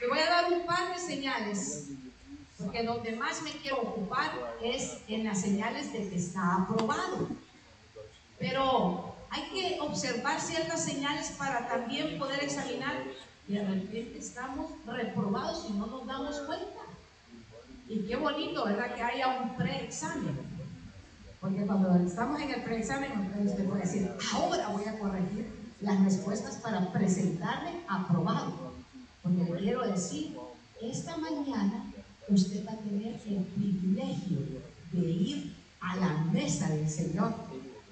Le 0.00 0.08
voy 0.08 0.18
a 0.18 0.26
dar 0.26 0.52
un 0.52 0.66
par 0.66 0.94
de 0.94 1.00
señales, 1.00 1.88
porque 2.58 2.82
donde 2.82 3.16
más 3.16 3.42
me 3.42 3.52
quiero 3.52 3.78
ocupar 3.78 4.32
es 4.62 4.98
en 5.08 5.24
las 5.24 5.40
señales 5.40 5.92
de 5.92 6.08
que 6.08 6.16
está 6.16 6.62
aprobado. 6.62 7.28
Pero 8.38 9.16
hay 9.30 9.42
que 9.50 9.80
observar 9.80 10.40
ciertas 10.40 10.84
señales 10.84 11.30
para 11.38 11.66
también 11.66 12.18
poder 12.18 12.44
examinar. 12.44 13.02
Y 13.48 13.54
de 13.54 13.64
repente 13.64 14.18
estamos 14.18 14.70
reprobados 14.86 15.66
y 15.68 15.72
no 15.72 15.86
nos 15.86 16.06
damos 16.06 16.38
cuenta. 16.40 16.80
Y 17.88 18.06
qué 18.06 18.16
bonito, 18.16 18.64
¿verdad? 18.64 18.94
Que 18.94 19.02
haya 19.02 19.28
un 19.40 19.56
preexamen. 19.56 20.53
Porque 21.44 21.66
cuando 21.66 21.94
estamos 21.96 22.40
en 22.40 22.52
el 22.52 22.62
preexamen, 22.62 23.30
usted 23.44 23.68
puede 23.68 23.82
decir, 23.82 24.10
ahora 24.32 24.68
voy 24.68 24.84
a 24.86 24.98
corregir 24.98 25.46
las 25.82 26.02
respuestas 26.02 26.56
para 26.56 26.90
presentarme 26.90 27.82
aprobado. 27.86 28.72
Porque 29.22 29.44
le 29.44 29.58
quiero 29.58 29.82
decir, 29.82 30.38
esta 30.80 31.18
mañana 31.18 31.92
usted 32.30 32.66
va 32.66 32.72
a 32.72 32.78
tener 32.78 33.20
el 33.26 33.44
privilegio 33.44 34.38
de 34.90 35.00
ir 35.00 35.54
a 35.80 35.96
la 35.96 36.24
mesa 36.32 36.70
del 36.70 36.88
Señor. 36.88 37.34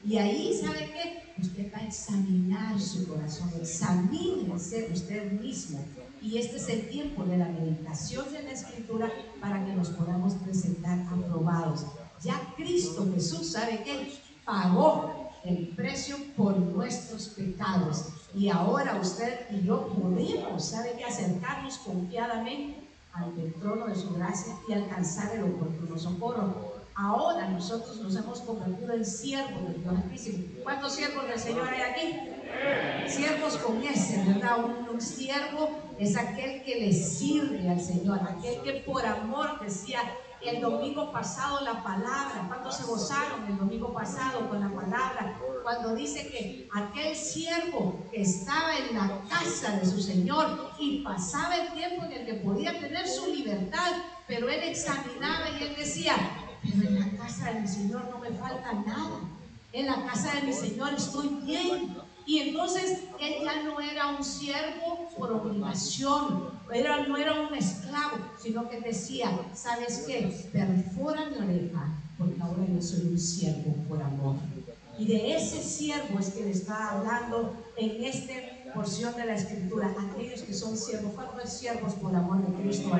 Y 0.02 0.16
ahí, 0.16 0.58
¿sabe 0.58 0.90
qué? 0.90 1.22
Usted 1.38 1.70
va 1.74 1.80
a 1.80 1.86
examinar 1.86 2.80
su 2.80 3.06
corazón, 3.06 3.50
examínese 3.60 4.88
usted 4.90 5.30
mismo. 5.30 5.84
Y 6.22 6.38
este 6.38 6.56
es 6.56 6.68
el 6.70 6.88
tiempo 6.88 7.24
de 7.24 7.36
la 7.36 7.48
meditación 7.48 8.32
de 8.32 8.44
la 8.44 8.52
Escritura 8.52 9.12
para 9.42 9.62
que 9.62 9.74
nos 9.74 9.90
podamos 9.90 10.36
presentar 10.36 11.00
aprobados. 11.00 11.84
Ya 12.22 12.40
Cristo 12.56 13.06
Jesús, 13.14 13.52
¿sabe 13.52 13.82
qué? 13.84 14.12
Pagó 14.44 15.30
el 15.44 15.68
precio 15.68 16.16
por 16.36 16.56
nuestros 16.56 17.28
pecados. 17.30 18.06
Y 18.34 18.48
ahora 18.48 18.98
usted 19.00 19.46
y 19.50 19.66
yo 19.66 19.88
podemos, 19.88 20.64
¿sabe 20.64 20.94
qué? 20.96 21.04
Acercarnos 21.04 21.78
confiadamente 21.78 22.76
ante 23.12 23.42
el 23.42 23.54
trono 23.54 23.86
de 23.86 23.94
su 23.94 24.14
gracia 24.14 24.54
y 24.68 24.72
alcanzar 24.72 25.34
el 25.34 25.44
oportuno 25.44 25.98
socorro. 25.98 26.82
Ahora 26.94 27.48
nosotros 27.48 27.96
nos 28.00 28.14
hemos 28.16 28.40
convertido 28.40 28.92
en 28.92 29.04
siervos 29.04 29.62
del 29.64 29.82
Dios 29.82 29.94
Altísimo. 29.96 30.44
¿Cuántos 30.62 30.92
siervos 30.94 31.26
del 31.26 31.38
Señor 31.38 31.68
hay 31.68 31.80
aquí? 31.80 33.10
Siervos 33.10 33.56
con 33.56 33.82
ese, 33.82 34.22
¿verdad? 34.24 34.58
Un, 34.64 35.00
siervo 35.00 35.70
es 35.98 36.16
aquel 36.16 36.62
que 36.62 36.80
le 36.80 36.92
sirve 36.92 37.68
al 37.68 37.80
Señor, 37.80 38.20
aquel 38.20 38.60
que 38.62 38.84
por 38.86 39.04
amor 39.04 39.58
decía 39.60 40.00
el 40.44 40.60
domingo 40.60 41.12
pasado 41.12 41.60
la 41.60 41.82
palabra. 41.82 42.44
¿Cuántos 42.48 42.76
se 42.76 42.84
gozaron 42.84 43.44
el 43.48 43.56
domingo 43.56 43.92
pasado 43.92 44.48
con 44.48 44.60
la 44.60 44.68
palabra? 44.68 45.38
Cuando 45.62 45.94
dice 45.94 46.28
que 46.28 46.68
aquel 46.74 47.14
siervo 47.14 48.04
que 48.10 48.22
estaba 48.22 48.76
en 48.76 48.96
la 48.96 49.20
casa 49.28 49.76
de 49.76 49.86
su 49.86 50.00
Señor 50.00 50.72
y 50.78 51.02
pasaba 51.02 51.56
el 51.56 51.72
tiempo 51.72 52.04
en 52.04 52.12
el 52.12 52.26
que 52.26 52.34
podía 52.34 52.78
tener 52.80 53.06
su 53.06 53.32
libertad, 53.32 53.92
pero 54.26 54.48
él 54.48 54.60
examinaba 54.64 55.50
y 55.50 55.62
él 55.62 55.76
decía, 55.76 56.14
pero 56.62 56.88
en 56.88 56.98
la 56.98 57.24
casa 57.24 57.52
de 57.52 57.60
mi 57.60 57.68
Señor 57.68 58.08
no 58.10 58.18
me 58.18 58.30
falta 58.30 58.72
nada. 58.72 59.20
En 59.72 59.86
la 59.86 60.04
casa 60.06 60.34
de 60.34 60.42
mi 60.42 60.52
Señor 60.52 60.92
estoy 60.94 61.28
bien. 61.44 61.96
Y 62.26 62.38
entonces 62.38 63.00
él 63.20 63.34
ya 63.42 63.62
no 63.62 63.80
era 63.80 64.08
un 64.08 64.24
siervo 64.24 65.08
por 65.16 65.32
obligación, 65.32 66.50
era, 66.72 67.06
no 67.06 67.16
era 67.16 67.40
un 67.40 67.54
esclavo, 67.54 68.16
sino 68.40 68.68
que 68.68 68.80
decía, 68.80 69.30
¿sabes 69.54 70.04
qué? 70.06 70.48
Perfora 70.52 71.26
mi 71.30 71.38
oreja, 71.38 71.88
porque 72.16 72.40
ahora 72.40 72.64
yo 72.72 72.80
soy 72.80 73.08
un 73.08 73.18
siervo 73.18 73.74
por 73.88 74.02
amor. 74.02 74.36
Y 74.98 75.06
de 75.06 75.36
ese 75.36 75.62
siervo 75.62 76.18
es 76.18 76.30
que 76.30 76.44
le 76.44 76.50
está 76.50 76.92
hablando 76.92 77.56
en 77.76 78.04
esta 78.04 78.34
porción 78.74 79.14
de 79.16 79.26
la 79.26 79.34
escritura, 79.34 79.94
aquellos 80.10 80.42
que 80.42 80.54
son 80.54 80.76
siervos, 80.76 81.12
¿cuántos 81.14 81.52
siervos 81.52 81.94
por 81.94 82.14
amor 82.14 82.46
de 82.46 82.62
Cristo 82.62 82.90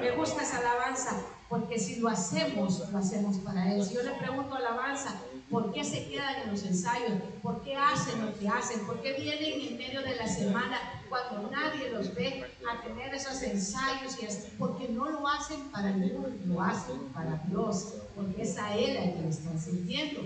Me 0.00 0.10
gusta 0.16 0.42
esa 0.42 0.58
alabanza, 0.58 1.12
porque 1.48 1.78
si 1.78 1.96
lo 1.96 2.08
hacemos, 2.08 2.88
lo 2.90 2.98
hacemos 2.98 3.38
para 3.38 3.72
Él. 3.72 3.84
Si 3.84 3.94
yo 3.94 4.02
le 4.02 4.12
pregunto 4.12 4.54
alabanza, 4.54 5.14
¿por 5.50 5.72
qué 5.72 5.84
se 5.84 6.08
quedan 6.08 6.42
en 6.42 6.50
los 6.50 6.62
ensayos? 6.64 7.12
¿Por 7.42 7.62
qué 7.62 7.74
hacen 7.76 8.24
lo 8.24 8.38
que 8.38 8.48
hacen? 8.48 8.86
¿Por 8.86 9.00
qué 9.02 9.14
vienen 9.14 9.60
en 9.60 9.78
medio 9.78 10.02
de 10.02 10.16
la 10.16 10.28
semana 10.28 10.78
cuando 11.08 11.50
nadie 11.50 11.90
los 11.90 12.14
ve 12.14 12.44
a 12.70 12.82
tener 12.82 13.14
esos 13.14 13.42
ensayos? 13.42 14.16
Y? 14.20 14.26
Porque 14.58 14.88
no 14.88 15.08
lo 15.10 15.26
hacen 15.26 15.60
para 15.70 15.90
mundo, 15.90 16.30
lo 16.46 16.62
hacen 16.62 16.98
para 17.14 17.40
Dios, 17.48 17.94
porque 18.14 18.42
es 18.42 18.58
a 18.58 18.76
Él 18.76 18.96
a 18.96 19.12
quien 19.12 19.28
están 19.28 19.58
sintiendo. 19.58 20.22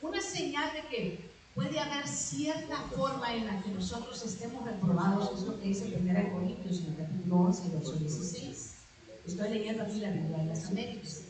Una 0.00 0.20
señal 0.20 0.72
de 0.72 0.88
que 0.88 1.30
puede 1.54 1.78
haber 1.78 2.08
cierta 2.08 2.76
forma 2.96 3.34
en 3.34 3.46
la 3.46 3.62
que 3.62 3.70
nosotros 3.70 4.24
estemos 4.24 4.64
reprobados, 4.64 5.38
es 5.38 5.46
lo 5.46 5.60
que 5.60 5.68
dice 5.68 5.96
1 5.96 6.32
Corintios 6.32 6.78
en 6.78 6.86
el 6.86 6.96
capítulo 6.96 7.36
11, 7.36 7.68
verso 7.76 7.92
16 7.92 8.72
Estoy 9.26 9.50
leyendo 9.50 9.84
aquí 9.84 10.00
la 10.00 10.10
Biblia 10.10 10.38
de 10.38 10.46
las 10.46 10.66
Américas. 10.66 11.22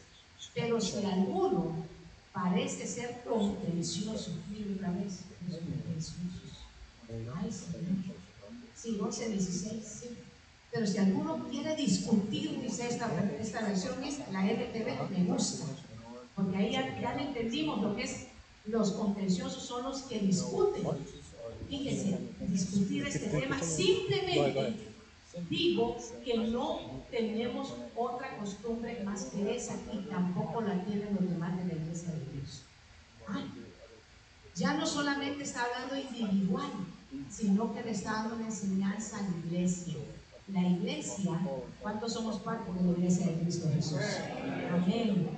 Pero 0.55 0.81
si 0.81 1.05
alguno 1.05 1.73
parece 2.33 2.87
ser 2.87 3.23
contencioso, 3.23 4.33
mire 4.51 4.75
otra 4.75 4.91
vez, 4.91 5.21
los 5.49 5.59
contenciosos. 5.59 6.17
Ay, 7.37 7.53
Señor. 7.53 8.17
Sí, 8.75 8.99
11, 9.01 9.29
16, 9.29 9.85
sí. 9.85 10.09
Pero 10.73 10.87
si 10.87 10.99
alguno 10.99 11.47
quiere 11.51 11.77
discutir, 11.77 12.61
dice 12.63 12.89
esta, 12.89 13.11
esta 13.39 13.61
versión, 13.61 13.97
la 14.33 14.45
RTV, 14.45 15.11
me 15.11 15.25
gusta. 15.25 15.67
Porque 16.35 16.57
ahí 16.57 16.73
ya, 16.73 16.99
ya 16.99 17.15
entendimos 17.15 17.83
lo 17.83 17.95
que 17.95 18.05
es 18.05 18.27
los 18.65 18.93
contenciosos, 18.93 19.63
son 19.63 19.85
los 19.85 20.03
que 20.03 20.21
discuten. 20.21 20.83
Fíjense, 21.69 22.19
discutir 22.49 23.07
este 23.07 23.29
tema 23.29 23.61
simplemente 23.61 24.93
digo 25.49 25.97
que 26.25 26.37
no 26.37 27.03
tenemos 27.11 27.75
otra 27.97 28.37
costumbre 28.39 29.03
más 29.05 29.25
que 29.27 29.57
esa 29.57 29.75
y 29.93 29.99
tampoco 30.11 30.61
la 30.61 30.85
tienen 30.85 31.17
los 31.19 31.29
demás 31.29 31.57
de 31.57 31.65
la 31.65 31.81
iglesia 31.81 32.13
de 32.13 32.33
Dios. 32.33 32.63
Ya 34.63 34.75
no 34.75 34.87
solamente 34.87 35.43
está 35.43 35.65
hablando 35.65 35.97
individual, 35.97 36.71
sino 37.29 37.75
que 37.75 37.83
le 37.83 37.91
está 37.91 38.13
dando 38.13 38.37
una 38.37 38.47
enseñanza 38.47 39.19
a 39.19 39.23
la 39.23 39.37
iglesia. 39.45 39.97
La 40.47 40.63
iglesia, 40.63 41.41
¿cuántos 41.81 42.13
somos 42.13 42.39
parte 42.39 42.73
de 42.73 42.85
la 42.85 42.93
iglesia 42.93 43.27
de 43.27 43.41
Cristo 43.41 43.69
Jesús? 43.75 43.99
Amén. 44.73 45.31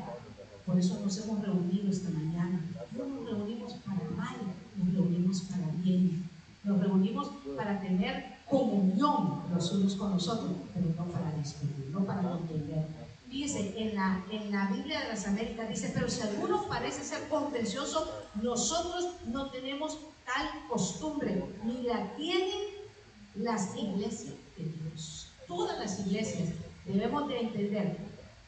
Por 0.66 0.78
eso 0.78 1.00
nos 1.02 1.16
hemos 1.16 1.40
reunido 1.40 1.90
esta 1.90 2.10
mañana. 2.10 2.60
No 2.92 3.06
nos 3.06 3.24
reunimos 3.24 3.72
para 3.86 4.10
mal, 4.14 4.36
nos 4.76 4.92
reunimos 4.94 5.40
para 5.42 5.68
bien. 5.82 6.28
Nos 6.62 6.80
reunimos 6.80 7.30
para 7.56 7.80
tener 7.80 8.24
comunión 8.46 9.40
los 9.54 9.72
unos 9.72 9.94
con 9.94 10.12
los 10.12 10.28
otros, 10.28 10.52
pero 10.74 10.86
no 10.98 11.04
para 11.10 11.32
discutir, 11.32 11.88
no 11.90 12.04
para 12.04 12.20
contender. 12.20 12.84
Fíjese, 13.34 13.74
en 13.76 13.96
la, 13.96 14.24
en 14.30 14.52
la 14.52 14.66
Biblia 14.66 15.00
de 15.00 15.08
las 15.08 15.26
Américas 15.26 15.68
dice, 15.68 15.90
pero 15.92 16.08
si 16.08 16.20
alguno 16.20 16.68
parece 16.68 17.02
ser 17.02 17.28
contencioso, 17.28 18.08
nosotros 18.40 19.16
no 19.26 19.50
tenemos 19.50 19.98
tal 20.24 20.48
costumbre, 20.68 21.44
ni 21.64 21.82
la 21.82 22.14
tienen 22.14 22.62
las 23.34 23.74
iglesias 23.76 24.34
de 24.56 24.66
Dios. 24.66 25.30
Todas 25.48 25.80
las 25.80 25.98
iglesias 26.06 26.50
debemos 26.84 27.26
de 27.26 27.40
entender 27.40 27.96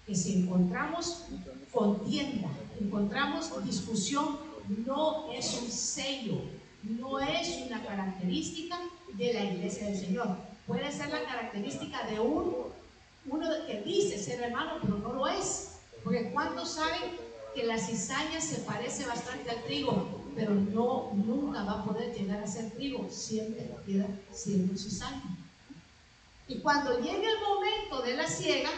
que 0.07 0.15
si 0.15 0.43
encontramos 0.43 1.25
contienda, 1.73 2.49
encontramos 2.81 3.51
discusión, 3.65 4.39
no 4.87 5.33
es 5.33 5.61
un 5.61 5.69
sello, 5.69 6.43
no 6.85 7.19
es 7.19 7.61
una 7.67 7.85
característica 7.85 8.79
de 9.15 9.35
la 9.35 9.45
iglesia 9.47 9.89
del 9.89 9.99
Señor. 9.99 10.29
Puede 10.65 10.93
ser 10.93 11.09
la 11.09 11.25
característica 11.25 12.07
de 12.07 12.21
un, 12.21 12.77
uno 13.29 13.49
que 13.67 13.83
dice 13.83 14.19
ser 14.19 14.41
hermano, 14.41 14.79
pero 14.83 14.99
no 14.99 15.13
lo 15.13 15.27
es. 15.29 15.73
Porque 16.05 16.31
¿cuántos 16.33 16.75
saben 16.75 17.17
que 17.55 17.65
la 17.65 17.79
cizaña 17.79 18.41
se 18.41 18.61
parece 18.61 19.07
bastante 19.07 19.51
al 19.51 19.65
trigo, 19.65 20.31
pero 20.37 20.55
no, 20.55 21.13
nunca 21.15 21.65
va 21.65 21.81
a 21.81 21.85
poder 21.85 22.15
llegar 22.15 22.43
a 22.43 22.47
ser 22.47 22.71
trigo, 22.73 23.09
siempre 23.11 23.71
queda 23.87 24.07
siendo 24.31 24.77
cizaña. 24.77 25.23
Y 26.47 26.59
cuando 26.59 27.01
llegue 27.01 27.25
el 27.25 27.41
momento 27.41 28.03
de 28.03 28.15
la 28.15 28.29
siega, 28.29 28.69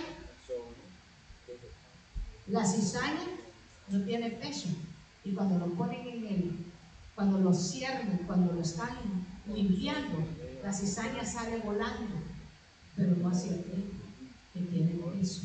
la 2.47 2.65
cizaña 2.65 3.27
no 3.89 4.05
tiene 4.05 4.31
peso. 4.31 4.69
Y 5.25 5.33
cuando 5.33 5.59
lo 5.59 5.75
ponen 5.75 6.06
en 6.06 6.27
el, 6.27 6.56
cuando 7.17 7.39
lo 7.39 7.53
cierran, 7.53 8.21
cuando 8.29 8.53
lo 8.53 8.62
están 8.62 8.97
limpiando, 9.53 10.19
la 10.62 10.73
cizaña 10.73 11.25
sale 11.25 11.59
volando, 11.59 12.15
pero 12.97 13.11
no 13.17 13.29
hacia 13.29 13.53
el 13.53 13.98
que 14.58 14.70
tiene 14.70 14.94
peso. 15.19 15.43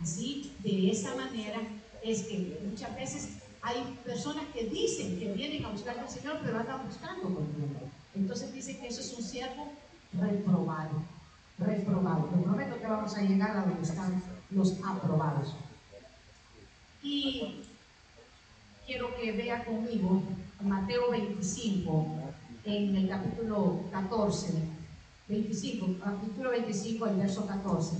Así, 0.00 0.52
de 0.62 0.90
esa 0.90 1.14
manera, 1.14 1.60
es 2.02 2.24
que 2.24 2.58
muchas 2.68 2.94
veces 2.96 3.28
hay 3.62 3.98
personas 4.04 4.44
que 4.52 4.64
dicen 4.64 5.18
que 5.18 5.32
vienen 5.32 5.64
a 5.64 5.70
buscar 5.70 5.98
al 5.98 6.08
Señor, 6.08 6.38
pero 6.42 6.58
andan 6.58 6.86
buscando 6.86 7.22
con 7.22 7.48
Entonces 8.14 8.52
dicen 8.52 8.78
que 8.80 8.88
eso 8.88 9.00
es 9.00 9.12
un 9.14 9.24
siervo 9.24 9.72
reprobado. 10.12 11.02
Reprobado. 11.58 12.24
Te 12.24 12.42
prometo 12.42 12.78
que 12.78 12.86
vamos 12.86 13.16
a 13.16 13.22
llegar 13.22 13.56
a 13.56 13.64
donde 13.64 13.82
están 13.82 14.22
los 14.50 14.74
aprobados. 14.84 15.54
Y 17.02 17.62
quiero 18.86 19.14
que 19.16 19.32
vea 19.32 19.64
conmigo 19.64 20.22
Mateo 20.60 21.10
25, 21.10 22.06
en 22.64 22.96
el 22.96 23.08
capítulo 23.08 23.80
14. 23.92 24.52
25, 25.28 26.04
capítulo 26.04 26.50
25, 26.50 27.06
el 27.06 27.16
verso 27.16 27.46
14. 27.46 27.96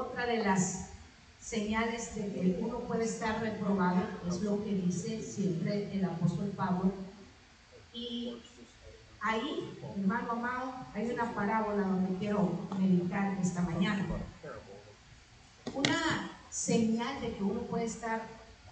Otra 0.00 0.24
de 0.24 0.38
las 0.38 0.86
señales 1.38 2.14
de 2.14 2.32
que 2.32 2.58
uno 2.62 2.78
puede 2.80 3.04
estar 3.04 3.38
reprobado 3.42 4.00
es 4.26 4.40
lo 4.40 4.64
que 4.64 4.70
dice 4.70 5.20
siempre 5.20 5.92
el 5.92 6.02
apóstol 6.06 6.48
Pablo. 6.56 6.90
Y 7.92 8.38
ahí, 9.20 9.78
hermano 9.98 10.32
amado, 10.32 10.72
hay 10.94 11.10
una 11.10 11.34
parábola 11.34 11.82
donde 11.82 12.18
quiero 12.18 12.50
meditar 12.78 13.36
esta 13.42 13.60
mañana. 13.60 14.06
Una 15.74 16.30
señal 16.48 17.20
de 17.20 17.36
que 17.36 17.44
uno 17.44 17.60
puede 17.64 17.84
estar 17.84 18.22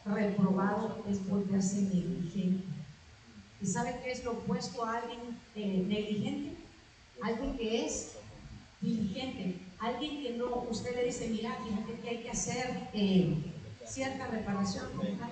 reprobado 0.07 1.05
es 1.11 1.29
volverse 1.29 1.83
negligente. 1.83 2.65
¿Y 3.61 3.67
sabe 3.67 4.01
qué 4.03 4.13
es 4.13 4.25
lo 4.25 4.33
opuesto 4.33 4.83
a 4.83 4.97
alguien 4.97 5.39
eh, 5.57 5.85
negligente? 5.87 6.57
Alguien 7.21 7.55
que 7.59 7.85
es 7.85 8.13
diligente. 8.81 9.68
Alguien 9.81 10.23
que 10.23 10.33
no, 10.33 10.67
usted 10.69 10.95
le 10.95 11.05
dice, 11.05 11.29
mira, 11.29 11.57
fíjate 11.65 12.01
que 12.01 12.09
hay 12.09 12.23
que 12.23 12.31
hacer 12.31 12.89
eh, 12.93 13.35
cierta 13.87 14.27
reparación. 14.27 14.87
Ah, 15.21 15.31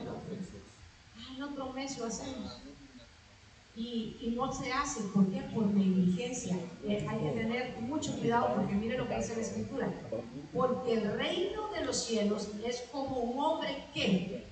el 1.36 1.42
otro 1.42 1.72
mes 1.72 1.98
lo 1.98 2.06
hacemos. 2.06 2.58
Y, 3.74 4.16
y, 4.20 4.30
no 4.30 4.52
se 4.52 4.72
hace. 4.72 5.02
¿Por 5.14 5.26
qué? 5.30 5.42
Por 5.54 5.66
negligencia. 5.66 6.56
Eh, 6.84 7.06
hay 7.08 7.18
que 7.18 7.30
tener 7.30 7.76
mucho 7.80 8.16
cuidado 8.18 8.54
porque 8.54 8.74
mire 8.74 8.96
lo 8.96 9.08
que 9.08 9.16
dice 9.16 9.36
la 9.36 9.42
escritura. 9.42 9.92
Porque 10.54 10.94
el 10.94 11.12
reino 11.12 11.68
de 11.72 11.84
los 11.84 11.96
cielos 12.04 12.48
es 12.64 12.84
como 12.92 13.18
un 13.18 13.38
hombre 13.38 13.84
que 13.92 14.46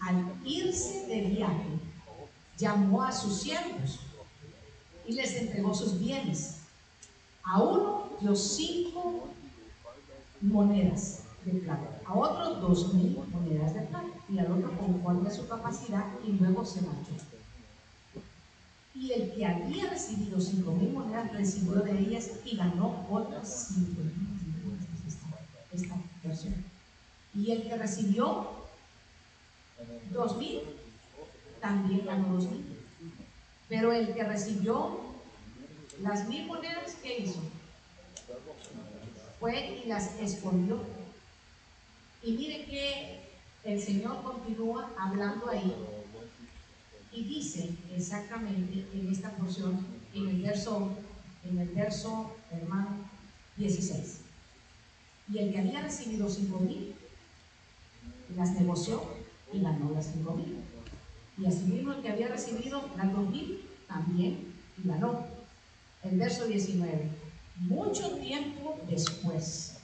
al 0.00 0.34
irse 0.44 1.06
de 1.06 1.20
viaje 1.20 1.78
llamó 2.56 3.02
a 3.02 3.12
sus 3.12 3.42
siervos 3.42 4.00
y 5.06 5.12
les 5.12 5.34
entregó 5.36 5.74
sus 5.74 5.98
bienes. 5.98 6.57
A 7.50 7.62
uno 7.62 8.10
dio 8.20 8.36
cinco 8.36 9.28
monedas 10.42 11.20
de 11.46 11.52
plata, 11.60 11.98
a 12.04 12.14
otros 12.14 12.60
dos 12.60 12.92
mil 12.92 13.18
monedas 13.32 13.72
de 13.72 13.80
plata 13.80 14.06
y 14.28 14.38
al 14.38 14.52
otro 14.52 14.76
conforme 14.76 15.28
a 15.28 15.32
su 15.32 15.48
capacidad 15.48 16.04
y 16.26 16.32
luego 16.32 16.62
se 16.66 16.82
marchó. 16.82 17.12
Y 18.94 19.12
el 19.12 19.32
que 19.32 19.46
había 19.46 19.88
recibido 19.88 20.38
cinco 20.38 20.72
mil 20.72 20.92
monedas 20.92 21.32
recibió 21.32 21.76
de 21.76 21.98
ellas 21.98 22.32
y 22.44 22.54
ganó 22.54 23.06
otras 23.08 23.72
cinco 23.72 24.02
mil 24.02 24.28
esta 25.72 25.96
versión. 26.22 26.54
Y 27.34 27.50
el 27.50 27.62
que 27.62 27.78
recibió 27.78 28.46
dos 30.12 30.36
mil 30.36 30.60
también 31.62 32.04
ganó 32.04 32.34
dos 32.34 32.50
mil. 32.50 32.78
Pero 33.70 33.92
el 33.92 34.12
que 34.12 34.24
recibió 34.24 35.07
las 36.02 36.28
mil 36.28 36.46
monedas, 36.46 36.96
¿qué 37.02 37.18
hizo? 37.18 37.40
Fue 39.40 39.82
y 39.84 39.88
las 39.88 40.18
escondió. 40.20 40.80
Y 42.22 42.32
mire 42.32 42.64
que 42.66 43.20
el 43.64 43.80
Señor 43.80 44.22
continúa 44.22 44.90
hablando 44.98 45.48
ahí 45.48 45.74
y 47.12 47.24
dice 47.24 47.70
exactamente 47.94 48.86
en 48.92 49.10
esta 49.10 49.30
porción, 49.30 49.84
en 50.14 50.28
el 50.28 50.42
verso, 50.42 50.90
en 51.44 51.58
el 51.58 51.68
verso, 51.68 52.36
hermano, 52.50 52.90
16. 53.56 54.20
Y 55.32 55.38
el 55.38 55.52
que 55.52 55.58
había 55.58 55.82
recibido 55.82 56.28
cinco 56.28 56.60
mil, 56.60 56.94
las 58.36 58.50
negoció 58.52 59.02
y 59.52 59.60
ganó 59.60 59.90
las 59.92 60.12
cinco 60.12 60.34
mil. 60.34 60.58
Y 61.38 61.46
asimismo 61.46 61.92
el 61.92 62.02
que 62.02 62.10
había 62.10 62.28
recibido 62.28 62.88
las 62.96 63.12
dos 63.12 63.28
mil, 63.28 63.62
también 63.86 64.54
ganó. 64.84 65.37
El 66.04 66.18
verso 66.18 66.46
19. 66.46 67.10
Mucho 67.56 68.16
tiempo 68.18 68.78
después, 68.88 69.78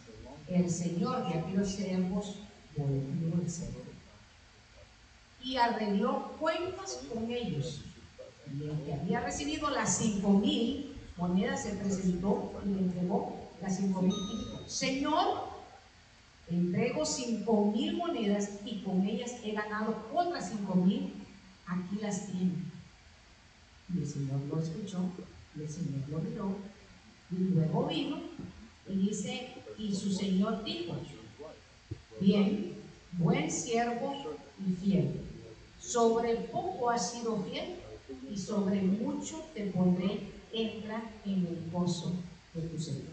el 0.49 0.71
Señor 0.71 1.27
de 1.27 1.39
aquellos 1.39 1.69
siervos 1.69 2.37
volvió 2.77 3.43
el 3.43 3.51
Señor 3.51 3.85
y 5.43 5.57
arregló 5.57 6.33
cuentas 6.39 7.01
con 7.13 7.31
ellos. 7.31 7.83
Y 8.53 8.65
el 8.65 8.83
que 8.85 8.95
había 8.95 9.21
recibido 9.21 9.71
las 9.71 9.99
cinco 9.99 10.31
mil 10.31 10.97
monedas 11.17 11.65
se 11.65 11.71
presentó 11.75 12.53
y 12.65 12.69
le 12.69 12.79
entregó 12.81 13.51
las 13.61 13.77
cinco 13.77 14.03
mil 14.03 14.15
Señor, 14.67 15.45
entrego 16.49 17.05
cinco 17.05 17.73
mil 17.73 17.97
monedas 17.97 18.51
y 18.65 18.83
con 18.83 19.07
ellas 19.07 19.33
he 19.43 19.53
ganado 19.53 20.07
otras 20.15 20.51
cinco 20.51 20.75
mil, 20.77 21.13
aquí 21.67 21.97
las 22.01 22.27
tiene. 22.27 22.55
Y 23.95 23.99
el 23.99 24.07
Señor 24.07 24.41
lo 24.49 24.61
escuchó, 24.61 24.99
y 25.57 25.63
el 25.63 25.69
Señor 25.69 26.09
lo 26.09 26.19
miró, 26.19 26.57
y 27.31 27.55
luego 27.55 27.87
vino 27.87 28.19
y 28.89 28.95
dice, 28.95 29.55
y 29.79 29.95
su 29.95 30.13
Señor 30.13 30.65
dijo, 30.65 30.97
bien, 32.21 32.75
buen 33.19 33.51
siervo 33.51 34.15
y 34.67 34.73
fiel 34.75 35.25
sobre 35.85 36.37
poco 36.37 36.91
has 36.91 37.13
sido 37.13 37.43
fiel 37.45 37.77
y 38.31 38.39
sobre 38.39 38.81
mucho 38.81 39.45
te 39.55 39.67
pondré, 39.67 40.33
entra 40.53 41.03
en 41.25 41.47
el 41.47 41.71
gozo 41.71 42.13
de 42.55 42.63
tu 42.63 42.81
Señor. 42.81 43.13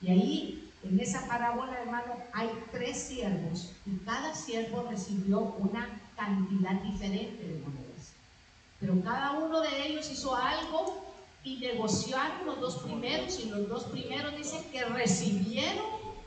Y 0.00 0.10
ahí, 0.10 0.70
en 0.84 1.00
esa 1.00 1.26
parábola, 1.26 1.80
hermano, 1.80 2.14
hay 2.32 2.48
tres 2.70 2.98
siervos 2.98 3.72
y 3.84 3.96
cada 4.04 4.34
siervo 4.34 4.86
recibió 4.88 5.40
una 5.58 6.00
cantidad 6.16 6.80
diferente 6.82 7.42
de 7.42 7.58
monedas. 7.60 8.12
Pero 8.80 9.00
cada 9.02 9.32
uno 9.32 9.60
de 9.60 9.86
ellos 9.86 10.10
hizo 10.10 10.34
algo 10.34 11.11
y 11.44 11.56
negociaron 11.56 12.46
los 12.46 12.60
dos 12.60 12.76
primeros 12.82 13.40
y 13.40 13.48
los 13.48 13.68
dos 13.68 13.84
primeros 13.84 14.36
dicen 14.36 14.62
que 14.70 14.84
recibieron 14.84 15.86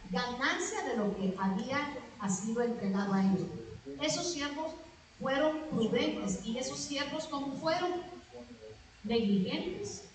ganancia 0.10 0.84
de 0.84 0.98
lo 0.98 1.16
que 1.16 1.34
había 1.38 1.98
sido 2.30 2.62
entregado 2.64 3.14
a 3.14 3.22
ellos. 3.22 3.48
Esos 4.02 4.32
siervos 4.32 4.72
fueron 5.20 5.58
prudentes 5.72 6.46
y 6.46 6.58
esos 6.58 6.80
siervos 6.80 7.26
como 7.26 7.54
fueron 7.54 7.92
negligentes 9.04 10.06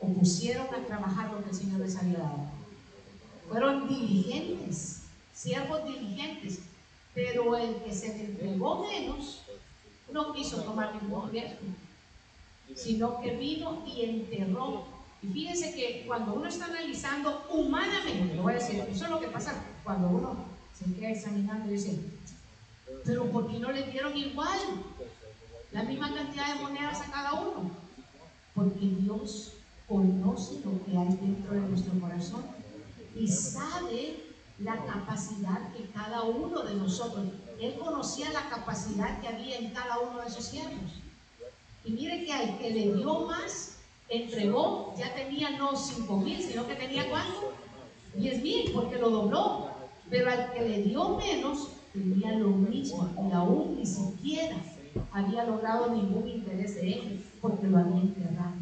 o 0.00 0.08
pusieron 0.08 0.66
a 0.74 0.86
trabajar 0.86 1.30
lo 1.30 1.44
que 1.44 1.50
el 1.50 1.56
Señor 1.56 1.80
les 1.80 1.96
había 1.96 2.18
dado. 2.18 2.38
Fueron 3.48 3.88
diligentes, 3.88 5.02
siervos 5.34 5.84
diligentes, 5.84 6.60
pero 7.14 7.56
el 7.56 7.76
que 7.82 7.92
se 7.92 8.08
le 8.08 8.24
entregó 8.24 8.86
menos 8.86 9.42
no 10.12 10.32
quiso 10.32 10.62
tomar 10.62 11.00
ningún 11.00 11.30
riesgo, 11.30 11.58
sino 12.74 13.20
que 13.20 13.36
vino 13.36 13.82
y 13.86 14.02
enterró. 14.02 14.84
Y 15.22 15.28
fíjense 15.28 15.74
que 15.74 16.04
cuando 16.06 16.34
uno 16.34 16.48
está 16.48 16.66
analizando 16.66 17.46
humanamente, 17.50 18.34
lo 18.34 18.42
voy 18.42 18.54
a 18.54 18.56
decir, 18.56 18.84
eso 18.90 19.04
es 19.04 19.10
lo 19.10 19.20
que 19.20 19.28
pasa 19.28 19.54
cuando 19.84 20.08
uno 20.08 20.36
se 20.78 20.92
queda 20.94 21.10
examinando 21.10 21.68
y 21.68 21.74
dice, 21.74 21.98
pero 23.04 23.30
¿por 23.30 23.50
qué 23.50 23.58
no 23.58 23.70
le 23.70 23.90
dieron 23.90 24.16
igual? 24.16 24.58
La 25.72 25.82
misma 25.82 26.12
cantidad 26.14 26.54
de 26.54 26.62
monedas 26.62 27.00
a 27.00 27.10
cada 27.10 27.34
uno. 27.34 27.70
Porque 28.54 28.86
Dios 28.86 29.52
conoce 29.88 30.60
lo 30.64 30.84
que 30.84 30.96
hay 30.96 31.08
dentro 31.20 31.54
de 31.54 31.60
nuestro 31.60 31.98
corazón 32.00 32.44
y 33.14 33.28
sabe 33.28 34.30
la 34.60 34.84
capacidad 34.84 35.72
que 35.72 35.88
cada 35.90 36.22
uno 36.22 36.62
de 36.62 36.74
nosotros, 36.74 37.26
Él 37.58 37.76
conocía 37.78 38.30
la 38.30 38.48
capacidad 38.48 39.20
que 39.20 39.28
había 39.28 39.58
en 39.58 39.70
cada 39.70 39.98
uno 39.98 40.20
de 40.20 40.28
esos 40.28 40.44
siervos. 40.44 40.99
Y 41.84 41.92
mire 41.92 42.24
que 42.24 42.32
al 42.32 42.58
que 42.58 42.70
le 42.70 42.94
dio 42.94 43.26
más, 43.26 43.76
entregó, 44.08 44.94
ya 44.98 45.14
tenía 45.14 45.50
no 45.58 45.76
5 45.76 46.16
mil, 46.18 46.42
sino 46.42 46.66
que 46.66 46.74
tenía 46.74 47.08
cuánto? 47.08 47.52
10 48.14 48.42
mil, 48.42 48.72
porque 48.72 48.98
lo 48.98 49.10
dobló. 49.10 49.70
Pero 50.10 50.30
al 50.30 50.52
que 50.52 50.60
le 50.60 50.82
dio 50.82 51.16
menos, 51.16 51.68
tenía 51.92 52.32
lo 52.32 52.48
mismo 52.48 53.08
y 53.28 53.32
aún 53.32 53.76
ni 53.78 53.86
siquiera 53.86 54.56
había 55.12 55.44
logrado 55.44 55.94
ningún 55.94 56.28
interés 56.28 56.74
de 56.76 56.92
él 56.92 57.26
porque 57.40 57.66
lo 57.66 57.78
había 57.78 58.00
enterrado. 58.00 58.54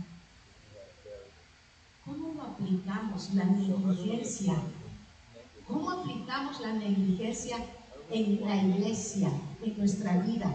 ¿Cómo 2.04 2.42
aplicamos 2.42 3.34
la 3.34 3.44
negligencia? 3.44 4.54
¿Cómo 5.66 5.90
aplicamos 5.90 6.60
la 6.60 6.72
negligencia 6.72 7.58
en 8.10 8.40
la 8.40 8.56
iglesia, 8.56 9.30
en 9.62 9.76
nuestra 9.76 10.16
vida, 10.18 10.50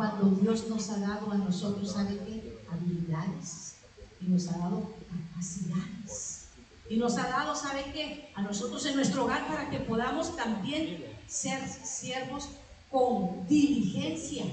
cuando 0.00 0.30
Dios 0.30 0.66
nos 0.66 0.88
ha 0.88 0.98
dado 0.98 1.30
a 1.30 1.34
nosotros, 1.34 1.92
¿sabe 1.92 2.16
qué? 2.24 2.58
Habilidades 2.72 3.74
y 4.18 4.28
nos 4.30 4.48
ha 4.48 4.56
dado 4.56 4.94
capacidades. 5.10 6.46
Y 6.88 6.96
nos 6.96 7.18
ha 7.18 7.28
dado, 7.28 7.54
¿sabe 7.54 7.84
qué? 7.92 8.30
A 8.34 8.40
nosotros 8.40 8.86
en 8.86 8.96
nuestro 8.96 9.26
hogar 9.26 9.46
para 9.46 9.68
que 9.68 9.80
podamos 9.80 10.34
también 10.36 11.04
ser 11.26 11.68
siervos 11.68 12.48
con 12.90 13.46
diligencia, 13.46 14.46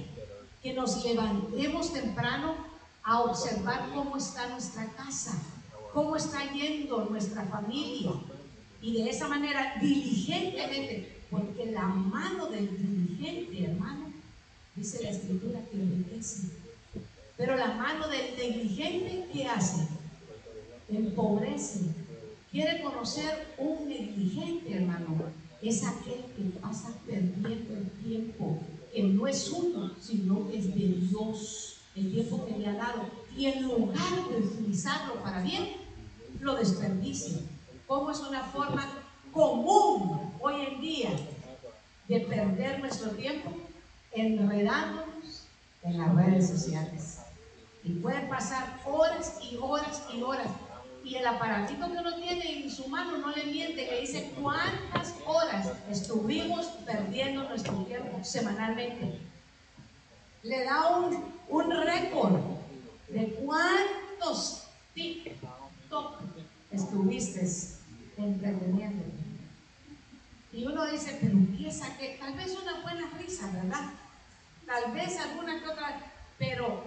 que 0.61 0.73
nos 0.73 1.01
levantemos 1.05 1.93
temprano 1.93 2.55
a 3.01 3.21
observar 3.21 3.89
cómo 3.95 4.17
está 4.17 4.49
nuestra 4.49 4.85
casa, 4.97 5.31
cómo 5.93 6.17
está 6.17 6.39
yendo 6.51 7.05
nuestra 7.05 7.43
familia. 7.43 8.11
Y 8.81 9.01
de 9.01 9.09
esa 9.09 9.29
manera, 9.29 9.75
diligentemente, 9.79 11.23
porque 11.31 11.71
la 11.71 11.83
mano 11.83 12.47
del 12.47 12.67
diligente, 12.77 13.63
hermano, 13.63 14.06
Dice 14.77 15.01
la 15.01 15.09
escritura 15.09 15.59
que 15.71 15.77
enriquece. 15.77 16.49
Pero 17.35 17.55
la 17.55 17.73
mano 17.73 18.07
del 18.07 18.37
negligente, 18.37 19.27
¿qué 19.33 19.47
hace? 19.47 19.87
Empobrece. 20.87 21.79
¿Quiere 22.51 22.83
conocer 22.83 23.55
un 23.57 23.89
negligente, 23.89 24.75
hermano? 24.75 25.15
Es 25.63 25.83
aquel 25.83 26.21
que 26.35 26.59
pasa 26.61 26.93
perdiendo 27.07 27.73
el 27.73 27.89
tiempo, 28.03 28.59
que 28.93 29.01
no 29.01 29.27
es 29.27 29.49
uno, 29.49 29.91
sino 29.99 30.47
que 30.47 30.59
es 30.59 30.67
de 30.67 31.07
Dios, 31.09 31.77
el 31.95 32.11
tiempo 32.11 32.45
que 32.45 32.59
le 32.59 32.67
ha 32.67 32.73
dado. 32.73 33.01
Y 33.35 33.47
en 33.47 33.63
lugar 33.63 34.29
de 34.29 34.37
utilizarlo 34.37 35.15
para 35.23 35.41
bien, 35.41 35.69
lo 36.39 36.55
desperdicia. 36.55 37.39
¿Cómo 37.87 38.11
es 38.11 38.19
una 38.19 38.43
forma 38.43 38.87
común 39.31 40.31
hoy 40.39 40.65
en 40.67 40.81
día 40.81 41.09
de 42.07 42.19
perder 42.19 42.79
nuestro 42.79 43.09
tiempo? 43.11 43.66
Enredándonos 44.17 45.45
en 45.83 45.99
las 45.99 46.15
redes 46.15 46.49
sociales. 46.49 47.19
Y 47.83 47.91
pueden 47.91 48.27
pasar 48.27 48.81
horas 48.83 49.37
y 49.43 49.57
horas 49.57 50.01
y 50.11 50.23
horas. 50.23 50.47
Y 51.03 51.15
el 51.15 51.27
aparatito 51.27 51.85
que 51.91 51.99
uno 51.99 52.15
tiene 52.15 52.63
en 52.63 52.71
su 52.71 52.87
mano 52.87 53.19
no 53.19 53.29
le 53.29 53.43
miente, 53.43 53.85
le 53.85 54.01
dice 54.01 54.33
cuántas 54.41 55.13
horas 55.23 55.69
estuvimos 55.89 56.65
perdiendo 56.83 57.47
nuestro 57.47 57.75
tiempo 57.83 58.23
semanalmente. 58.23 59.19
Le 60.41 60.63
da 60.63 60.97
un, 60.97 61.23
un 61.49 61.71
récord 61.71 62.41
de 63.09 63.35
cuántos 63.45 64.63
TikTok 64.95 66.21
estuviste 66.71 67.47
entreteniendo. 68.17 69.03
Y 70.51 70.65
uno 70.65 70.87
dice, 70.87 71.19
pero 71.21 71.37
¿qué 71.55 71.71
saqué? 71.71 72.17
Tal 72.19 72.33
vez 72.33 72.57
una 72.59 72.81
buena 72.81 73.07
risa, 73.19 73.51
¿verdad? 73.51 73.91
Tal 74.67 74.91
vez 74.91 75.17
alguna 75.17 75.61
que 75.61 75.69
otra, 75.69 76.01
pero 76.37 76.83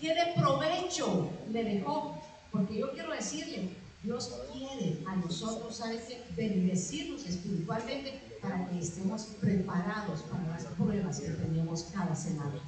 ¿qué 0.00 0.14
de 0.14 0.40
provecho 0.40 1.28
le 1.50 1.64
dejó? 1.64 2.22
Porque 2.52 2.78
yo 2.78 2.92
quiero 2.92 3.12
decirle, 3.12 3.70
Dios 4.04 4.32
quiere 4.52 4.98
a 5.08 5.16
nosotros, 5.16 5.74
¿sabes 5.74 6.04
qué? 6.04 6.22
Bendecirnos 6.36 7.26
espiritualmente 7.26 8.38
para 8.40 8.68
que 8.68 8.78
estemos 8.78 9.22
preparados 9.40 10.22
para 10.22 10.48
las 10.48 10.64
pruebas 10.78 11.18
que 11.18 11.28
tenemos 11.30 11.88
cada 11.92 12.14
semana. 12.14 12.60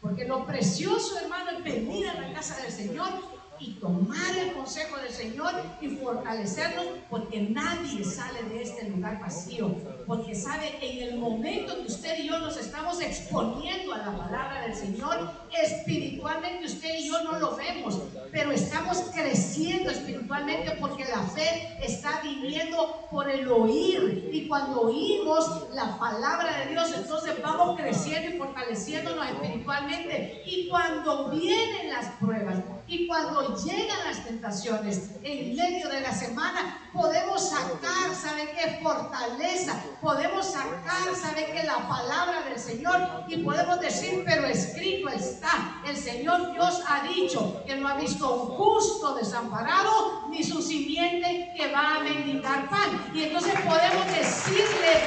Porque 0.00 0.24
lo 0.24 0.44
precioso, 0.44 1.16
hermano, 1.20 1.50
es 1.52 1.62
venir 1.62 2.08
a 2.08 2.20
la 2.20 2.32
casa 2.32 2.60
del 2.60 2.72
Señor 2.72 3.37
y 3.60 3.72
tomar 3.74 4.36
el 4.38 4.52
consejo 4.52 4.96
del 4.98 5.12
Señor 5.12 5.52
y 5.80 5.88
fortalecernos 5.88 6.86
porque 7.10 7.40
nadie 7.40 8.04
sale 8.04 8.42
de 8.44 8.62
este 8.62 8.88
lugar 8.88 9.20
vacío. 9.20 9.74
Porque 10.06 10.34
sabe, 10.34 10.78
en 10.80 11.08
el 11.08 11.18
momento 11.18 11.76
que 11.76 11.86
usted 11.86 12.18
y 12.18 12.28
yo 12.28 12.38
nos 12.38 12.56
estamos 12.56 13.00
exponiendo 13.00 13.94
a 13.94 13.98
la 13.98 14.16
palabra 14.16 14.62
del 14.62 14.74
Señor, 14.74 15.30
espiritualmente 15.62 16.66
usted 16.66 16.98
y 16.98 17.08
yo 17.08 17.22
no 17.24 17.38
lo 17.38 17.56
vemos, 17.56 18.00
pero 18.30 18.52
estamos 18.52 18.98
creciendo 19.14 19.90
espiritualmente 19.90 20.76
porque 20.80 21.04
la 21.04 21.22
fe 21.22 21.76
está 21.82 22.20
viniendo 22.22 23.06
por 23.10 23.28
el 23.28 23.50
oír. 23.50 24.30
Y 24.32 24.48
cuando 24.48 24.82
oímos 24.82 25.68
la 25.74 25.98
palabra 25.98 26.58
de 26.58 26.72
Dios, 26.72 26.92
entonces 26.94 27.34
vamos 27.42 27.78
creciendo 27.78 28.34
y 28.34 28.38
fortaleciéndonos 28.38 29.26
espiritualmente. 29.30 30.42
Y 30.46 30.68
cuando 30.68 31.30
vienen 31.30 31.90
las 31.90 32.06
pruebas, 32.16 32.58
y 32.88 33.06
cuando 33.06 33.47
llegan 33.56 34.04
las 34.06 34.24
tentaciones 34.24 35.10
en 35.22 35.56
medio 35.56 35.88
de 35.88 36.00
la 36.00 36.12
semana, 36.12 36.90
podemos 36.92 37.50
sacar, 37.50 38.14
¿sabe 38.14 38.50
qué? 38.52 38.80
Fortaleza. 38.82 39.82
Podemos 40.00 40.46
sacar, 40.46 41.14
¿sabe 41.14 41.46
qué? 41.52 41.64
La 41.64 41.88
palabra 41.88 42.42
del 42.42 42.58
Señor 42.58 43.24
y 43.28 43.38
podemos 43.38 43.80
decir, 43.80 44.22
pero 44.26 44.46
escrito 44.46 45.08
está. 45.08 45.80
El 45.86 45.96
Señor 45.96 46.52
Dios 46.52 46.82
ha 46.86 47.02
dicho 47.08 47.62
que 47.66 47.76
no 47.76 47.88
ha 47.88 47.94
visto 47.94 48.32
un 48.34 48.56
justo 48.56 49.14
desamparado 49.14 50.28
ni 50.28 50.42
su 50.42 50.62
simiente 50.62 51.52
que 51.56 51.72
va 51.72 51.96
a 51.96 52.00
mendigar 52.00 52.68
pan. 52.68 53.10
Y 53.14 53.24
entonces 53.24 53.54
podemos 53.60 54.06
decirle 54.06 55.02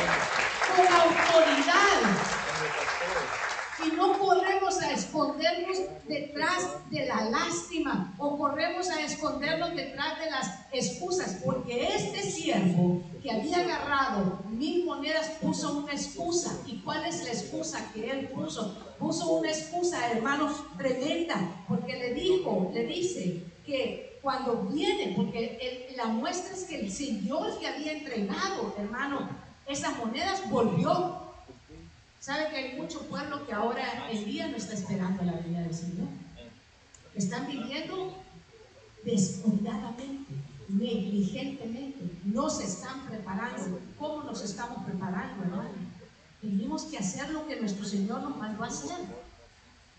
con 0.75 0.87
autoridad 0.87 2.40
y 3.85 3.95
no 3.95 4.17
corremos 4.19 4.81
a 4.81 4.91
escondernos 4.91 5.77
detrás 6.07 6.67
de 6.89 7.05
la 7.05 7.29
lástima 7.29 8.13
o 8.17 8.37
corremos 8.37 8.89
a 8.89 9.01
escondernos 9.01 9.75
detrás 9.75 10.19
de 10.19 10.29
las 10.29 10.59
excusas, 10.71 11.39
porque 11.43 11.87
este 11.95 12.21
siervo 12.23 13.01
que 13.21 13.31
había 13.31 13.57
agarrado 13.57 14.39
mil 14.49 14.85
monedas 14.85 15.29
puso 15.41 15.77
una 15.77 15.93
excusa. 15.93 16.57
¿Y 16.65 16.79
cuál 16.81 17.05
es 17.05 17.23
la 17.23 17.29
excusa 17.31 17.91
que 17.93 18.09
él 18.09 18.29
puso? 18.29 18.95
Puso 18.99 19.31
una 19.31 19.49
excusa, 19.49 20.11
hermano, 20.11 20.53
tremenda, 20.77 21.63
porque 21.67 21.97
le 21.97 22.13
dijo, 22.13 22.71
le 22.73 22.85
dice 22.85 23.43
que 23.65 24.19
cuando 24.21 24.67
viene, 24.71 25.13
porque 25.15 25.93
la 25.95 26.05
muestra 26.05 26.53
es 26.53 26.65
que 26.65 26.79
el 26.79 26.91
Señor 26.91 27.57
que 27.59 27.67
había 27.67 27.93
entregado, 27.93 28.75
hermano, 28.77 29.29
esas 29.67 29.97
monedas 29.97 30.49
volvió 30.49 31.30
¿Sabe 32.21 32.49
que 32.49 32.55
hay 32.55 32.77
mucho 32.77 33.01
pueblo 33.07 33.47
que 33.47 33.51
ahora 33.51 34.07
el 34.11 34.25
día 34.25 34.47
no 34.47 34.55
está 34.55 34.75
esperando 34.75 35.23
la 35.23 35.31
venida 35.31 35.61
del 35.61 35.73
Señor? 35.73 36.07
Están 37.15 37.47
viviendo 37.47 38.15
descuidadamente, 39.03 40.31
negligentemente, 40.69 42.11
no 42.25 42.47
se 42.47 42.65
están 42.65 43.07
preparando. 43.07 43.79
¿Cómo 43.97 44.21
nos 44.21 44.43
estamos 44.43 44.85
preparando, 44.85 45.45
hermano? 45.45 45.71
Tenemos 46.41 46.83
que 46.83 46.99
hacer 46.99 47.31
lo 47.31 47.47
que 47.47 47.59
nuestro 47.59 47.85
Señor 47.85 48.21
nos 48.21 48.37
mandó 48.37 48.65
a 48.65 48.67
hacer, 48.67 48.99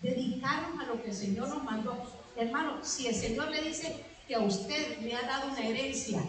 dedicarnos 0.01 0.81
a 0.81 0.87
lo 0.87 1.03
que 1.03 1.09
el 1.09 1.15
Señor 1.15 1.49
nos 1.49 1.61
mandó. 1.61 2.05
Hermano, 2.37 2.85
si 2.85 3.07
el 3.07 3.15
Señor 3.15 3.49
le 3.49 3.63
dice 3.63 4.01
que 4.29 4.35
a 4.35 4.39
usted 4.39 4.97
le 5.01 5.13
ha 5.13 5.23
dado 5.23 5.49
una 5.49 5.59
herencia, 5.59 6.23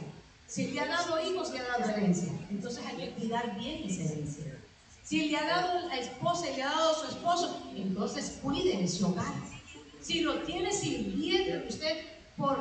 si 0.49 0.73
le 0.73 0.81
ha 0.81 0.87
dado 0.87 1.23
hijos, 1.25 1.53
le 1.53 1.61
ha 1.61 1.79
dado 1.79 1.89
herencia, 1.89 2.33
entonces 2.51 2.85
hay 2.85 2.97
que 2.97 3.11
cuidar 3.13 3.57
bien 3.57 3.89
esa 3.89 4.13
herencia. 4.13 4.54
Si 5.05 5.29
le 5.29 5.37
ha 5.37 5.45
dado 5.45 5.87
la 5.87 5.99
esposa 5.99 6.51
y 6.51 6.57
le 6.57 6.63
ha 6.63 6.71
dado 6.71 6.95
su 6.95 7.09
esposo, 7.09 7.63
entonces 7.77 8.39
cuide 8.43 8.83
ese 8.83 9.05
hogar. 9.05 9.35
Si 10.01 10.23
lo 10.23 10.39
tiene 10.41 10.73
sirviendo 10.73 11.69
usted 11.69 12.07
por, 12.39 12.57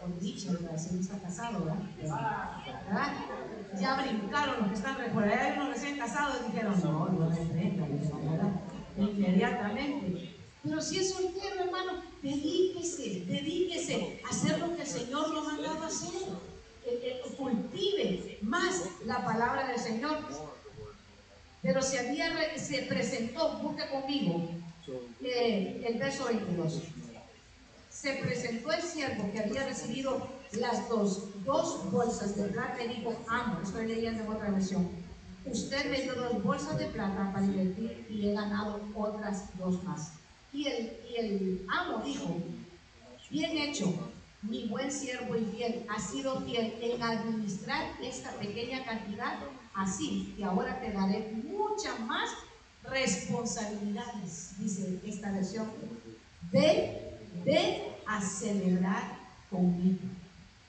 por 0.00 0.20
dicho, 0.20 0.56
si 0.76 0.94
no 0.94 1.00
está 1.00 1.18
casado, 1.18 1.64
¿verdad? 1.64 3.12
Ya 3.80 4.00
brincaron 4.00 4.60
los 4.60 4.68
que 4.68 4.74
están 4.76 4.96
por 5.12 5.24
allá 5.24 5.54
unos 5.56 5.74
recién 5.74 5.98
casados 5.98 6.46
dijeron, 6.46 6.80
no, 6.84 7.08
no 7.08 7.30
reprenda, 7.30 7.84
¿verdad? 7.86 8.52
Inmediatamente. 8.96 10.36
Pero 10.62 10.80
si 10.80 10.98
es 10.98 11.10
soltero, 11.10 11.64
hermano, 11.64 12.02
dedíquese, 12.22 13.24
dedíquese 13.26 14.20
a 14.24 14.30
hacer 14.30 14.58
lo 14.60 14.74
que 14.76 14.82
el 14.82 14.88
Señor 14.88 15.30
lo 15.30 15.40
ha 15.40 15.44
mandado 15.44 15.82
a 15.82 15.86
hacer. 15.88 16.48
Cultive 17.36 18.38
más 18.42 18.82
la 19.04 19.24
palabra 19.24 19.68
del 19.68 19.78
Señor 19.78 20.18
pero 21.62 21.82
se 21.82 21.98
había 21.98 22.28
se 22.56 22.82
presentó, 22.82 23.58
busca 23.58 23.90
conmigo 23.90 24.48
eh, 25.22 25.84
el 25.86 25.98
verso 25.98 26.26
22. 26.26 26.82
Se 27.90 28.14
presentó 28.14 28.72
el 28.72 28.82
siervo 28.82 29.30
que 29.32 29.40
había 29.40 29.66
recibido 29.66 30.28
las 30.52 30.88
dos, 30.88 31.44
dos 31.44 31.90
bolsas 31.90 32.36
de 32.36 32.44
plata 32.44 32.82
y 32.82 32.96
dijo, 32.96 33.16
amo, 33.28 33.60
estoy 33.62 33.86
leyendo 33.86 34.22
en 34.22 34.28
otra 34.30 34.50
versión. 34.50 34.88
Usted 35.44 35.90
me 35.90 36.02
dio 36.02 36.14
dos 36.14 36.42
bolsas 36.42 36.78
de 36.78 36.86
plata 36.86 37.32
para 37.32 37.44
invertir 37.44 38.06
y 38.08 38.28
he 38.28 38.32
ganado 38.34 38.80
otras 38.94 39.56
dos 39.58 39.82
más. 39.84 40.12
Y 40.52 40.66
el, 40.66 40.92
y 41.10 41.16
el 41.16 41.66
amo 41.68 42.02
dijo, 42.04 42.36
bien 43.30 43.56
hecho, 43.58 43.92
mi 44.42 44.68
buen 44.68 44.92
siervo 44.92 45.36
y 45.36 45.44
fiel, 45.46 45.84
ha 45.88 46.00
sido 46.00 46.40
fiel 46.42 46.74
en 46.80 47.02
administrar 47.02 47.90
esta 48.00 48.30
pequeña 48.32 48.84
cantidad 48.84 49.38
así 49.78 50.34
que 50.36 50.44
ahora 50.44 50.80
te 50.80 50.92
daré 50.92 51.30
muchas 51.44 51.98
más 52.00 52.30
responsabilidades, 52.82 54.58
dice 54.58 54.98
esta 55.06 55.30
versión. 55.30 55.70
Ve, 56.50 57.18
ve 57.44 57.92
a 58.06 58.20
conmigo. 59.50 59.98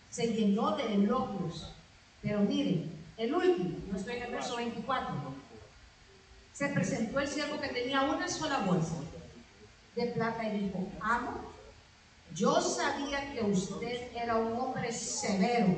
Se 0.09 0.27
llenó 0.27 0.75
de 0.75 0.93
elogios. 0.93 1.73
Pero 2.21 2.41
miren, 2.41 2.91
el 3.17 3.33
último, 3.33 3.77
no 3.89 3.97
estoy 3.97 4.17
en 4.17 4.23
el 4.23 4.31
verso 4.31 4.57
24. 4.57 5.15
Se 6.53 6.67
presentó 6.69 7.19
el 7.19 7.27
siervo 7.27 7.59
que 7.59 7.69
tenía 7.69 8.01
una 8.01 8.27
sola 8.27 8.59
bolsa 8.59 8.95
de 9.95 10.05
plata 10.07 10.47
y 10.47 10.59
dijo, 10.59 10.87
amo, 11.01 11.31
yo 12.35 12.61
sabía 12.61 13.33
que 13.33 13.41
usted 13.41 14.11
era 14.15 14.37
un 14.37 14.53
hombre 14.59 14.91
severo, 14.91 15.75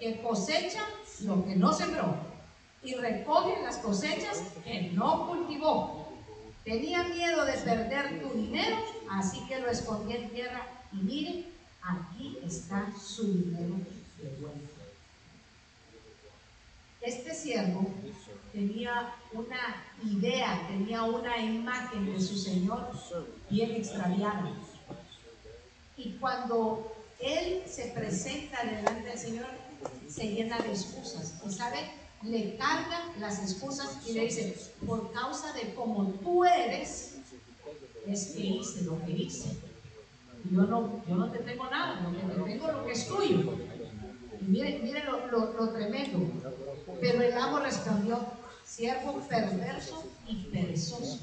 que 0.00 0.20
cosecha 0.22 0.80
lo 1.20 1.44
que 1.44 1.54
no 1.54 1.72
sembró 1.72 2.31
y 2.82 2.94
recoge 2.94 3.62
las 3.62 3.76
cosechas 3.78 4.42
que 4.64 4.90
no 4.92 5.28
cultivó. 5.28 6.08
Tenía 6.64 7.02
miedo 7.04 7.44
de 7.44 7.54
perder 7.54 8.22
tu 8.22 8.38
dinero, 8.38 8.76
así 9.10 9.40
que 9.46 9.58
lo 9.58 9.68
escondí 9.68 10.14
en 10.14 10.30
tierra 10.30 10.66
y 10.92 10.96
mire, 10.96 11.44
aquí 11.82 12.38
está 12.44 12.86
su 12.98 13.32
dinero 13.32 13.76
de 14.18 14.28
vuelta. 14.40 14.68
este 17.00 17.34
siervo 17.34 17.90
tenía 18.52 19.14
una 19.32 19.82
idea, 20.04 20.66
tenía 20.68 21.02
una 21.02 21.36
imagen 21.38 22.12
de 22.12 22.20
su 22.20 22.36
Señor 22.36 22.90
bien 23.50 23.72
extraviada. 23.72 24.52
Y 25.96 26.12
cuando 26.20 26.94
él 27.18 27.62
se 27.66 27.88
presenta 27.88 28.62
delante 28.64 29.08
del 29.08 29.18
Señor, 29.18 29.46
se 30.08 30.28
llena 30.28 30.58
de 30.58 30.70
excusas. 30.70 31.40
Y 31.44 31.52
sabe, 31.52 31.90
le 32.24 32.56
carga 32.56 33.12
las 33.18 33.42
excusas 33.42 33.98
y 34.06 34.12
le 34.12 34.24
dice, 34.24 34.56
por 34.86 35.12
causa 35.12 35.52
de 35.52 35.74
como 35.74 36.06
tú 36.06 36.44
eres, 36.44 37.16
es 38.06 38.26
que 38.28 38.40
hice 38.40 38.82
lo 38.82 39.04
que 39.04 39.12
hice. 39.12 39.56
Yo 40.50 40.62
no, 40.62 41.02
yo 41.08 41.14
no 41.14 41.30
te 41.30 41.38
tengo 41.38 41.68
nada, 41.70 42.00
lo 42.00 42.12
que 42.12 42.34
te 42.34 42.50
tengo 42.52 42.72
lo 42.72 42.84
que 42.84 42.92
es 42.92 43.06
tuyo. 43.06 43.56
Y 44.40 44.44
miren, 44.44 44.82
miren 44.82 45.06
lo, 45.06 45.52
lo 45.52 45.68
tremendo. 45.70 46.18
Pero 47.00 47.22
el 47.22 47.38
amo 47.38 47.60
respondió, 47.60 48.18
siervo 48.64 49.20
perverso 49.28 50.04
y 50.26 50.44
perezoso. 50.44 51.20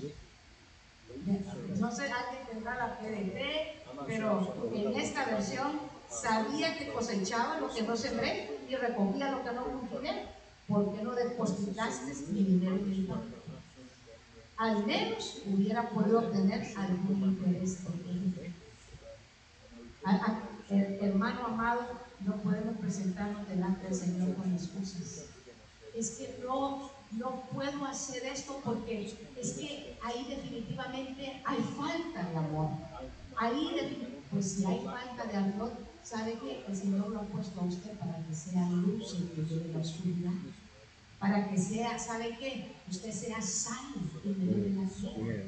No 1.79 1.91
sé, 1.91 2.03
alguien 2.03 2.45
tendrá 2.49 2.77
la 2.77 2.97
PDT, 2.97 4.07
pero 4.07 4.71
en 4.73 4.99
esta 4.99 5.25
versión 5.25 5.79
sabía 6.09 6.77
que 6.77 6.91
cosechaba 6.91 7.59
lo 7.59 7.73
que 7.73 7.81
no 7.83 7.95
sembré 7.95 8.59
y 8.69 8.75
recogía 8.75 9.31
lo 9.31 9.43
que 9.43 9.51
no 9.51 9.63
cultivé. 9.65 10.38
¿Por 10.69 10.95
qué 10.95 11.03
no 11.03 11.13
depositaste 11.13 12.13
mi 12.31 12.43
dinero 12.43 12.75
en 12.77 12.93
el 12.93 13.07
banco? 13.07 13.25
Al 14.57 14.85
menos 14.85 15.41
hubiera 15.45 15.89
podido 15.89 16.19
obtener 16.19 16.73
algún 16.77 17.23
interés 17.23 17.79
Hermano 21.01 21.47
amado, 21.47 21.81
no 22.21 22.35
podemos 22.37 22.77
presentarnos 22.77 23.47
delante 23.49 23.87
del 23.87 23.95
Señor 23.95 24.35
con 24.35 24.53
excusas. 24.53 25.25
Es 25.95 26.11
que 26.11 26.39
no 26.45 26.91
no 27.11 27.41
puedo 27.51 27.85
hacer 27.85 28.23
esto 28.25 28.61
porque 28.63 29.17
es 29.39 29.53
que 29.53 29.97
ahí 30.03 30.25
definitivamente 30.29 31.41
hay 31.43 31.57
falta 31.75 32.29
de 32.29 32.37
amor. 32.37 32.69
Ahí, 33.35 34.15
pues 34.31 34.51
si 34.53 34.65
hay 34.65 34.79
falta 34.85 35.25
de 35.25 35.37
amor, 35.37 35.71
¿sabe 36.03 36.33
que 36.39 36.65
el 36.67 36.75
Señor 36.75 37.09
lo 37.09 37.19
ha 37.19 37.23
puesto 37.23 37.59
a 37.61 37.65
usted 37.65 37.91
para 37.97 38.17
que 38.25 38.33
sea 38.33 38.69
luz 38.69 39.15
en 39.15 39.29
medio 39.35 39.59
de 39.59 39.73
la 39.73 39.79
oscuridad? 39.79 40.31
Para 41.19 41.49
que 41.49 41.57
sea, 41.57 41.99
¿sabe 41.99 42.37
qué? 42.39 42.71
Usted 42.89 43.11
sea 43.11 43.41
sano 43.41 43.95
en 44.23 44.39
medio 44.39 44.63
de 44.63 44.69
la 44.71 44.87
oscuridad. 44.87 45.43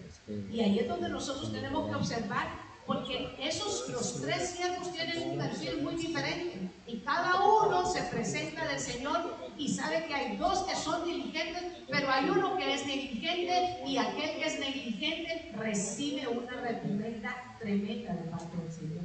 Y 0.51 0.59
ahí 0.61 0.79
es 0.79 0.87
donde 0.87 1.09
nosotros 1.09 1.51
tenemos 1.51 1.89
que 1.89 1.95
observar 1.95 2.47
porque 2.85 3.35
esos, 3.39 3.89
los 3.89 4.21
tres 4.21 4.49
siervos 4.49 4.91
tienen 4.91 5.31
un 5.31 5.37
perfil 5.37 5.81
muy 5.81 5.95
diferente 5.95 6.69
y 6.87 6.97
cada 6.99 7.45
uno 7.45 7.85
se 7.85 8.01
presenta 8.03 8.67
del 8.67 8.79
Señor 8.79 9.37
y 9.57 9.69
sabe 9.69 10.05
que 10.07 10.13
hay 10.13 10.37
dos 10.37 10.63
que 10.63 10.75
son 10.75 11.05
diligentes, 11.05 11.63
pero 11.89 12.09
hay 12.11 12.29
uno 12.29 12.57
que 12.57 12.73
es 12.73 12.85
negligente 12.85 13.83
y 13.85 13.97
aquel 13.97 14.31
que 14.31 14.45
es 14.45 14.59
negligente 14.59 15.51
recibe 15.55 16.27
una 16.27 16.59
reprimenda 16.61 17.55
tremenda 17.59 18.13
de 18.13 18.23
parte 18.29 18.57
del 18.57 18.71
Señor. 18.71 19.03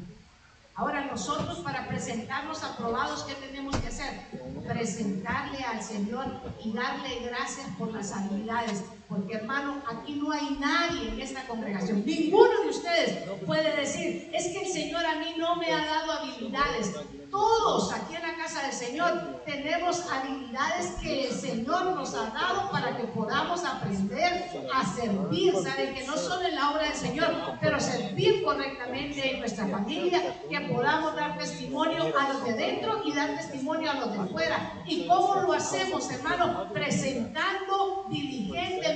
Ahora 0.76 1.06
nosotros 1.06 1.60
para 1.60 1.88
presentarnos 1.88 2.62
aprobados, 2.62 3.24
¿qué 3.24 3.34
tenemos 3.34 3.74
que 3.76 3.88
hacer? 3.88 4.28
Presentarle 4.68 5.64
al 5.64 5.82
Señor 5.82 6.26
y 6.62 6.74
darle 6.74 7.20
gracias 7.20 7.66
por 7.78 7.92
las 7.94 8.12
habilidades. 8.12 8.84
Porque 9.08 9.34
hermano, 9.34 9.82
aquí 9.88 10.14
no 10.14 10.32
hay 10.32 10.56
nadie 10.58 11.08
en 11.08 11.20
esta 11.20 11.46
congregación. 11.46 12.04
Ninguno 12.04 12.62
de 12.62 12.70
ustedes 12.70 13.28
puede 13.46 13.76
decir, 13.76 14.30
es 14.32 14.48
que 14.48 14.62
el 14.62 14.72
Señor 14.72 15.04
a 15.06 15.16
mí 15.16 15.34
no 15.38 15.56
me 15.56 15.72
ha 15.72 15.84
dado 15.84 16.12
habilidades. 16.12 16.92
Todos 17.30 17.92
aquí 17.92 18.14
en 18.14 18.22
la 18.22 18.36
casa 18.36 18.62
del 18.62 18.72
Señor 18.72 19.42
tenemos 19.44 20.00
habilidades 20.10 20.92
que 21.02 21.26
el 21.26 21.32
Señor 21.32 21.94
nos 21.94 22.14
ha 22.14 22.30
dado 22.30 22.70
para 22.70 22.96
que 22.96 23.04
podamos 23.04 23.64
aprender 23.64 24.50
a 24.72 24.94
servir. 24.94 25.54
Saben 25.62 25.94
que 25.94 26.04
no 26.04 26.16
solo 26.16 26.46
en 26.46 26.54
la 26.54 26.70
obra 26.70 26.84
del 26.84 26.94
Señor, 26.94 27.58
pero 27.60 27.78
servir 27.80 28.42
correctamente 28.42 29.34
en 29.34 29.40
nuestra 29.40 29.66
familia, 29.66 30.22
que 30.48 30.60
podamos 30.60 31.14
dar 31.14 31.36
testimonio 31.38 32.12
a 32.18 32.32
los 32.32 32.44
de 32.44 32.52
dentro 32.54 33.02
y 33.04 33.12
dar 33.12 33.36
testimonio 33.36 33.90
a 33.90 33.94
los 33.94 34.12
de 34.12 34.32
fuera. 34.32 34.72
¿Y 34.86 35.06
cómo 35.06 35.42
lo 35.42 35.52
hacemos, 35.52 36.10
hermano? 36.10 36.72
Presentando 36.72 38.06
diligentemente 38.08 38.95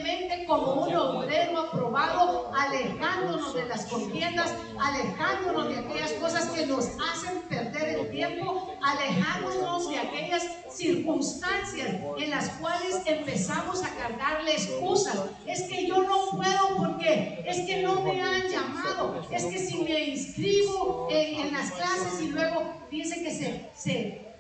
como 0.50 0.84
un 0.84 0.94
obrero 0.94 1.60
aprobado, 1.60 2.50
alejándonos 2.52 3.54
de 3.54 3.66
las 3.66 3.86
contiendas, 3.86 4.52
alejándonos 4.80 5.68
de 5.68 5.78
aquellas 5.78 6.12
cosas 6.14 6.50
que 6.50 6.66
nos 6.66 6.86
hacen 6.86 7.42
perder 7.48 8.00
el 8.00 8.10
tiempo 8.10 8.74
alejándonos 8.82 9.88
de 9.88 9.98
aquellas 9.98 10.42
circunstancias 10.70 11.88
en 12.18 12.30
las 12.30 12.48
cuales 12.54 13.00
empezamos 13.06 13.84
a 13.84 13.94
cargarle 13.94 14.52
excusas. 14.54 15.16
Es 15.46 15.62
que 15.62 15.86
yo 15.86 16.02
no 16.02 16.30
puedo 16.30 16.76
porque 16.78 17.44
es 17.46 17.60
que 17.66 17.82
no 17.82 18.02
me 18.02 18.20
han 18.20 18.48
llamado. 18.48 19.22
Es 19.30 19.44
que 19.44 19.58
si 19.58 19.82
me 19.84 20.04
inscribo 20.06 21.06
en, 21.10 21.52
las 21.52 21.70
clases 21.70 22.20
y 22.22 22.28
luego 22.28 22.74
dice 22.90 23.22
que 23.22 23.30
se, 23.32 23.70
se, 23.76 24.34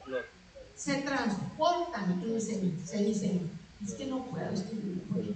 se 0.74 0.94
transportan 1.02 2.20
se 2.84 3.04
dicen, 3.04 3.59
es 3.84 3.94
que 3.94 4.06
no 4.06 4.24
puedo 4.24 4.50
escribir 4.50 5.02
porque 5.08 5.34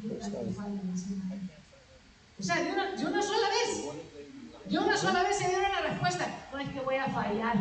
O 2.38 2.42
sea, 2.42 2.62
de 2.62 2.72
una, 2.72 2.92
de 2.92 3.06
una 3.06 3.22
sola 3.22 3.48
vez. 3.48 3.84
De 4.68 4.78
una 4.78 4.96
sola 4.96 5.22
vez 5.22 5.38
se 5.38 5.48
dieron 5.48 5.72
la 5.72 5.80
respuesta. 5.90 6.48
No 6.52 6.58
es 6.58 6.68
que 6.70 6.80
voy 6.80 6.96
a 6.96 7.08
fallar. 7.08 7.56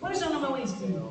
Por 0.00 0.12
eso 0.12 0.30
no 0.30 0.40
me 0.40 0.48
voy 0.48 0.60
a 0.60 0.64
inscribir. 0.64 1.02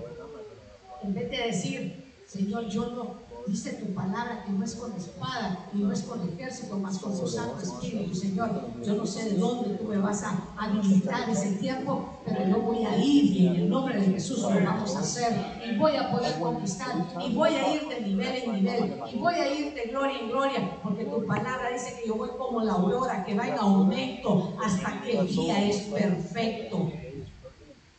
En 1.03 1.13
vez 1.13 1.31
de 1.31 1.37
decir, 1.37 2.13
Señor, 2.27 2.67
yo 2.67 2.85
no, 2.91 3.19
dice 3.47 3.73
tu 3.73 3.93
palabra 3.93 4.43
que 4.45 4.51
no 4.51 4.63
es 4.63 4.75
con 4.75 4.93
espada 4.93 5.67
y 5.73 5.79
no 5.79 5.91
es 5.91 6.01
con 6.03 6.27
ejército, 6.27 6.77
más 6.77 6.97
con 6.99 7.17
tu 7.17 7.27
Santo 7.27 7.59
Espíritu, 7.61 8.13
Señor. 8.15 8.49
Yo 8.83 8.95
no 8.95 9.05
sé 9.05 9.31
de 9.31 9.37
dónde 9.37 9.75
tú 9.75 9.85
me 9.85 9.97
vas 9.97 10.23
a 10.23 10.37
habilitar 10.57 11.29
ese 11.29 11.53
tiempo, 11.53 12.09
pero 12.25 12.47
yo 12.47 12.61
voy 12.61 12.85
a 12.85 12.97
ir 12.97 13.25
y 13.25 13.47
en 13.47 13.55
el 13.55 13.69
nombre 13.69 13.99
de 13.99 14.13
Jesús 14.13 14.41
lo 14.41 14.49
vamos 14.49 14.95
a 14.95 14.99
hacer 14.99 15.33
y 15.65 15.77
voy 15.77 15.95
a 15.95 16.11
poder 16.11 16.39
conquistar 16.39 16.95
y 17.25 17.33
voy 17.33 17.49
a 17.49 17.75
ir 17.75 17.87
de 17.87 18.01
nivel 18.01 18.35
en 18.43 18.53
nivel 18.53 19.01
y 19.13 19.17
voy 19.17 19.35
a 19.35 19.53
ir 19.53 19.73
de 19.73 19.83
gloria 19.89 20.19
en 20.19 20.29
gloria, 20.29 20.79
porque 20.83 21.05
tu 21.05 21.25
palabra 21.25 21.69
dice 21.71 21.99
que 21.99 22.07
yo 22.07 22.15
voy 22.15 22.29
como 22.37 22.61
la 22.61 22.73
aurora 22.73 23.25
que 23.25 23.35
va 23.35 23.47
en 23.47 23.57
aumento 23.57 24.57
hasta 24.63 25.01
que 25.01 25.19
el 25.19 25.27
día 25.27 25.65
es 25.65 25.81
perfecto 25.81 26.91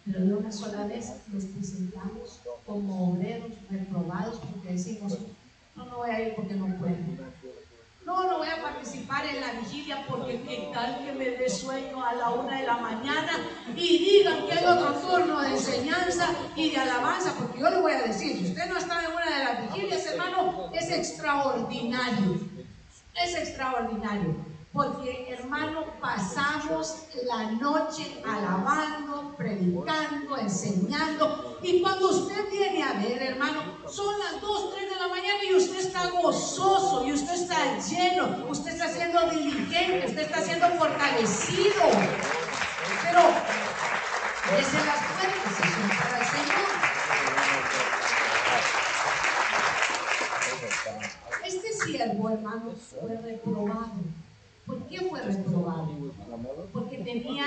pero 0.05 0.24
de 0.24 0.35
una 0.35 0.50
sola 0.50 0.87
vez 0.87 1.12
nos 1.33 1.44
presentamos 1.44 2.40
como 2.66 3.12
obreros 3.12 3.52
reprobados 3.70 4.38
porque 4.40 4.74
decimos, 4.74 5.18
no, 5.77 5.85
no 5.87 5.97
voy 5.99 6.11
a 6.11 6.21
ir 6.21 6.35
porque 6.35 6.55
no 6.55 6.67
puedo. 6.79 6.97
No, 8.05 8.25
no 8.25 8.39
voy 8.39 8.49
a 8.49 8.61
participar 8.61 9.25
en 9.27 9.41
la 9.41 9.53
vigilia 9.53 10.05
porque 10.09 10.43
qué 10.43 10.71
tal 10.75 11.05
que 11.05 11.13
me 11.13 11.31
dé 11.31 11.49
sueño 11.49 12.05
a 12.05 12.15
la 12.15 12.31
una 12.31 12.59
de 12.59 12.67
la 12.67 12.77
mañana 12.79 13.39
y 13.77 13.99
digan 13.99 14.45
que 14.45 14.53
hay 14.53 14.65
otro 14.65 14.93
turno 14.95 15.41
de 15.41 15.51
enseñanza 15.51 16.29
y 16.57 16.71
de 16.71 16.79
alabanza, 16.79 17.33
porque 17.39 17.61
yo 17.61 17.71
le 17.71 17.81
voy 17.81 17.93
a 17.93 18.03
decir, 18.03 18.37
si 18.37 18.47
usted 18.47 18.69
no 18.69 18.79
está 18.79 19.05
en 19.05 19.13
una 19.13 19.39
de 19.39 19.45
las 19.45 19.75
vigilias, 19.75 20.07
hermano, 20.07 20.71
es 20.73 20.91
extraordinario. 20.91 22.41
Es 23.15 23.35
extraordinario. 23.37 24.52
Porque, 24.73 25.29
hermano, 25.29 25.85
pasamos 26.01 27.05
la 27.25 27.51
noche 27.53 28.23
alabando, 28.27 29.35
predicando, 29.37 30.39
enseñando. 30.39 31.59
Y 31.63 31.83
cuando 31.83 32.09
usted 32.09 32.51
viene 32.51 32.83
a 32.83 32.95
ver, 32.95 33.23
hermano, 33.23 33.61
son 33.87 34.19
las 34.19 34.41
2, 34.41 34.75
3 34.75 34.89
de 34.89 34.97
la 34.97 35.09
mañana 35.09 35.45
y 35.45 35.55
usted 35.57 35.79
está 35.79 36.09
gozoso, 36.09 37.07
y 37.07 37.13
usted 37.13 37.35
está 37.35 37.79
lleno, 37.81 38.47
usted 38.49 38.73
está 38.73 38.89
siendo 38.89 39.21
diligente, 39.29 40.07
usted 40.07 40.23
está 40.23 40.41
siendo 40.41 40.67
fortalecido. 40.71 41.91
Pero 43.03 43.21
desde 44.57 44.87
las 44.87 45.01
puertas 45.13 45.53
para 46.03 46.19
el 46.19 46.25
Señor. 46.25 46.73
Este 51.45 51.73
siervo, 51.73 52.31
hermano, 52.31 52.73
fue 52.91 53.17
reprobado 53.17 53.73
¿Por 53.73 53.81
qué 53.83 53.99
fue 53.99 54.02
reprobado? 55.23 55.89
Porque 56.73 56.99
tenía 56.99 57.45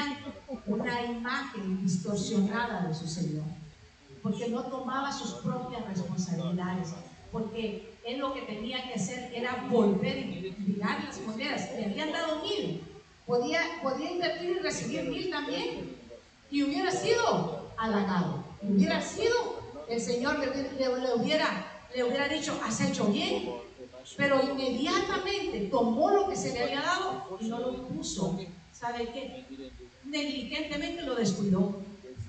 una 0.65 1.03
imagen 1.03 1.81
distorsionada 1.81 2.87
de 2.87 2.93
su 2.93 3.07
Señor. 3.07 3.43
Porque 4.21 4.49
no 4.49 4.63
tomaba 4.63 5.11
sus 5.11 5.33
propias 5.35 5.85
responsabilidades. 5.87 6.93
Porque 7.31 7.93
él 8.05 8.19
lo 8.19 8.33
que 8.33 8.41
tenía 8.43 8.87
que 8.87 8.95
hacer 8.95 9.31
era 9.33 9.67
volver 9.69 10.17
y 10.17 10.55
mirar 10.59 11.03
las 11.03 11.19
monedas. 11.21 11.69
Le 11.75 11.85
habían 11.85 12.11
dado 12.11 12.41
mil. 12.43 12.81
Podía, 13.25 13.59
podía 13.81 14.11
invertir 14.11 14.57
y 14.57 14.59
recibir 14.59 15.03
mil 15.03 15.29
también. 15.29 15.95
Y 16.51 16.63
hubiera 16.63 16.91
sido 16.91 17.71
halagado. 17.77 18.43
Hubiera 18.61 19.01
sido, 19.01 19.59
el 19.89 19.99
Señor 20.01 20.39
le, 20.39 20.49
hubiera, 21.15 21.67
le 21.95 22.03
hubiera 22.03 22.27
dicho, 22.27 22.59
has 22.63 22.81
hecho 22.81 23.05
bien, 23.07 23.49
pero 24.17 24.41
inmediatamente 24.43 25.67
tomó 25.71 26.11
lo 26.11 26.29
que 26.29 26.35
se 26.35 26.53
le 26.53 26.63
había 26.63 26.81
dado 26.81 27.37
y 27.39 27.47
no 27.47 27.59
lo 27.59 27.87
puso. 27.87 28.39
¿Sabe 28.73 29.09
qué? 29.11 29.45
Negligentemente 30.03 31.01
lo 31.01 31.15
descuidó. 31.15 31.83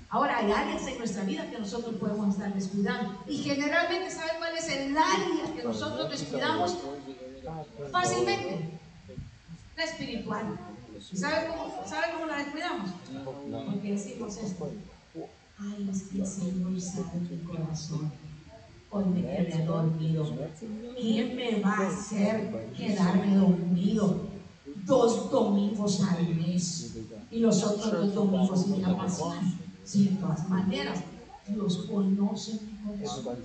Ahora 0.09 0.37
hay 0.37 0.51
áreas 0.51 0.87
en 0.87 0.97
nuestra 0.97 1.23
vida 1.23 1.49
que 1.49 1.59
nosotros 1.59 1.95
podemos 1.95 2.33
estar 2.33 2.53
descuidando. 2.53 3.21
Y 3.27 3.37
generalmente, 3.39 4.09
¿saben 4.09 4.37
cuál 4.37 4.55
es 4.55 4.69
el 4.69 4.97
área 4.97 5.53
que 5.55 5.63
nosotros 5.63 6.09
descuidamos? 6.09 6.77
Fácilmente. 7.91 8.79
La 9.75 9.83
espiritual. 9.83 10.57
¿Saben 11.13 11.51
cómo, 11.51 11.83
¿sabe 11.85 12.13
cómo 12.13 12.25
la 12.25 12.37
descuidamos? 12.37 12.89
Porque 13.67 13.91
decimos 13.91 14.37
esto. 14.37 14.71
Ay, 15.59 15.89
es 15.91 16.03
que 16.03 16.19
el 16.19 16.27
Señor 16.27 16.81
sabe 16.81 17.19
mi 17.29 17.37
corazón. 17.43 18.11
Hoy 18.89 19.05
me 19.05 19.21
quedé 19.21 19.65
dormido. 19.65 20.25
¿Quién 20.97 21.35
me 21.35 21.59
va 21.61 21.73
a 21.73 21.87
hacer 21.87 22.73
quedarme 22.75 23.35
dormido? 23.35 24.27
Dos 24.85 25.29
domingos 25.29 26.01
al 26.03 26.27
mes. 26.35 26.95
Y 27.29 27.39
los 27.39 27.63
otros 27.63 28.13
dos 28.13 28.13
domingos 28.13 28.67
ir 28.69 28.85
a 28.85 28.95
pasar. 28.95 29.41
Sí, 29.83 30.09
de 30.09 30.15
todas 30.15 30.49
maneras, 30.49 30.99
Dios 31.47 31.77
conoce 31.89 32.53
mi 32.53 32.97
corazón. 32.97 33.37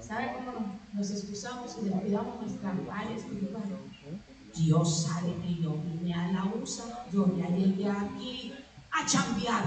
¿Sabe 0.00 0.32
cómo 0.34 0.78
nos 0.92 1.10
excusamos 1.10 1.76
y 1.80 1.88
descuidamos 1.88 2.40
nuestra 2.40 2.76
área 2.92 3.16
espiritual? 3.16 3.64
Dios 4.54 5.02
sabe 5.02 5.34
que 5.42 5.62
yo 5.62 5.76
vine 5.84 6.14
a 6.14 6.32
la 6.32 6.44
USA, 6.44 7.06
yo 7.12 7.26
ya 7.36 7.48
llegué 7.48 7.88
aquí 7.88 8.52
a 8.90 9.06
chambear. 9.06 9.64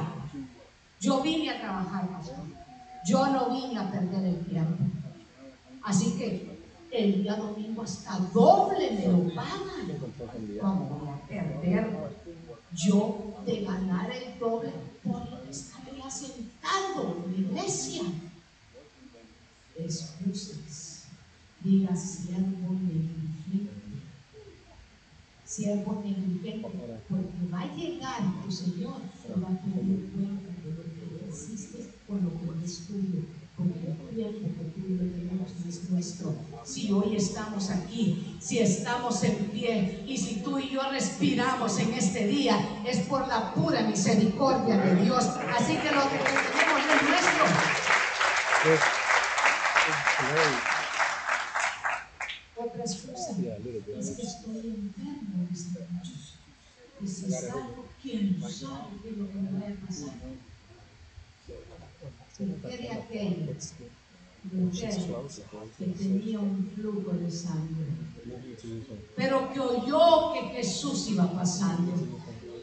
Yo 0.99 1.21
vine 1.21 1.49
a 1.49 1.59
trabajar, 1.59 2.09
pastor. 2.09 2.60
Yo 3.05 3.27
no 3.27 3.49
vine 3.49 3.79
a 3.79 3.91
perder 3.91 4.25
el 4.25 4.45
tiempo. 4.45 4.83
Así 5.83 6.17
que 6.17 6.59
el 6.91 7.23
día 7.23 7.35
domingo 7.35 7.81
hasta 7.81 8.19
doble 8.33 8.91
me 8.91 9.07
lo 9.07 9.33
pagan. 9.33 9.71
¿Cómo 10.59 10.99
voy 10.99 11.09
a 11.09 11.27
perder 11.27 12.11
yo 12.73 13.33
de 13.45 13.61
ganar 13.63 14.11
el 14.11 14.39
doble 14.39 14.71
por 15.03 15.29
lo 15.29 15.43
que 15.43 15.49
estaría 15.49 16.09
sentado 16.09 17.23
en 17.25 17.31
la 17.31 17.37
iglesia? 17.49 18.03
Excusas. 19.75 21.05
Diga 21.63 21.95
siervo 21.95 22.73
negligente. 22.73 23.71
Siervo 25.45 26.01
negligente. 26.03 26.67
Porque 27.09 27.51
va 27.51 27.61
a 27.61 27.75
llegar 27.75 28.21
tu 28.43 28.51
Señor, 28.51 29.01
va 29.43 29.49
a 29.49 29.61
tener 29.61 30.09
cuenta 30.11 30.51
de 30.63 30.71
lo 30.71 30.83
que 30.83 31.29
hiciste 31.29 31.93
por 32.07 32.21
lo 32.21 32.29
que 32.29 32.65
es 32.65 32.87
tuyo. 32.87 33.21
Porque 33.57 33.79
el 33.87 34.15
tiempo 34.15 34.63
que 34.63 34.81
tú 34.81 34.87
y 34.87 34.97
yo 34.97 34.99
tenemos 34.99 35.49
no 35.59 35.69
es 35.69 35.89
nuestro. 35.89 36.35
Si 36.63 36.91
hoy 36.91 37.15
estamos 37.15 37.69
aquí, 37.69 38.37
si 38.39 38.59
estamos 38.59 39.23
en 39.23 39.49
pie 39.49 40.03
y 40.07 40.17
si 40.17 40.41
tú 40.41 40.59
y 40.59 40.69
yo 40.69 40.81
respiramos 40.91 41.79
en 41.79 41.93
este 41.93 42.27
día, 42.27 42.83
es 42.85 42.99
por 42.99 43.27
la 43.27 43.53
pura 43.53 43.81
misericordia 43.81 44.77
de 44.77 45.03
Dios. 45.03 45.25
Así 45.57 45.75
que 45.77 45.91
lo 45.91 46.03
que 46.09 46.17
tenemos 46.17 46.81
es 46.85 47.01
nuestro. 47.09 47.45
Otra 52.57 52.83
excusa 52.83 53.31
es 53.99 54.09
que 54.11 54.21
estoy 54.21 54.57
enfermo, 54.57 55.47
dicen 55.49 55.87
muchos. 55.91 56.35
Y 57.01 57.07
si 57.07 57.31
salgo, 57.31 57.87
¿quién 58.01 58.39
sabe 58.41 58.99
qué 59.01 59.09
es 59.09 59.17
lo 59.17 59.27
que 59.27 59.35
me 59.35 59.51
va 59.51 59.67
a 59.67 59.87
pasar? 59.87 60.13
¿Qué 62.37 62.77
de 62.77 62.91
aquella 62.91 63.29
que 64.49 65.85
tenía 65.87 66.39
un 66.39 66.71
flujo 66.75 67.11
de 67.11 67.29
sangre? 67.29 67.85
Pero 69.15 69.53
que 69.53 69.59
oyó 69.59 70.33
que 70.33 70.41
Jesús 70.55 71.09
iba 71.09 71.31
pasando 71.31 71.93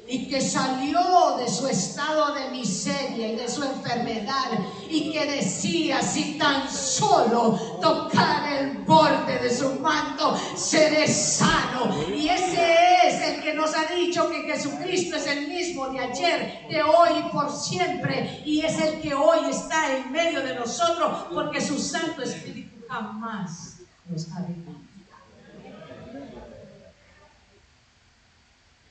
y 0.08 0.26
que 0.26 0.40
salió 0.40 1.36
de 1.38 1.48
su 1.48 1.66
estado 1.68 2.34
de 2.34 2.50
miseria 2.50 3.28
y 3.28 3.36
de 3.36 3.48
su 3.48 3.62
enfermedad 3.62 4.58
y 4.88 5.12
que 5.12 5.26
decía, 5.26 6.02
si 6.02 6.38
tan 6.38 6.68
solo 6.70 7.52
tocar 7.80 8.50
el 8.54 8.78
borde 8.78 9.38
de 9.38 9.54
su 9.54 9.78
manto, 9.80 10.34
seré 10.56 11.06
sano. 11.06 11.94
Y 12.14 12.28
ese 12.28 12.86
es 13.04 13.22
el 13.22 13.42
que 13.42 13.52
nos 13.52 13.74
ha 13.76 13.84
dicho 13.94 14.30
que 14.30 14.42
Jesucristo 14.42 15.16
es 15.16 15.26
el 15.26 15.46
mismo 15.46 15.88
de 15.88 16.00
ayer, 16.00 16.66
de 16.70 16.82
hoy 16.82 17.10
y 17.18 17.30
por 17.30 17.52
siempre. 17.52 18.42
Y 18.46 18.62
es 18.62 18.80
el 18.80 19.00
que 19.02 19.14
hoy 19.14 19.50
está 19.50 19.94
en 19.94 20.10
medio 20.10 20.40
de 20.40 20.54
nosotros 20.54 21.26
porque 21.34 21.60
su 21.60 21.78
Santo 21.78 22.22
Espíritu 22.22 22.82
jamás 22.88 23.76
nos 24.08 24.26
ha 24.32 24.40
dejado. 24.40 24.77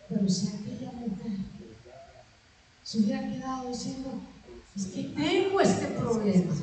Pero 0.10 0.30
si 0.30 0.48
aquella 0.48 0.92
mujer 0.94 1.38
se 2.84 3.00
hubiera 3.00 3.28
quedado 3.28 3.68
diciendo, 3.70 4.10
es 4.76 4.86
que 4.88 5.04
tengo 5.04 5.60
este 5.60 5.88
problema, 5.88 6.54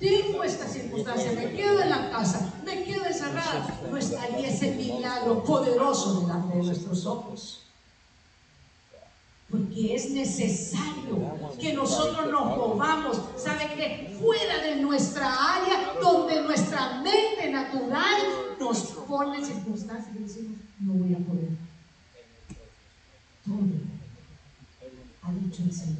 tengo 0.00 0.44
esta 0.44 0.66
circunstancia, 0.66 1.32
me 1.32 1.52
quedo 1.52 1.82
en 1.82 1.90
la 1.90 2.10
casa, 2.10 2.54
me 2.64 2.84
quedo 2.84 3.04
encerrada, 3.04 3.80
no 3.90 3.96
estaría 3.96 4.48
ese 4.48 4.72
milagro 4.72 5.44
poderoso 5.44 6.20
delante 6.20 6.56
de 6.56 6.62
nuestros 6.62 7.04
ojos. 7.04 7.62
Porque 9.50 9.94
es 9.94 10.10
necesario 10.10 11.54
que 11.60 11.72
nosotros 11.74 12.30
nos 12.32 12.56
movamos, 12.56 13.20
¿sabe 13.36 13.70
qué? 13.76 14.16
Fuera 14.18 14.58
de 14.62 14.76
nuestra 14.76 15.54
área, 15.54 15.94
donde 16.00 16.42
nuestra 16.42 17.02
mente 17.02 17.50
natural 17.50 18.22
nos 18.58 18.78
pone 19.06 19.44
circunstancias 19.44 20.16
y 20.16 20.22
decimos, 20.22 20.58
no 20.80 20.94
voy 20.94 21.14
a 21.14 21.18
poder 21.18 21.65
todo 23.46 23.96
ha 25.22 25.32
dicho 25.32 25.62
el 25.62 25.72
Señor. 25.72 25.96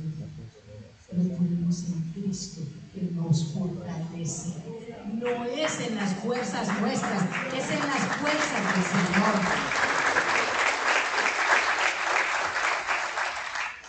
Lo 1.13 1.37
ponemos 1.37 1.85
en 1.85 2.13
Cristo 2.13 2.63
que 2.93 3.03
nos 3.15 3.53
fortalece. 3.53 4.55
No 5.13 5.45
es 5.45 5.81
en 5.81 5.97
las 5.97 6.15
fuerzas 6.15 6.69
nuestras, 6.81 7.23
es 7.57 7.71
en 7.71 7.79
las 7.79 8.03
fuerzas 8.19 8.75
del 8.75 8.85
Señor. 8.85 9.35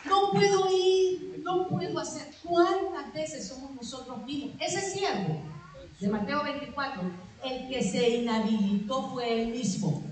No 0.05 0.31
puedo 0.31 0.67
ir, 0.71 1.41
no 1.43 1.67
puedo 1.67 1.99
hacer. 1.99 2.27
¿Cuántas 2.43 3.13
veces 3.13 3.47
somos 3.47 3.75
nosotros 3.75 4.23
mismos? 4.25 4.55
Ese 4.59 4.81
siervo 4.81 5.41
de 5.99 6.07
Mateo 6.07 6.43
24, 6.43 7.01
el 7.45 7.67
que 7.67 7.83
se 7.83 8.09
inhabilitó 8.17 9.11
fue 9.11 9.41
él 9.41 9.47
mismo. 9.49 10.03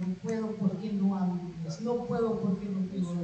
No 0.00 0.06
puedo 0.22 0.48
porque 0.58 0.90
no 0.90 1.14
hablo 1.14 1.40
no 1.80 2.06
puedo 2.06 2.40
porque 2.40 2.68
no 2.68 2.80
tengo 2.90 3.14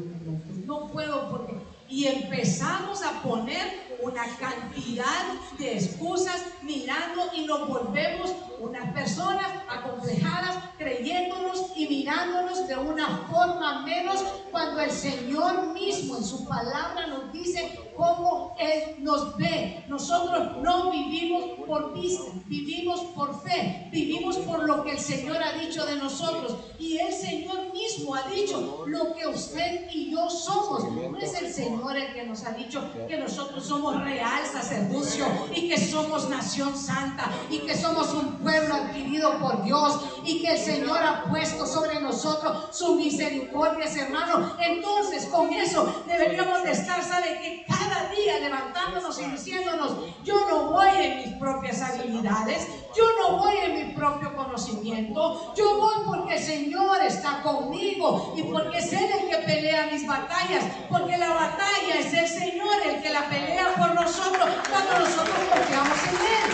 no 0.66 0.86
puedo 0.86 1.28
porque... 1.28 1.56
Y 1.88 2.04
empezamos 2.04 3.02
a 3.02 3.22
poner 3.22 3.85
una 4.02 4.24
cantidad 4.38 5.24
de 5.58 5.78
excusas 5.78 6.44
mirando 6.62 7.22
y 7.34 7.46
nos 7.46 7.68
volvemos 7.68 8.32
unas 8.60 8.92
personas 8.92 9.46
acomplejadas, 9.68 10.56
creyéndonos 10.78 11.72
y 11.76 11.86
mirándonos 11.88 12.66
de 12.66 12.76
una 12.76 13.06
forma 13.30 13.82
menos 13.82 14.24
cuando 14.50 14.80
el 14.80 14.90
Señor 14.90 15.72
mismo 15.72 16.16
en 16.16 16.24
su 16.24 16.46
palabra 16.46 17.06
nos 17.06 17.32
dice 17.32 17.78
cómo 17.96 18.54
Él 18.58 18.96
nos 18.98 19.36
ve. 19.36 19.84
Nosotros 19.88 20.56
no 20.62 20.90
vivimos 20.90 21.66
por 21.66 21.92
vista, 21.94 22.24
vivimos 22.46 23.00
por 23.14 23.40
fe, 23.42 23.88
vivimos 23.92 24.36
por 24.38 24.64
lo 24.64 24.82
que 24.84 24.92
el 24.92 24.98
Señor 24.98 25.42
ha 25.42 25.52
dicho 25.52 25.84
de 25.84 25.96
nosotros. 25.96 26.56
Y 26.78 26.98
el 26.98 27.12
Señor 27.12 27.72
mismo 27.72 28.14
ha 28.14 28.28
dicho 28.30 28.84
lo 28.86 29.14
que 29.14 29.26
usted 29.26 29.88
y 29.92 30.10
yo 30.10 30.28
somos. 30.30 30.84
No 30.92 31.18
es 31.18 31.34
el 31.40 31.52
Señor 31.52 31.96
el 31.96 32.14
que 32.14 32.24
nos 32.24 32.44
ha 32.44 32.52
dicho 32.52 32.82
que 33.08 33.18
nosotros 33.18 33.64
somos 33.64 33.85
real 33.92 34.44
sacerdocio 34.46 35.26
y 35.54 35.68
que 35.68 35.78
somos 35.78 36.28
nación 36.28 36.76
santa 36.76 37.30
y 37.50 37.60
que 37.60 37.76
somos 37.76 38.12
un 38.14 38.38
pueblo 38.38 38.74
adquirido 38.74 39.38
por 39.38 39.62
Dios 39.64 40.00
y 40.24 40.42
que 40.42 40.52
el 40.52 40.58
Señor 40.58 40.98
ha 40.98 41.24
puesto 41.24 41.66
sobre 41.66 42.00
nosotros 42.00 42.76
su 42.76 42.96
misericordia, 42.96 43.86
hermano. 43.96 44.56
Entonces, 44.58 45.26
con 45.26 45.52
eso 45.52 46.04
deberíamos 46.06 46.62
de 46.62 46.72
estar, 46.72 47.02
¿sabe? 47.02 47.38
Que 47.40 47.64
cada 47.66 48.08
día 48.10 48.38
levantándonos 48.40 49.20
y 49.20 49.24
diciéndonos, 49.26 49.96
yo 50.24 50.48
no 50.48 50.72
voy 50.72 50.88
en 50.98 51.18
mis 51.18 51.34
propias 51.38 51.82
habilidades, 51.82 52.68
yo 52.96 53.04
no 53.20 53.38
voy 53.38 53.56
en 53.58 53.74
mi 53.74 53.94
propio 53.94 54.34
conocimiento, 54.34 55.54
yo 55.54 55.78
voy 55.78 55.94
porque 56.06 56.36
el 56.36 56.42
Señor 56.42 57.02
está 57.02 57.42
conmigo 57.42 58.34
y 58.36 58.42
porque 58.44 58.78
es 58.78 58.92
Él 58.92 59.08
el 59.20 59.28
que 59.28 59.36
pelea 59.44 59.88
mis 59.92 60.06
batallas, 60.06 60.64
porque 60.88 61.16
la 61.16 61.30
batalla 61.30 61.98
es 61.98 62.12
el 62.12 62.28
Señor 62.28 62.74
el 62.84 63.02
que 63.02 63.10
la 63.10 63.28
pelea 63.28 63.74
por 63.76 63.94
nosotros 63.94 64.50
cuando 64.70 64.98
nosotros 64.98 65.38
confiamos 65.52 65.98
en 66.04 66.14
Él. 66.14 66.50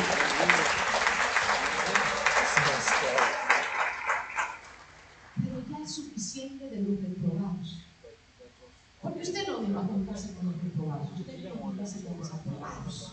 Pero 5.36 5.62
ya 5.70 5.84
es 5.84 5.92
suficiente 5.92 6.68
de 6.68 6.82
los 6.82 7.00
reprobados. 7.00 7.78
Porque 9.00 9.22
usted 9.22 9.46
no 9.48 9.74
va 9.74 9.80
a 9.80 9.84
juntarse 9.84 10.34
con 10.34 10.46
los 10.46 10.62
reprobados, 10.62 11.08
usted 11.18 11.46
va 11.46 11.54
a 11.54 11.58
juntarse 11.58 12.04
con 12.04 12.18
los 12.18 12.32
aprobados. 12.32 13.12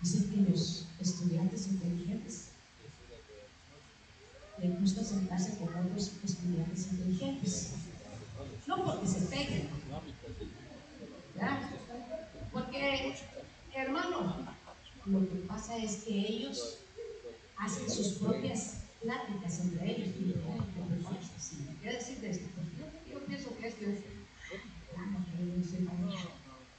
Dicen 0.00 0.30
que 0.30 0.50
los 0.50 0.86
estudiantes 0.98 1.66
inteligentes 1.66 2.48
les 4.62 4.80
gusta 4.80 5.04
sentarse 5.04 5.56
con 5.58 5.68
otros 5.68 6.12
estudiantes 6.24 6.92
inteligentes. 6.92 7.72
no 8.66 8.84
porque 8.84 9.06
se 9.06 9.20
peguen, 9.22 9.68
porque 12.52 13.14
hermano, 13.74 14.34
lo 15.06 15.20
que 15.20 15.36
pasa 15.46 15.76
es 15.78 16.04
que 16.04 16.12
ellos 16.12 16.78
hacen 17.56 17.90
sus 17.90 18.08
propias 18.14 18.80
pláticas 19.02 19.60
entre 19.60 19.90
ellos. 19.92 20.08
Y, 20.08 20.34
¿Qué 21.82 21.90
decir 21.90 22.18
de 22.20 22.30
esto? 22.30 22.46
Yo, 23.10 23.18
pienso 23.20 23.56
que 23.56 23.68
esto 23.68 23.84
es, 23.86 23.98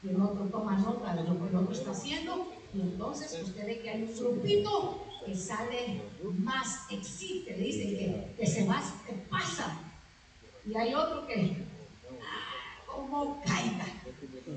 y 0.04 0.10
el 0.10 0.22
otro 0.22 0.46
toma 0.46 0.78
nota 0.78 1.16
de 1.16 1.24
lo 1.24 1.40
que 1.40 1.50
el 1.50 1.56
otro 1.56 1.74
está 1.74 1.92
haciendo, 1.92 2.52
y 2.74 2.82
entonces 2.82 3.40
usted 3.42 3.66
ve 3.66 3.80
que 3.80 3.90
hay 3.90 4.04
un 4.04 4.16
grupito 4.16 5.06
que 5.26 5.36
sale 5.36 6.02
más, 6.40 6.92
existe, 6.92 7.56
le 7.58 7.64
dicen 7.64 7.90
que, 7.90 8.34
que 8.38 8.48
se 8.48 8.66
va, 8.66 8.82
que 9.06 9.14
pasa. 9.30 9.80
Y 10.68 10.76
hay 10.76 10.94
otro 10.94 11.28
que, 11.28 11.66
como 12.92 13.42
caiga, 13.42 13.86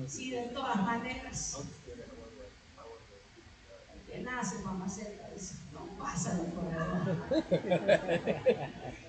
sí, 0.07 0.31
de 0.31 0.43
todas 0.47 0.77
maneras. 0.77 1.57
El 3.93 4.01
que 4.11 4.19
nace 4.19 4.59
mamá 4.59 4.87
cerca 4.87 5.29
dice, 5.33 5.55
no 5.73 5.85
pasa 5.97 6.35
de. 6.35 6.43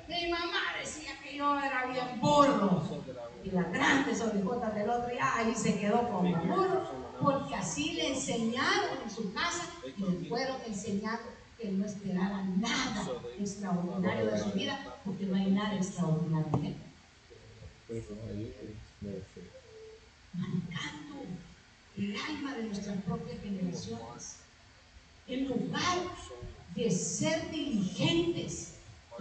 Mi 0.08 0.30
mamá 0.30 0.60
decía 0.80 1.18
que 1.22 1.36
yo 1.36 1.58
era 1.58 1.86
bien 1.86 2.20
burro. 2.20 3.02
Y 3.44 3.50
las 3.50 3.70
grandes 3.72 4.20
orejotas 4.20 4.74
del 4.74 4.90
otro, 4.90 5.14
y 5.14 5.18
ahí 5.20 5.54
se 5.54 5.78
quedó 5.78 6.08
como 6.08 6.36
burro, 6.36 6.90
porque 7.20 7.54
así 7.54 7.92
le 7.92 8.08
enseñaron 8.14 8.98
en 9.04 9.10
su 9.10 9.32
casa 9.32 9.70
y 9.96 10.02
le 10.02 10.28
fueron 10.28 10.56
enseñando 10.66 11.30
que 11.56 11.70
no 11.70 11.86
esperara 11.86 12.42
nada 12.42 13.06
extraordinario 13.38 14.26
de 14.26 14.38
su 14.38 14.50
vida, 14.50 14.96
porque 15.04 15.26
no 15.26 15.36
hay 15.36 15.50
nada 15.52 15.76
extraordinario 15.76 16.50
en 16.54 16.64
él. 16.66 16.76
Mancando 20.34 21.22
el 21.98 22.14
alma 22.28 22.54
de 22.54 22.64
nuestras 22.64 23.02
propias 23.02 23.40
generaciones. 23.42 24.36
En 25.26 25.48
lugar 25.48 26.14
de 26.74 26.90
ser 26.90 27.50
diligentes 27.50 28.74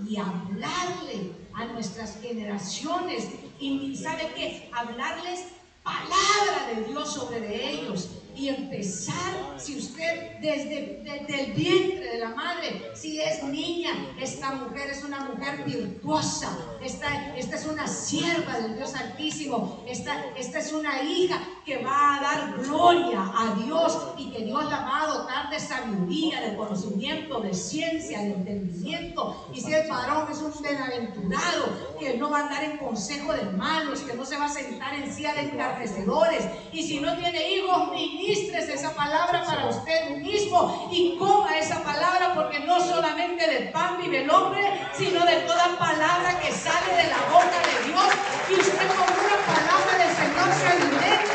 y 0.05 0.17
hablarle 0.17 1.31
a 1.53 1.65
nuestras 1.65 2.19
generaciones, 2.21 3.29
y 3.59 3.95
¿sabe 3.95 4.31
qué? 4.35 4.69
Hablarles 4.73 5.45
palabra 5.83 6.73
de 6.75 6.83
Dios 6.85 7.13
sobre 7.13 7.71
ellos 7.71 8.09
y 8.36 8.50
empezar, 8.50 9.56
si 9.58 9.78
usted 9.78 10.39
desde, 10.41 11.02
el 11.28 11.54
vientre 11.54 12.12
de 12.12 12.19
la 12.19 12.30
madre, 12.30 12.91
si 12.93 13.19
es 13.21 13.43
niña, 13.43 13.91
esta 14.19 14.52
mujer 14.52 14.89
es 14.89 15.04
una 15.04 15.21
mujer 15.21 15.63
virtuosa, 15.65 16.58
esta, 16.82 17.36
esta 17.36 17.56
es 17.56 17.65
una 17.65 17.88
sierva 17.88 18.60
del 18.60 18.76
Dios 18.76 18.93
Altísimo, 18.95 19.84
esta, 19.88 20.26
esta 20.38 20.60
es 20.60 20.74
una 20.74 21.02
hija 21.04 21.39
que 21.65 21.84
va 21.84 22.17
a 22.17 22.21
dar 22.21 22.58
gloria 22.58 23.32
a 23.36 23.56
Dios 23.63 23.98
y 24.17 24.32
que 24.32 24.43
Dios 24.43 24.65
la 24.65 24.82
va 24.82 25.04
a 25.04 25.08
dotar 25.08 25.50
de 25.50 25.60
sabiduría, 25.60 26.41
de 26.41 26.56
conocimiento, 26.56 27.39
de 27.39 27.54
ciencia, 27.54 28.19
de 28.19 28.34
entendimiento. 28.34 29.48
Y 29.54 29.62
si 29.62 29.74
el 29.74 29.89
varón 29.89 30.32
es 30.32 30.39
un 30.39 30.54
bienaventurado, 30.62 31.95
que 32.00 32.17
no 32.17 32.30
va 32.30 32.39
a 32.39 32.43
andar 32.43 32.63
en 32.63 32.78
consejo 32.78 33.34
de 33.34 33.45
malos, 33.52 34.02
que 34.02 34.13
no 34.13 34.26
se 34.26 34.38
va 34.38 34.45
a 34.45 34.50
sentar 34.50 34.93
en 34.93 35.12
silla 35.12 35.34
de 35.34 35.41
encarnecedores. 35.41 36.45
Y 36.71 36.84
si 36.84 37.00
no 37.00 37.17
tiene 37.17 37.52
hijos, 37.52 37.89
ministres 38.25 38.69
esa 38.69 38.93
palabra 38.95 39.43
para 39.45 39.67
usted 39.67 40.09
mismo 40.17 40.89
y 40.91 41.15
coma 41.17 41.57
esa 41.57 41.83
palabra, 41.83 42.33
porque 42.33 42.59
no 42.59 42.79
solamente 42.79 43.47
del 43.47 43.69
pan 43.71 43.97
vive 44.01 44.23
el 44.23 44.29
hombre, 44.29 44.61
sino 44.93 45.23
de 45.25 45.35
toda 45.41 45.77
palabra 45.77 46.39
que 46.39 46.51
sale 46.51 47.03
de 47.03 47.09
la 47.09 47.21
boca 47.31 47.59
de 47.69 47.88
Dios. 47.88 48.09
Y 48.49 48.53
usted 48.53 48.88
con 48.88 49.09
una 49.25 49.38
palabra 49.45 49.97
del 49.99 50.15
Señor 50.15 50.49
se 50.59 50.67
alimenta 50.67 51.35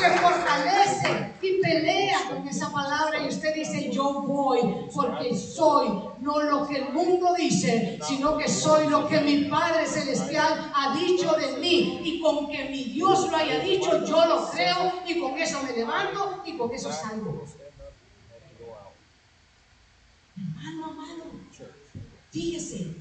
se 0.00 0.10
fortalece 0.18 1.34
y 1.42 1.60
pelea 1.60 2.30
con 2.30 2.48
esa 2.48 2.72
palabra 2.72 3.22
y 3.22 3.28
usted 3.28 3.54
dice, 3.54 3.90
yo 3.92 4.22
voy 4.22 4.60
porque 4.94 5.36
soy 5.36 5.88
no 6.20 6.40
lo 6.42 6.66
que 6.66 6.76
el 6.76 6.92
mundo 6.92 7.34
dice, 7.36 7.98
sino 8.02 8.38
que 8.38 8.48
soy 8.48 8.88
lo 8.88 9.06
que 9.08 9.20
mi 9.20 9.44
Padre 9.44 9.86
Celestial 9.86 10.72
ha 10.74 10.96
dicho 10.96 11.32
de 11.34 11.58
mí 11.58 12.00
y 12.02 12.20
con 12.20 12.48
que 12.48 12.64
mi 12.70 12.84
Dios 12.84 13.30
lo 13.30 13.36
haya 13.36 13.60
dicho, 13.60 14.04
yo 14.06 14.24
lo 14.24 14.50
creo 14.50 15.02
y 15.06 15.20
con 15.20 15.38
eso 15.38 15.62
me 15.62 15.72
levanto 15.72 16.42
y 16.46 16.56
con 16.56 16.72
eso 16.72 16.90
salgo. 16.90 17.44
Hermano 20.36 20.86
amado, 20.86 21.24
fíjese 22.30 22.94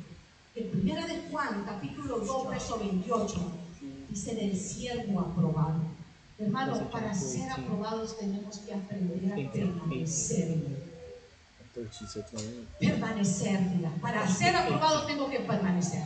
que 0.54 0.62
primera 0.64 1.06
de 1.08 1.22
Juan, 1.32 1.64
capítulo 1.66 2.20
2, 2.20 2.50
verso 2.50 2.78
28, 2.80 3.40
dice 4.10 4.36
del 4.36 4.58
siervo 4.58 5.22
aprobado. 5.22 5.99
Hermanos, 6.40 6.80
para 6.92 7.14
ser 7.14 7.52
aprobados 7.52 8.18
tenemos 8.18 8.60
que 8.60 8.74
aprender 8.74 9.34
a 9.34 9.52
permanecer. 9.52 10.58
Permanecer, 12.80 13.60
Para 14.02 14.28
ser 14.28 14.56
aprobado 14.56 15.06
tengo 15.06 15.30
que 15.30 15.40
permanecer. 15.40 16.02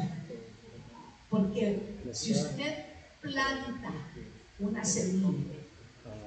Porque 1.30 1.98
si 2.12 2.32
usted 2.32 2.86
planta 3.22 3.92
una 4.60 4.84
semilla 4.84 5.56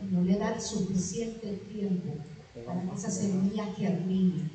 y 0.02 0.14
no 0.14 0.22
le 0.22 0.38
da 0.38 0.54
el 0.54 0.60
suficiente 0.60 1.52
tiempo 1.72 2.16
para 2.64 2.82
que 2.82 2.94
esa 2.94 3.10
semilla 3.10 3.66
germine 3.76 4.50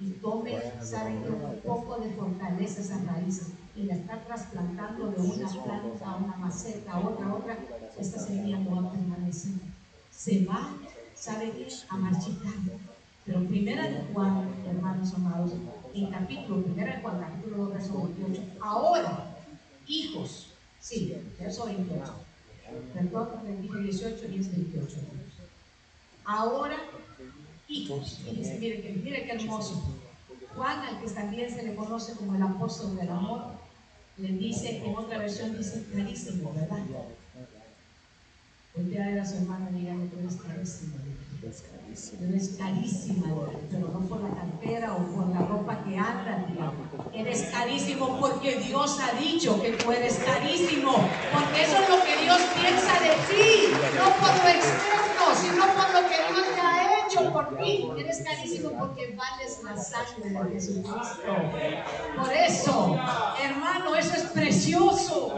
y 0.00 0.10
tome, 0.20 0.60
saben, 0.82 1.18
un 1.18 1.60
poco 1.62 1.98
de 1.98 2.10
fortaleza 2.10 2.80
esas 2.80 3.04
raíces, 3.06 3.48
y 3.76 3.84
la 3.84 3.94
está 3.94 4.18
trasplantando 4.24 5.10
de 5.10 5.20
una 5.20 5.48
planta 5.48 6.10
a 6.10 6.16
una 6.16 6.36
maceta, 6.36 6.92
a 6.92 7.00
otra, 7.00 7.26
a 7.26 7.34
otra, 7.34 7.58
esta 7.98 8.18
semilla 8.18 8.58
no 8.58 8.82
va 8.82 8.88
a 8.88 8.92
permanecer. 8.92 9.52
Se 10.10 10.44
va, 10.44 10.76
¿sabe 11.14 11.52
qué? 11.52 11.68
A 11.88 11.96
marchitar. 11.96 12.54
Pero 13.24 13.46
primera 13.46 13.88
de 13.88 14.02
Juan, 14.12 14.48
hermanos 14.66 15.14
amados, 15.14 15.52
en 15.94 16.10
capítulo, 16.10 16.62
primera 16.62 16.96
de 16.96 17.02
Juan, 17.02 17.20
capítulo 17.20 17.56
2, 17.66 17.72
verso 17.72 18.10
28, 18.18 18.42
ahora, 18.60 19.36
hijos, 19.86 20.48
sí, 20.80 21.14
verso 21.38 21.64
28, 21.64 22.12
perdón, 22.92 23.28
dije 23.62 23.78
18 23.78 24.26
y 24.30 24.38
es 24.40 24.50
28. 24.50 24.96
Ahora, 26.26 26.76
hijos, 27.68 28.20
dice, 28.30 28.58
mire, 28.58 28.82
que, 28.82 28.92
mire 28.92 29.24
qué 29.24 29.32
hermoso. 29.32 29.82
Juan, 30.54 30.80
al 30.80 31.00
que 31.00 31.08
también 31.08 31.50
se 31.50 31.62
le 31.62 31.74
conoce 31.74 32.14
como 32.14 32.34
el 32.34 32.42
apóstol 32.42 32.96
del 32.96 33.08
amor, 33.08 33.52
le 34.18 34.28
dice, 34.28 34.84
en 34.84 34.94
otra 34.94 35.18
versión 35.18 35.56
dice 35.56 35.84
carísimo, 35.92 36.52
¿verdad? 36.52 36.84
Voltea 38.76 39.04
a 39.04 39.08
ver 39.08 39.20
a 39.20 39.24
su 39.24 39.36
hermano 39.36 39.68
y 39.70 39.80
dígale, 39.80 40.06
tú 40.06 40.18
eres 40.18 40.34
carísimo. 40.34 40.94
Tú 41.40 42.24
eres 42.28 42.56
carísima, 42.58 43.26
pero 43.70 43.86
no 43.86 44.00
por 44.08 44.20
la 44.20 44.34
cartera 44.34 44.94
o 44.94 44.98
por 45.14 45.28
la 45.28 45.46
ropa 45.46 45.84
que 45.84 45.96
anda, 45.96 46.44
Eres 47.12 47.42
carísimo 47.52 48.18
porque 48.18 48.56
Dios 48.56 48.98
ha 48.98 49.16
dicho 49.16 49.62
que 49.62 49.70
tú 49.74 49.92
eres 49.92 50.18
carísimo, 50.26 50.90
porque 51.32 51.62
eso 51.62 51.76
es 51.82 51.88
lo 51.88 52.02
que 52.02 52.16
Dios 52.24 52.40
piensa 52.60 52.98
de 52.98 53.10
ti, 53.30 53.74
no 53.96 54.10
por 54.16 54.42
lo 54.42 54.48
externo, 54.48 55.24
sino 55.40 55.66
por 55.72 56.02
lo 56.02 56.08
que 56.08 56.16
Dios 56.32 56.46
te 56.54 56.60
ha 56.60 57.06
hecho 57.06 57.32
por 57.32 57.56
ti. 57.58 57.88
Eres 57.96 58.22
carísimo 58.22 58.70
porque 58.76 59.14
vales 59.14 59.60
la 59.62 59.76
sangre 59.76 60.30
de 60.30 60.50
Jesucristo. 60.52 61.32
Por 62.16 62.32
eso, 62.32 62.98
hermano, 63.40 63.94
eso 63.94 64.16
es 64.16 64.22
precioso. 64.24 65.32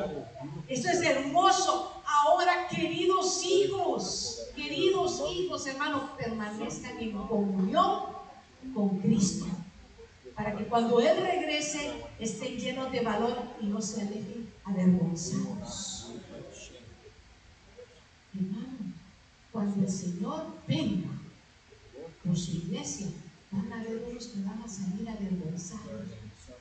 Eso 0.68 0.88
es 0.88 1.02
hermoso. 1.02 1.95
Ahora, 2.26 2.66
queridos 2.66 3.44
hijos, 3.44 4.48
queridos 4.56 5.22
hijos, 5.30 5.64
hermanos, 5.64 6.10
permanezcan 6.18 6.98
en 6.98 7.12
comunión 7.12 8.02
con 8.74 8.98
Cristo. 8.98 9.46
Para 10.34 10.56
que 10.56 10.64
cuando 10.64 10.98
Él 11.00 11.16
regrese 11.18 12.02
estén 12.18 12.58
llenos 12.58 12.90
de 12.90 13.00
valor 13.00 13.38
y 13.60 13.66
no 13.66 13.80
se 13.80 14.06
dejen 14.06 14.52
avergonzados. 14.64 16.14
Hermano, 18.34 18.92
cuando 19.52 19.82
el 19.86 19.88
Señor 19.88 20.46
venga 20.66 21.10
por 22.24 22.36
su 22.36 22.56
iglesia, 22.56 23.06
van 23.52 23.72
a 23.72 23.80
haber 23.80 24.04
unos 24.10 24.26
que 24.26 24.40
van 24.40 24.60
a 24.62 24.68
salir 24.68 25.08
avergonzados, 25.08 26.08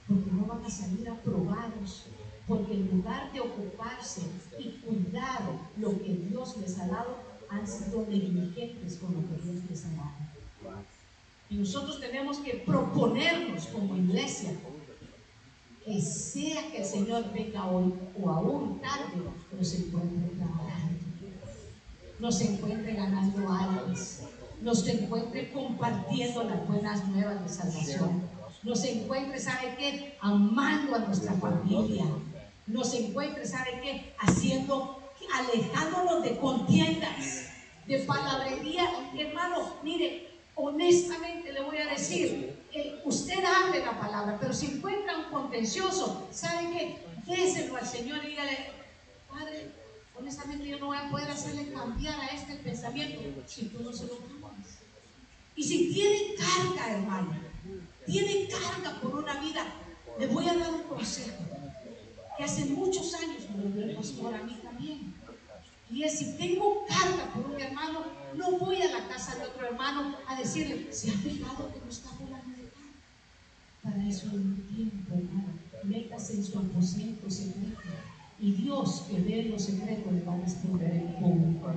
porque 0.08 0.32
no 0.32 0.46
van 0.46 0.64
a 0.64 0.70
salir 0.70 1.10
aprobados, 1.10 2.06
porque 2.48 2.74
en 2.74 2.90
lugar 2.92 3.32
de 3.34 3.42
ocuparse 3.42 4.22
y 4.60 4.70
cuidar 4.80 5.42
lo 5.78 5.98
que 6.00 6.14
Dios 6.14 6.58
les 6.58 6.80
ha 6.80 6.88
dado, 6.88 7.18
han 7.50 7.68
sido 7.68 8.06
negligentes 8.08 8.98
con 8.98 9.14
lo 9.14 9.22
que 9.22 9.42
Dios 9.44 9.64
les 9.70 9.86
ha 9.86 9.90
dado. 9.90 10.82
Y 11.50 11.56
nosotros 11.56 12.00
tenemos 12.00 12.38
que 12.40 12.64
proponernos 12.66 13.68
como 13.68 13.96
iglesia 13.96 14.52
que 15.86 16.02
sea 16.02 16.72
que 16.72 16.80
el 16.80 16.86
Señor 16.86 17.32
venga 17.32 17.68
hoy 17.68 17.94
o 18.20 18.30
aún 18.30 18.82
tarde, 18.82 19.22
nos 19.56 19.74
encuentre 19.76 20.36
trabajando, 20.36 21.00
nos 22.20 22.42
encuentre 22.42 22.94
ganando 22.96 23.54
almas, 23.54 24.22
nos 24.62 24.88
encuentre 24.88 25.52
compartiendo 25.52 26.44
las 26.44 26.68
buenas 26.68 27.08
nuevas 27.10 27.44
de 27.44 27.50
salvación, 27.50 28.24
nos 28.64 28.84
encuentre, 28.84 29.40
¿sabe 29.40 29.76
qué? 29.78 30.18
Amando 30.22 30.96
a 30.96 31.00
nuestra 31.00 31.34
familia, 31.34 32.06
nos 32.68 32.94
encuentre, 32.94 33.46
¿sabe 33.46 33.80
qué? 33.82 34.14
Haciendo, 34.20 35.02
alejándonos 35.34 36.24
de 36.24 36.38
contiendas, 36.38 37.50
de 37.86 38.00
palabrería. 38.00 38.90
Hermano, 39.18 39.76
mire, 39.84 40.30
honestamente 40.56 41.52
le 41.52 41.62
voy 41.62 41.78
a 41.78 41.88
decir, 41.88 42.58
usted 43.04 43.44
hable 43.44 43.80
la 43.80 44.00
palabra, 44.00 44.38
pero 44.40 44.54
si 44.54 44.68
encuentra 44.68 45.18
un 45.18 45.26
contencioso, 45.26 46.28
¿sabe 46.32 46.70
qué? 46.72 47.06
Déselo 47.26 47.76
al 47.76 47.86
Señor 47.86 48.24
y 48.24 48.30
dígale, 48.30 48.72
Padre, 49.30 49.72
honestamente 50.18 50.68
yo 50.68 50.80
no 50.80 50.88
voy 50.88 50.98
a 50.98 51.10
poder 51.10 51.30
hacerle 51.30 51.72
cambiar 51.72 52.20
a 52.20 52.28
este 52.28 52.56
pensamiento 52.56 53.22
si 53.48 53.66
tú 53.66 53.84
no 53.84 53.92
se 53.94 54.06
lo 54.06 54.18
cambias. 54.18 54.80
Y 55.56 55.64
si 55.64 55.94
tiene 55.94 56.36
carga, 56.36 56.92
hermano, 56.92 57.36
tiene 58.06 58.48
carga 58.48 59.00
por 59.02 59.16
una 59.16 59.40
vida, 59.40 59.66
le 60.20 60.28
voy 60.28 60.48
a 60.48 60.54
dar 60.54 60.74
un 60.74 60.84
consejo 60.84 61.34
que 62.38 62.44
hace 62.44 62.66
muchos 62.66 63.14
años 63.16 63.44
me 63.56 63.72
dio 63.72 63.84
el 63.84 63.96
pastor 63.96 64.36
a 64.36 64.44
mí 64.44 64.58
también. 64.64 65.14
Y 65.92 66.04
es, 66.04 66.20
si 66.20 66.38
tengo 66.38 66.86
carga 66.88 67.32
por 67.34 67.46
un 67.46 67.62
hermano, 67.62 68.06
no 68.36 68.58
voy 68.58 68.82
a 68.82 68.92
la 68.92 69.08
casa 69.08 69.36
de 69.36 69.46
otro 69.46 69.68
hermano 69.68 70.16
a 70.28 70.36
decirle, 70.36 70.92
¿se 70.92 71.12
ha 71.12 71.14
fijado 71.14 71.72
que 71.72 71.80
no 71.80 71.90
está 71.90 72.10
volando 72.20 72.50
de 72.58 72.70
carga? 72.70 72.90
Para 73.84 74.08
eso 74.08 74.28
hay 74.32 74.38
un 74.38 74.68
tiempo, 74.76 75.14
hermano. 75.14 75.54
Métase 75.84 76.34
en 76.34 76.44
su 76.44 76.58
aposento 76.58 77.30
secreto. 77.30 77.80
Y 78.40 78.52
Dios 78.52 79.04
que 79.10 79.20
ve 79.22 79.44
los 79.44 79.64
secretos 79.64 80.12
le 80.12 80.24
va 80.24 80.34
a 80.34 80.38
responder 80.38 80.92
en 80.92 81.16
público. 81.16 81.72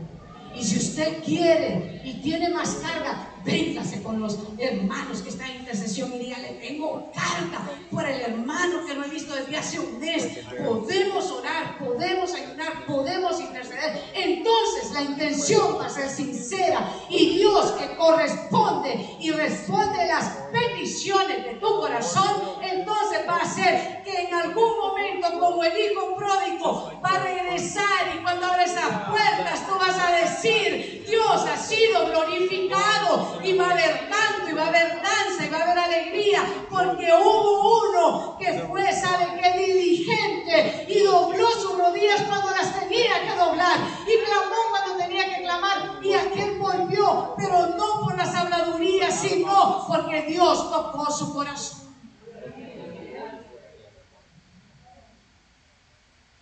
Y 0.59 0.65
si 0.65 0.79
usted 0.79 1.23
quiere 1.23 2.01
y 2.05 2.15
tiene 2.23 2.49
más 2.49 2.77
carga, 2.77 3.28
véngase 3.45 4.03
con 4.03 4.21
los 4.21 4.39
hermanos 4.59 5.23
que 5.23 5.31
están 5.31 5.51
en 5.51 5.61
intercesión 5.61 6.13
y 6.15 6.19
dígale, 6.19 6.59
tengo 6.61 7.11
carga 7.15 7.69
por 7.91 8.05
el 8.07 8.21
hermano 8.21 8.85
que 8.87 8.95
no 8.95 9.05
he 9.05 9.09
visto 9.09 9.35
desde 9.35 9.57
hace 9.57 9.81
un 9.81 9.99
mes. 9.99 10.27
Podemos 10.65 11.31
orar, 11.31 11.79
podemos 11.79 12.35
ayudar, 12.35 12.87
podemos 12.87 13.41
interceder. 13.41 14.03
Entonces 14.15 14.93
la 14.93 15.03
intención 15.03 15.79
va 15.79 15.87
a 15.87 15.91
ser 15.91 16.09
sincera 16.09 16.93
y 17.09 17.39
Dios 17.39 17.73
que 17.73 17.97
corresponde 17.97 19.17
y 19.21 19.31
responde 19.31 20.07
las 20.07 20.39
peticiones 20.53 21.45
de 21.45 21.55
tu 21.55 21.67
corazón, 21.81 22.58
entonces 22.89 23.29
va 23.29 23.37
a 23.37 23.45
ser 23.45 24.03
que 24.03 24.29
en 24.29 24.35
algún 24.35 24.79
momento 24.79 25.39
como 25.39 25.63
el 25.63 25.73
hijo 25.79 26.17
pródigo 26.17 26.91
va 27.05 27.11
a 27.11 27.19
regresar 27.19 28.15
y 28.15 28.23
cuando 28.23 28.47
abres 28.47 28.73
esas 28.73 29.09
puertas 29.09 29.67
tú 29.67 29.75
vas 29.79 29.99
a 29.99 30.13
decir, 30.13 31.05
Dios 31.07 31.45
ha 31.47 31.57
sido 31.57 32.07
glorificado 32.07 33.41
y 33.43 33.57
va 33.57 33.69
a 33.69 33.73
haber 33.73 34.09
canto, 34.09 34.51
y 34.51 34.55
va 34.55 34.65
a 34.65 34.69
haber 34.69 35.03
danza, 35.03 35.47
y 35.47 35.51
va 35.51 35.59
a 35.59 35.63
haber 35.63 35.79
alegría, 35.79 36.43
porque 36.71 37.13
hubo 37.13 37.89
uno 37.91 38.37
que 38.39 38.65
fue, 38.67 38.93
¿sabe 38.93 39.41
qué? 39.41 39.67
Diligente 39.67 40.87
y 40.89 41.01
dobló 41.01 41.51
sus 41.51 41.79
rodillas 41.79 42.23
cuando 42.23 42.51
las 42.51 42.79
tenía 42.79 43.23
que 43.23 43.37
doblar, 43.37 43.79
y 44.07 44.25
clamó 44.25 44.57
cuando 44.71 44.97
tenía 44.97 45.35
que 45.35 45.43
clamar, 45.43 45.99
y 46.03 46.15
aquel 46.15 46.59
volvió, 46.59 47.35
pero 47.37 47.69
no 47.77 48.01
por 48.01 48.17
las 48.17 48.35
habladurías, 48.35 49.15
sino 49.15 49.87
porque 49.87 50.23
Dios 50.23 50.71
tocó 50.71 51.11
su 51.11 51.33
corazón. 51.35 51.89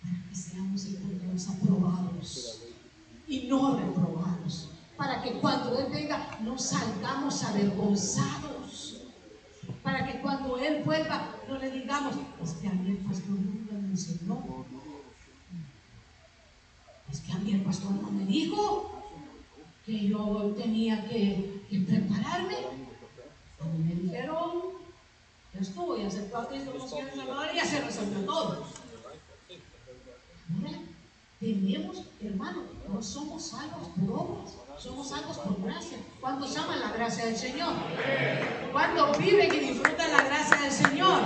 Para 0.02 0.28
que 0.28 0.34
seamos 0.34 0.84
Dios 0.84 1.48
aprobados 1.48 2.60
y 3.26 3.46
no 3.48 3.76
reprobados 3.76 4.70
para 4.96 5.22
que 5.22 5.32
cuando 5.32 5.78
Él 5.78 5.86
venga 5.92 6.38
no 6.42 6.58
salgamos 6.58 7.44
avergonzados. 7.44 9.02
Para 9.82 10.06
que 10.06 10.20
cuando 10.20 10.58
Él 10.58 10.82
vuelva 10.84 11.28
no 11.48 11.58
le 11.58 11.70
digamos, 11.70 12.14
es 12.42 12.52
que 12.54 12.68
a 12.68 12.72
mí 12.72 12.90
el 12.90 12.96
pastor 12.98 13.30
nunca 13.30 13.74
me 13.74 13.88
enseñó. 13.90 14.42
Es 17.10 17.20
que 17.20 17.32
a 17.32 17.38
mí 17.38 17.52
el 17.52 17.62
pastor 17.62 17.92
no 17.92 18.10
me 18.10 18.24
dijo 18.24 18.92
que 19.84 20.08
yo 20.08 20.54
tenía 20.56 21.06
que, 21.08 21.62
prepararme. 21.86 22.56
A 23.60 23.64
mí 23.64 23.84
me 23.84 23.94
dijeron, 23.94 24.50
ya 25.54 25.60
estuvo, 25.60 25.96
ya 25.96 26.08
aceptó 26.08 26.38
a 26.38 26.48
Cristo 26.48 26.72
como 26.72 27.44
y 27.52 27.56
ya 27.56 27.64
se 27.64 27.80
resolvió 27.80 28.20
todo. 28.24 28.66
Tenemos, 31.54 32.02
hermano, 32.20 32.64
no 32.88 33.00
somos 33.00 33.46
salvos 33.46 33.88
por 33.96 34.10
obras 34.10 34.56
somos 34.78 35.08
salvos 35.08 35.38
por 35.38 35.62
gracia. 35.62 35.96
¿Cuántos 36.20 36.54
aman 36.58 36.80
la 36.80 36.92
gracia 36.92 37.24
del 37.24 37.36
Señor? 37.36 37.72
¿Cuántos 38.72 39.16
viven 39.18 39.54
y 39.54 39.58
disfrutan 39.58 40.12
la 40.12 40.22
gracia 40.22 40.56
del 40.58 40.70
Señor? 40.70 41.20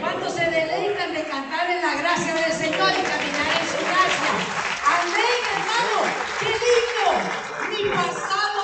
¿Cuántos 0.00 0.32
se 0.32 0.44
deleitan 0.44 1.12
de 1.12 1.24
cantar 1.24 1.68
en 1.68 1.82
la 1.82 1.94
gracia 1.96 2.32
del 2.32 2.52
Señor 2.52 2.90
y 2.90 3.02
caminar 3.02 3.48
en 3.60 3.66
su 3.66 3.80
gracia? 3.90 4.30
Amén, 4.86 5.38
hermano. 5.52 5.98
¡Qué 6.38 6.46
lindo! 6.46 7.10
Mi 7.70 7.90
pasado 7.90 8.60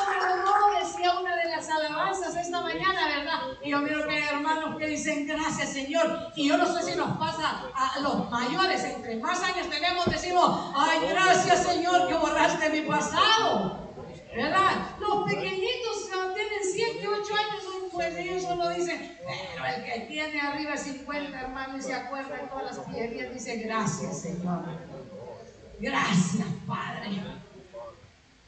me 0.73 0.79
decía 0.79 1.19
una 1.19 1.37
de 1.37 1.45
las 1.51 1.69
alabanzas 1.69 2.37
esta 2.37 2.61
mañana, 2.61 3.09
¿verdad? 3.09 3.41
Y 3.69 3.73
yo 3.73 3.81
miro 3.83 4.09
que 4.09 4.15
hay 4.15 4.23
hermanos 4.23 4.79
que 4.79 4.87
dicen 4.87 5.27
gracias, 5.27 5.75
Señor. 5.75 6.33
Y 6.35 6.49
yo 6.49 6.57
no 6.57 6.65
sé 6.75 6.91
si 6.91 6.97
nos 6.97 7.19
pasa 7.19 7.65
a 7.75 8.01
los 8.01 8.31
mayores, 8.31 8.83
entre 8.83 9.17
más 9.17 9.43
años 9.43 9.69
tenemos, 9.69 10.07
decimos, 10.07 10.73
ay, 10.75 11.01
gracias, 11.11 11.65
Señor, 11.65 12.09
que 12.09 12.15
borraste 12.15 12.71
mi 12.71 12.81
pasado. 12.89 13.93
¿verdad? 14.35 14.71
Los 14.99 15.25
pequeñitos 15.31 16.09
tienen 16.35 16.61
7, 16.63 17.09
8 17.09 17.35
años, 17.35 17.65
pues 17.93 18.17
ellos 18.17 18.43
solo 18.43 18.71
dicen, 18.71 19.19
pero 19.19 19.67
el 19.67 19.85
que 19.85 20.01
tiene 20.07 20.41
arriba 20.41 20.75
50 20.75 21.39
hermanos 21.39 21.81
y 21.81 21.83
se 21.89 21.93
acuerda 21.93 22.37
de 22.37 22.49
todas 22.49 22.75
las 22.75 22.87
pieles, 22.87 23.35
dice, 23.35 23.57
gracias 23.57 24.23
Señor. 24.23 24.65
Gracias 25.79 26.49
Padre. 26.67 27.23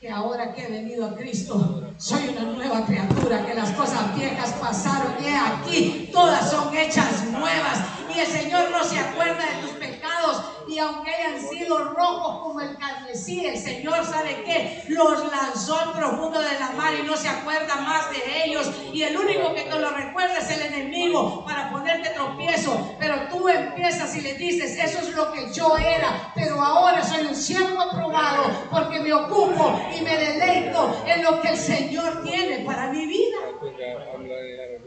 Que 0.00 0.08
ahora 0.08 0.54
que 0.54 0.64
he 0.64 0.70
venido 0.70 1.04
a 1.04 1.14
Cristo, 1.14 1.92
soy 1.98 2.28
una 2.30 2.52
nueva 2.52 2.86
criatura, 2.86 3.44
que 3.44 3.52
las 3.52 3.70
cosas 3.72 4.16
viejas 4.16 4.54
pasaron 4.54 5.12
y 5.22 5.28
aquí 5.28 6.08
todas 6.10 6.50
son 6.50 6.74
hechas 6.74 7.26
nuevas. 7.26 7.80
Y 8.08 8.18
el 8.18 8.26
Señor 8.26 8.70
no 8.70 8.82
se 8.82 8.98
acuerda 8.98 9.44
de 9.44 9.60
tus 9.60 9.69
y 10.70 10.78
aunque 10.78 11.10
hayan 11.12 11.40
sido 11.40 11.78
rojos 11.94 12.42
como 12.42 12.60
el 12.60 12.78
carmesí, 12.78 13.44
el 13.44 13.58
Señor 13.58 14.04
sabe 14.04 14.44
que 14.44 14.84
los 14.88 15.30
lanzó 15.30 15.78
al 15.80 15.92
profundo 15.92 16.40
de 16.40 16.58
la 16.60 16.70
mar 16.70 16.94
y 16.94 17.02
no 17.02 17.16
se 17.16 17.28
acuerda 17.28 17.76
más 17.76 18.08
de 18.10 18.44
ellos. 18.44 18.70
Y 18.92 19.02
el 19.02 19.16
único 19.16 19.52
que 19.52 19.62
te 19.62 19.78
lo 19.78 19.90
recuerda 19.90 20.38
es 20.38 20.50
el 20.50 20.72
enemigo 20.72 21.44
para 21.44 21.70
ponerte 21.70 22.10
tropiezo. 22.10 22.94
Pero 23.00 23.28
tú 23.28 23.48
empiezas 23.48 24.14
y 24.14 24.20
le 24.20 24.34
dices, 24.34 24.78
eso 24.78 25.00
es 25.00 25.14
lo 25.14 25.32
que 25.32 25.52
yo 25.52 25.76
era, 25.76 26.32
pero 26.34 26.62
ahora 26.62 27.02
soy 27.02 27.26
un 27.26 27.34
siervo 27.34 27.80
aprobado 27.80 28.44
porque 28.70 29.00
me 29.00 29.12
ocupo 29.12 29.80
y 29.96 30.02
me 30.02 30.16
deleito 30.16 31.02
en 31.04 31.22
lo 31.22 31.40
que 31.40 31.48
el 31.48 31.56
Señor 31.56 32.22
tiene 32.22 32.60
para 32.60 32.92
mi 32.92 33.06
vida. 33.06 33.38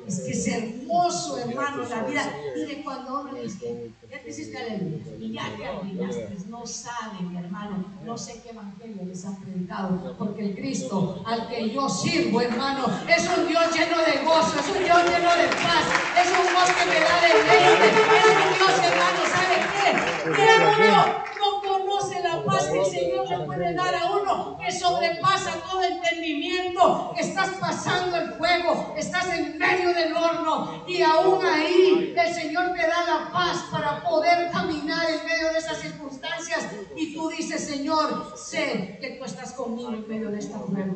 Es 0.08 0.20
que 0.20 0.32
es 0.32 0.48
hermoso, 0.48 1.40
hermano, 1.40 1.84
la 1.84 2.04
vida. 2.04 2.34
Mire, 2.56 2.84
cuando 2.84 3.22
uno 3.22 3.34
dice, 3.34 3.92
ya 4.10 4.22
te 4.22 4.30
hiciste 4.30 4.58
aleluya 4.58 5.18
y 5.18 5.32
ya 5.34 5.44
te 5.56 6.34
no 6.48 6.66
saben, 6.66 7.32
mi 7.32 7.38
hermano, 7.38 7.84
no 8.04 8.18
sé 8.18 8.42
qué 8.44 8.52
evangelio 8.52 9.04
les 9.06 9.26
han 9.26 9.36
predicado, 9.42 10.16
porque 10.18 10.44
el 10.44 10.56
Cristo 10.56 11.24
al 11.26 11.48
que 11.48 11.72
yo 11.72 11.90
sirvo, 11.90 12.42
hermano, 12.42 12.86
es 13.08 13.28
un 13.36 13.48
Dios 13.48 13.64
lleno 13.74 13.98
de 13.98 14.24
gozo, 14.24 14.60
es 14.60 14.68
un 14.76 14.84
Dios 14.84 15.04
lleno 15.04 15.32
de 15.36 15.48
paz, 15.48 15.86
es 16.22 16.30
un 16.30 16.48
Dios 16.54 16.70
que 16.78 16.86
me 16.86 17.00
da 17.00 17.16
deleite, 17.22 17.86
es 17.90 18.26
un 18.30 18.54
Dios, 18.54 18.74
hermano, 18.92 19.22
¿sabe 19.34 19.58
qué? 19.74 19.90
¿Qué 20.36 20.88
no? 20.88 21.24
no 21.44 21.62
conoce 21.62 22.22
la 22.22 22.44
paz 22.44 22.63
que 22.63 22.63
el 22.74 22.86
Señor 22.86 23.30
le 23.30 23.46
puede 23.46 23.74
dar 23.74 23.96
a 23.96 24.12
uno, 24.12 24.58
que 24.58 24.72
sobrepasa 24.72 25.54
todo 25.70 25.84
entendimiento. 25.84 27.14
Estás 27.18 27.50
pasando 27.60 28.18
el 28.18 28.34
fuego, 28.34 28.94
estás 28.98 29.28
en 29.30 29.58
medio 29.58 29.94
del 29.94 30.16
horno 30.16 30.84
y 30.88 31.02
aún 31.02 31.46
ahí 31.46 32.14
el 32.18 32.34
Señor 32.34 32.74
te 32.74 32.82
da 32.82 33.06
la 33.06 33.32
paz 33.32 33.66
para 33.72 34.02
poder 34.02 34.52
caminar 34.52 35.06
en 35.10 35.26
medio 35.26 35.52
de 35.52 35.60
esas 35.60 35.80
circunstancias. 35.80 36.66
Y 36.96 37.14
tú 37.14 37.30
dices, 37.30 37.64
Señor, 37.64 38.34
sé 38.38 38.98
que 39.02 39.18
tú 39.18 39.26
estás 39.26 39.54
conmigo 39.54 39.90
en 39.90 40.08
medio 40.08 40.32
de 40.32 40.40
esta 40.40 40.62
prueba. 40.62 40.94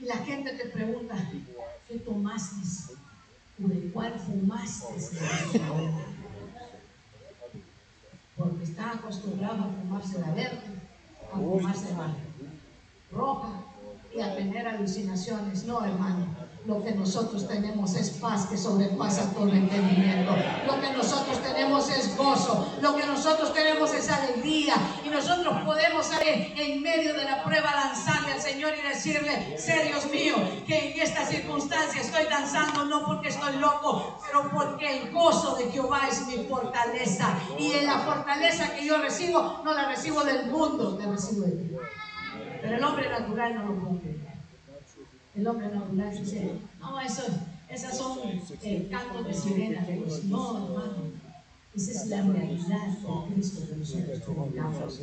Y 0.00 0.04
la 0.04 0.16
gente 0.18 0.52
te 0.52 0.66
pregunta, 0.66 1.16
¿qué 1.88 1.98
tomaste? 1.98 2.56
¿O 3.62 3.68
de 3.68 3.90
cuál 3.92 4.18
fumaste? 4.18 4.94
Porque 8.36 8.64
está 8.64 8.92
acostumbrado 8.92 9.64
a 9.64 9.72
fumarse 9.80 10.18
la 10.20 10.30
verde, 10.32 10.60
a 11.32 11.36
fumarse 11.36 11.94
la 11.94 12.14
roja 13.12 13.48
y 14.14 14.20
a 14.20 14.34
tener 14.34 14.66
alucinaciones. 14.66 15.64
No, 15.64 15.84
hermano. 15.84 16.44
Lo 16.66 16.82
que 16.82 16.92
nosotros 16.92 17.46
tenemos 17.46 17.94
es 17.94 18.08
paz 18.08 18.46
que 18.46 18.56
sobrepasa 18.56 19.30
todo 19.34 19.52
entendimiento. 19.52 20.34
Lo 20.66 20.80
que 20.80 20.90
nosotros 20.92 21.38
tenemos 21.42 21.90
es 21.90 22.16
gozo, 22.16 22.74
lo 22.80 22.96
que 22.96 23.04
nosotros 23.04 23.52
tenemos 23.52 23.92
es 23.92 24.08
alegría 24.08 24.74
y 25.04 25.10
nosotros 25.10 25.60
podemos 25.62 26.06
salir 26.06 26.54
en 26.56 26.80
medio 26.80 27.12
de 27.12 27.24
la 27.24 27.44
prueba 27.44 27.70
danzarle 27.70 28.32
al 28.32 28.40
Señor 28.40 28.72
y 28.78 28.88
decirle, 28.88 29.58
sé 29.58 29.84
Dios 29.84 30.10
mío, 30.10 30.36
que 30.66 30.92
en 30.92 31.02
esta 31.02 31.26
circunstancia 31.26 32.00
estoy 32.00 32.24
danzando 32.30 32.86
no 32.86 33.04
porque 33.04 33.28
estoy 33.28 33.58
loco, 33.58 34.18
pero 34.26 34.50
porque 34.50 35.02
el 35.02 35.12
gozo 35.12 35.56
de 35.56 35.70
Jehová 35.70 36.08
es 36.10 36.26
mi 36.26 36.44
fortaleza 36.44 37.28
y 37.58 37.72
en 37.72 37.84
la 37.84 37.98
fortaleza 37.98 38.74
que 38.74 38.86
yo 38.86 38.96
recibo 38.96 39.60
no 39.64 39.74
la 39.74 39.88
recibo 39.88 40.24
del 40.24 40.50
mundo, 40.50 40.96
la 40.98 41.10
recibo 41.10 41.42
de 41.42 41.50
ti. 41.50 41.76
Pero 42.64 42.76
el 42.78 42.84
hombre 42.84 43.10
natural 43.10 43.54
no 43.56 43.64
lo 43.66 43.74
puede 43.74 44.16
El 45.34 45.46
hombre 45.46 45.68
natural 45.68 46.18
dice, 46.18 46.52
no, 46.80 46.98
eso, 46.98 47.22
esas 47.68 47.98
son 47.98 48.20
eh, 48.62 48.88
cantos 48.90 49.26
de 49.26 49.34
sirena 49.34 49.82
de 49.82 50.00
los 50.00 50.24
no, 50.24 50.64
hermano. 50.64 51.12
Esa 51.76 51.90
es 51.90 52.06
la 52.06 52.22
realidad 52.22 52.86
de 52.86 53.34
Cristo 53.34 53.68
que 53.68 53.76
nosotros. 53.76 55.00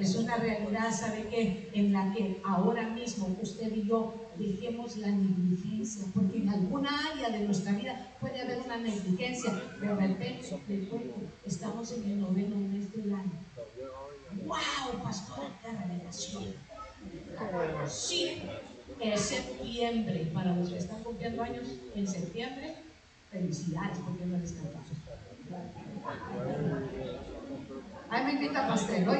Es 0.00 0.14
una 0.14 0.36
realidad, 0.36 0.90
¿sabe 0.90 1.26
qué? 1.28 1.70
En 1.74 1.92
la 1.92 2.10
que 2.14 2.40
ahora 2.42 2.88
mismo 2.88 3.36
usted 3.42 3.70
y 3.76 3.86
yo 3.86 4.14
dejemos 4.38 4.96
la 4.96 5.08
negligencia, 5.08 6.06
porque 6.14 6.38
en 6.38 6.48
alguna 6.48 6.90
área 7.12 7.28
de 7.28 7.40
nuestra 7.40 7.72
vida 7.72 8.12
puede 8.18 8.40
haber 8.40 8.62
una 8.62 8.78
negligencia. 8.78 9.52
De 9.78 9.94
repente, 9.94 10.40
estamos 11.44 11.92
en 11.92 12.04
el 12.04 12.20
noveno 12.20 12.56
mes 12.56 12.90
del 12.92 13.12
año. 13.12 13.32
¡Wow, 14.46 15.02
pastor! 15.02 15.48
¡Qué 15.62 15.70
revelación! 15.70 16.67
Sí, 17.88 18.42
es 19.00 19.20
septiembre. 19.20 20.30
Para 20.34 20.54
los 20.54 20.68
que 20.68 20.78
están 20.78 21.02
cumpliendo 21.02 21.42
años 21.42 21.68
en 21.94 22.06
septiembre, 22.06 22.74
felicidades 23.30 23.98
porque 24.04 24.26
no 24.26 24.38
les 24.38 24.52
cantamos. 24.52 24.88
Ahí 28.10 28.24
me 28.24 28.32
invita 28.32 28.68
pastel, 28.68 29.08
hoy. 29.08 29.18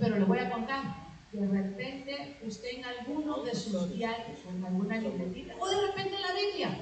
Pero 0.00 0.18
le 0.18 0.24
voy 0.24 0.38
a 0.38 0.50
contar. 0.50 1.06
De 1.32 1.46
repente, 1.46 2.38
usted 2.46 2.68
en 2.78 2.84
alguno 2.84 3.42
de 3.42 3.54
sus 3.54 3.92
diarios, 3.92 4.38
en 4.48 4.64
alguna 4.64 4.96
libretita, 4.96 5.54
o 5.58 5.68
de 5.68 5.86
repente 5.88 6.14
en 6.14 6.22
la 6.22 6.32
Biblia, 6.32 6.80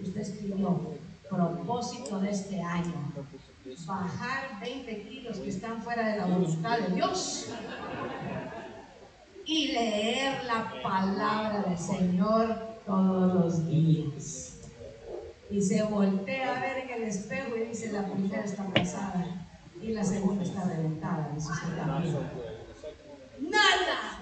usted 0.00 0.20
escribió 0.20 0.98
propósito 1.28 2.18
de 2.20 2.30
este 2.30 2.60
año, 2.60 3.12
bajar 3.86 4.60
20 4.60 5.02
kilos 5.02 5.38
que 5.38 5.48
están 5.48 5.82
fuera 5.82 6.08
de 6.08 6.16
la 6.18 6.26
voluntad 6.26 6.78
de 6.78 6.94
Dios 6.94 7.48
y 9.48 9.68
leer 9.68 10.44
la 10.44 10.70
palabra 10.82 11.62
del 11.62 11.78
Señor 11.78 12.54
todos 12.84 13.32
los 13.32 13.66
días. 13.66 14.58
Y 15.50 15.62
se 15.62 15.82
voltea 15.84 16.54
a 16.54 16.60
ver 16.60 16.84
en 16.84 16.90
el 16.90 17.02
espejo 17.04 17.56
y 17.56 17.68
dice, 17.70 17.90
la 17.90 18.04
primera 18.04 18.44
está 18.44 18.66
pasada 18.66 19.26
y 19.80 19.88
la 19.88 20.04
segunda 20.04 20.42
está 20.42 20.64
reventada, 20.64 21.30
dice 21.34 21.48
Nada, 23.40 24.18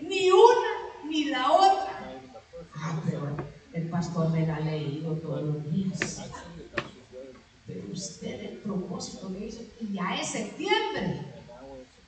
ni 0.00 0.32
una 0.32 1.08
ni 1.08 1.26
la 1.26 1.52
otra. 1.52 2.10
Ah, 2.74 3.00
pero 3.06 3.36
el 3.72 3.88
pastor 3.90 4.30
me 4.30 4.44
la 4.44 4.56
ha 4.56 4.60
leído 4.60 5.14
todos 5.18 5.44
los 5.44 5.72
días. 5.72 6.20
Pero 7.64 7.82
usted 7.92 8.40
el 8.40 8.56
propósito 8.56 9.32
que 9.32 9.46
hizo, 9.46 9.60
y 9.80 9.92
ya 9.92 10.16
es 10.20 10.26
septiembre. 10.30 11.26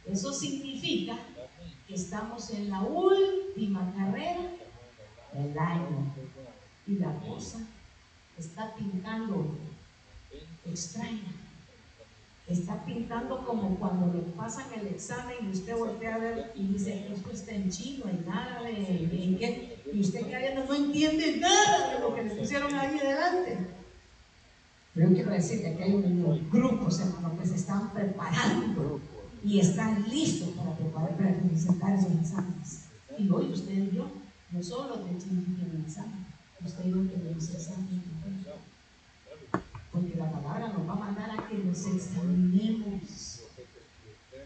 Eso 0.05 0.33
significa 0.33 1.17
estamos 1.89 2.51
en 2.51 2.71
la 2.71 2.81
última 2.83 3.93
carrera 3.95 4.51
del 5.33 5.59
año 5.59 6.13
y 6.87 6.95
la 6.97 7.13
cosa 7.21 7.61
está 8.39 8.75
pintando 8.75 9.57
extraña. 10.67 11.33
Está 12.47 12.85
pintando 12.85 13.45
como 13.47 13.75
cuando 13.77 14.13
le 14.13 14.21
pasan 14.33 14.67
el 14.79 14.89
examen 14.89 15.37
y 15.47 15.51
usted 15.51 15.77
voltea 15.79 16.17
a 16.17 16.19
ver 16.19 16.53
y 16.55 16.67
dice, 16.67 17.07
esto 17.11 17.31
está 17.31 17.53
en 17.53 17.71
chino, 17.71 18.05
en 18.07 18.29
árabe, 18.31 18.71
en 18.71 19.39
qué, 19.39 19.79
y 19.91 20.01
usted 20.01 20.27
que 20.27 20.55
no 20.55 20.75
entiende 20.75 21.39
nada 21.39 21.95
de 21.95 22.01
lo 22.01 22.15
que 22.15 22.23
le 22.23 22.35
pusieron 22.35 22.75
ahí 22.75 22.99
delante. 22.99 23.67
Pero 24.95 25.09
yo 25.09 25.15
quiero 25.15 25.31
decir 25.31 25.63
que 25.63 25.83
hay 25.83 25.93
un 25.95 26.51
grupos 26.53 27.01
los 27.01 27.41
que 27.41 27.47
se 27.47 27.57
están 27.57 27.91
preparando 27.95 29.01
y 29.43 29.61
están 29.61 30.09
listos 30.09 30.51
para 30.51 30.74
esos 31.71 32.13
exámenes. 32.21 32.85
Y 33.19 33.31
hoy 33.31 33.53
usted 33.53 33.73
y 33.73 33.97
yo, 33.97 34.11
no 34.51 34.63
solo 34.63 35.01
tenemos 35.01 35.25
el 35.25 35.85
examen, 35.87 36.27
usted 36.65 36.85
y 36.85 36.91
yo 36.91 36.97
tenemos 36.97 37.51
examen. 37.51 38.03
Porque 39.93 40.17
la 40.17 40.31
palabra 40.31 40.69
nos 40.69 40.89
va 40.89 40.93
a 40.93 40.97
mandar 40.97 41.31
a 41.31 41.49
que 41.49 41.59
nos 41.59 41.87
examinemos. 41.87 43.41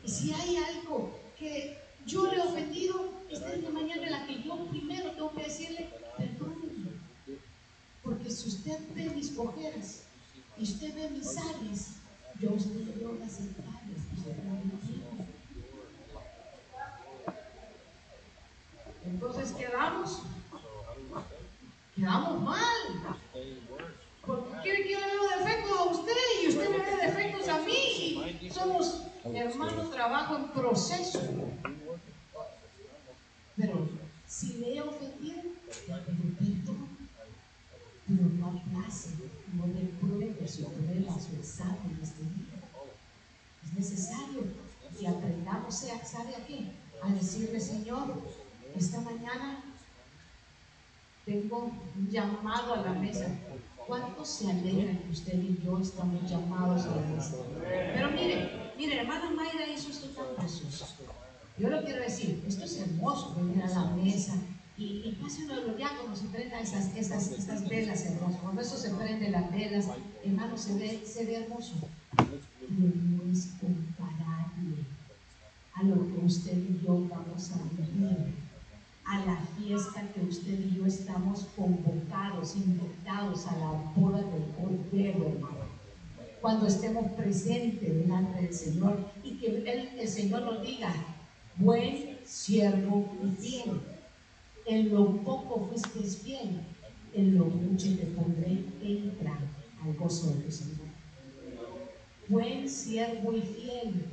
Y 0.04 0.10
si 0.10 0.32
hay 0.32 0.56
algo 0.56 1.18
que 1.38 1.78
yo 2.06 2.26
le 2.30 2.36
he 2.36 2.40
ofendido, 2.40 3.12
esta 3.30 3.52
es 3.52 3.62
la 3.62 3.70
mañana 3.70 4.04
en 4.04 4.12
la 4.12 4.26
que 4.26 4.42
yo 4.42 4.66
primero 4.68 5.12
tengo 5.12 5.32
que 5.34 5.44
decirle, 5.44 5.90
perdónenme. 6.16 6.90
Porque 8.02 8.30
si 8.30 8.48
usted 8.48 8.78
ve 8.94 9.10
mis 9.14 9.30
cojeras 9.30 10.02
y 10.58 10.64
usted 10.64 10.94
ve 10.94 11.10
mis 11.10 11.36
áreas, 11.36 11.92
yo 12.40 12.50
usted 12.52 12.80
le 12.86 12.92
veo 12.92 13.14
las 13.14 13.40
entrañas 13.40 14.00
que 14.10 14.20
usted 14.20 14.36
Entonces 19.06 19.52
quedamos, 19.52 20.22
quedamos 21.94 22.42
mal. 22.42 23.16
Porque 24.26 24.60
quiere 24.62 24.82
que 24.82 24.92
yo 24.92 25.00
le 25.00 25.06
vea 25.06 25.38
defectos 25.38 25.78
a 25.78 25.84
usted 25.84 26.12
y 26.42 26.48
usted 26.48 26.70
me 26.70 26.78
ve 26.78 27.06
defectos 27.06 27.48
a 27.48 27.58
mí. 27.60 28.50
Somos 28.52 29.02
hermanos, 29.24 29.90
trabajo 29.90 30.36
en 30.36 30.48
proceso. 30.48 31.20
Pero 33.56 33.88
si 34.26 34.58
le 34.58 34.82
ofendido, 34.82 35.42
perdón, 35.86 36.88
pero 38.06 38.22
no 38.38 38.46
aplace, 38.46 39.10
no 39.54 39.66
le 39.66 39.86
pruebe 40.00 40.46
su 40.48 40.64
prueba, 40.64 41.12
su 41.18 41.36
examen 41.36 41.98
este 42.02 42.20
día. 42.20 42.58
Es 43.64 43.72
necesario 43.74 44.44
que 44.98 45.08
aprendamos, 45.08 45.74
¿sabe 45.74 46.36
a 46.36 46.46
qué? 46.46 46.70
A 47.02 47.10
decirle, 47.10 47.60
Señor, 47.60 48.22
esta 48.76 49.00
mañana 49.00 49.62
tengo 51.24 51.70
un 51.96 52.10
llamado 52.10 52.74
a 52.74 52.82
la 52.82 52.92
mesa. 52.92 53.26
¿Cuántos 53.86 54.28
se 54.28 54.50
alegran 54.50 54.98
que 54.98 55.10
usted 55.10 55.34
y 55.42 55.58
yo 55.64 55.78
estamos 55.78 56.30
llamados 56.30 56.84
a 56.84 56.96
la 56.96 57.02
mesa? 57.02 57.36
Pero 57.94 58.10
mire, 58.10 58.72
mire, 58.76 59.00
hermana 59.00 59.30
Mayra 59.30 59.66
hizo 59.66 59.90
esto 59.90 60.08
tan 60.08 60.36
precioso. 60.36 60.86
Yo 61.58 61.68
lo 61.68 61.82
quiero 61.84 62.02
decir, 62.02 62.42
esto 62.46 62.64
es 62.64 62.78
hermoso 62.78 63.34
venir 63.34 63.62
a 63.62 63.68
la 63.68 63.84
mesa 63.96 64.34
y, 64.76 65.02
y 65.04 65.18
pase 65.20 65.44
uno 65.44 65.56
de 65.56 65.66
los 65.66 65.76
diáconos 65.76 66.22
y 66.22 66.26
prenda 66.26 66.60
esas, 66.60 66.94
esas, 66.96 67.30
esas 67.32 67.68
velas 67.68 68.04
hermosas. 68.06 68.40
Cuando 68.40 68.60
eso 68.62 68.76
se 68.76 68.90
prende 68.90 69.30
las 69.30 69.50
velas, 69.50 69.88
hermano, 70.24 70.56
se 70.56 70.74
ve, 70.74 71.02
se 71.04 71.24
ve 71.24 71.44
hermoso. 71.44 71.74
Pero 72.16 72.70
no 72.70 73.32
es 73.32 73.50
comparable 73.60 74.84
a 75.74 75.82
lo 75.82 75.94
que 76.08 76.24
usted 76.24 76.56
y 76.56 76.80
yo 76.84 77.06
vamos 77.08 77.50
a 77.52 77.62
vivir 77.74 78.47
a 79.08 79.24
la 79.24 79.36
fiesta 79.56 80.02
que 80.12 80.20
usted 80.20 80.58
y 80.60 80.76
yo 80.76 80.86
estamos 80.86 81.46
convocados, 81.56 82.54
invitados 82.56 83.46
a 83.46 83.56
la 83.56 83.70
boda 83.96 84.18
del 84.18 84.44
Cordero, 84.54 85.28
hermano. 85.28 85.68
Cuando 86.42 86.66
estemos 86.66 87.10
presentes 87.12 87.96
delante 88.02 88.42
del 88.42 88.54
Señor 88.54 88.98
y 89.24 89.38
que 89.38 89.90
el, 89.98 90.08
Señor 90.08 90.42
nos 90.42 90.62
diga, 90.62 90.94
buen 91.56 92.18
siervo 92.24 93.08
y 93.24 93.30
fiel. 93.30 93.80
En 94.66 94.90
lo 94.90 95.16
poco 95.22 95.66
fuiste 95.68 96.00
fiel, 96.00 96.60
en 97.14 97.38
lo 97.38 97.46
mucho 97.46 97.86
te 97.96 98.04
pondré, 98.08 98.62
entra 98.82 99.38
al 99.82 99.94
gozo 99.94 100.34
de 100.34 100.42
tu 100.42 100.52
Señor. 100.52 100.88
Buen 102.28 102.68
siervo 102.68 103.32
y 103.32 103.40
fiel, 103.40 104.04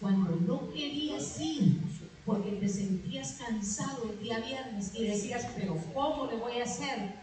cuando 0.00 0.36
no 0.36 0.72
querías 0.72 1.38
ir, 1.38 1.82
porque 2.28 2.50
te 2.52 2.68
sentías 2.68 3.38
cansado 3.38 4.10
el 4.10 4.22
día 4.22 4.38
viernes 4.40 4.92
y 4.94 5.06
decías, 5.06 5.46
pero 5.56 5.78
¿cómo 5.94 6.26
le 6.26 6.36
voy 6.36 6.60
a 6.60 6.64
hacer? 6.64 7.14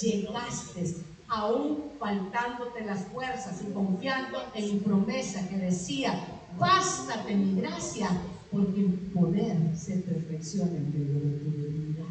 Llegaste 0.00 1.04
aún 1.28 1.90
faltándote 2.00 2.82
las 2.82 3.04
fuerzas 3.08 3.60
y 3.62 3.72
confiando 3.74 4.38
en 4.54 4.64
mi 4.64 4.80
promesa 4.80 5.46
que 5.48 5.58
decía, 5.58 6.18
bástate 6.58 7.36
mi 7.36 7.60
gracia, 7.60 8.08
porque 8.50 8.80
el 8.80 8.92
poder 9.12 9.76
se 9.76 9.96
perfecciona 9.98 10.78
en 10.78 10.92
tu 10.92 10.98
debilidad. 10.98 12.04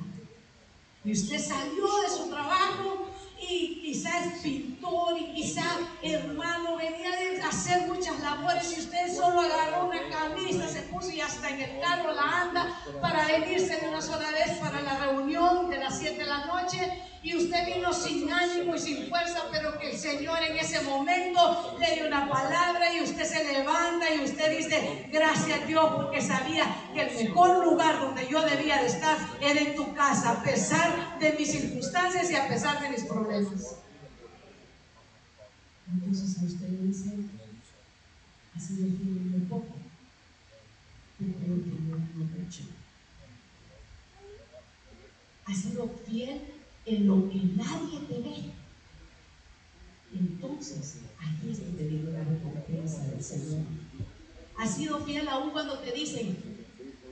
Y 1.03 1.11
usted 1.11 1.39
salió 1.39 1.85
de 2.03 2.09
su 2.15 2.29
trabajo 2.29 3.07
y 3.49 3.79
quizás 3.81 4.39
pintor 4.41 5.17
y 5.19 5.33
quizás 5.33 5.77
hermano 6.01 6.77
venía 6.77 7.09
hacer 7.09 7.43
hacer 7.43 7.87
muchas 7.87 8.19
labores 8.19 8.75
y 8.75 8.79
usted 8.79 9.15
solo 9.15 9.41
agarró 9.41 9.85
una 9.87 10.09
camisa, 10.09 10.67
se 10.67 10.81
puso 10.83 11.11
y 11.11 11.21
hasta 11.21 11.49
en 11.49 11.61
el 11.61 11.79
carro 11.81 12.13
la 12.13 12.41
anda 12.41 12.81
para 13.01 13.25
venirse 13.27 13.77
de 13.77 13.89
una 13.89 14.01
sola 14.01 14.29
vez 14.31 14.57
para 14.59 14.81
la 14.81 14.97
reunión 14.97 15.69
de 15.69 15.77
las 15.77 15.97
7 15.97 16.17
de 16.17 16.25
la 16.25 16.45
noche 16.45 16.91
y 17.23 17.35
usted 17.37 17.65
vino 17.65 17.93
sin 17.93 18.29
ánimo 18.29 18.75
y 18.75 18.79
sin 18.79 19.07
fuerza, 19.07 19.45
pero 19.49 19.79
que 19.79 19.91
el 19.91 19.97
Señor 19.97 20.39
en 20.43 20.57
ese 20.57 20.81
momento 20.81 21.77
le 21.79 21.95
dio 21.95 22.07
una 22.07 22.29
palabra 22.29 22.93
y 22.93 23.01
usted 23.01 23.23
se 23.23 23.45
levanta 23.45 24.13
y 24.13 24.25
usted 24.25 24.57
dice, 24.57 25.07
gracias 25.09 25.61
a 25.61 25.65
Dios, 25.65 25.89
porque 25.95 26.21
sabía 26.21 26.65
que 26.93 27.01
el 27.01 27.15
mejor 27.15 27.65
lugar 27.65 28.01
donde 28.01 28.27
yo 28.27 28.41
debía 28.41 28.81
de 28.81 28.87
estar 28.87 29.17
era 29.39 29.61
en 29.61 29.73
tu 29.73 29.93
casa, 29.93 30.31
a 30.31 30.43
pesar 30.43 31.17
de 31.19 31.31
mis 31.31 31.49
circunstancias 31.49 32.29
y 32.29 32.35
a 32.35 32.45
pesar 32.49 32.81
de 32.81 32.89
mis 32.89 33.03
problemas. 33.05 33.77
Entonces 35.93 36.41
a 36.41 36.45
usted 36.45 36.67
le 36.67 36.87
dice, 36.87 37.09
ha 38.53 38.59
sido 38.59 38.85
fiel 38.97 39.17
en 39.17 39.39
lo 39.39 39.47
poco, 39.47 39.75
pero 41.17 41.31
creo 41.39 41.55
que 41.55 41.69
no 41.87 41.97
mucho. 42.35 42.63
Ha 45.45 45.53
sido 45.53 45.89
fiel 46.05 46.52
en 46.85 47.07
lo 47.07 47.29
que 47.29 47.39
nadie 47.55 47.99
te 48.07 48.19
ve. 48.19 48.51
Entonces, 50.13 50.99
ahí 51.19 51.51
es 51.51 51.65
donde 51.65 51.87
viene 51.87 52.11
la 52.11 52.23
recompensa 52.23 53.05
del 53.05 53.23
Señor. 53.23 53.63
Has 54.57 54.75
sido 54.75 55.03
fiel 55.03 55.27
aún 55.27 55.51
cuando 55.51 55.79
te 55.79 55.91
dicen, 55.91 56.37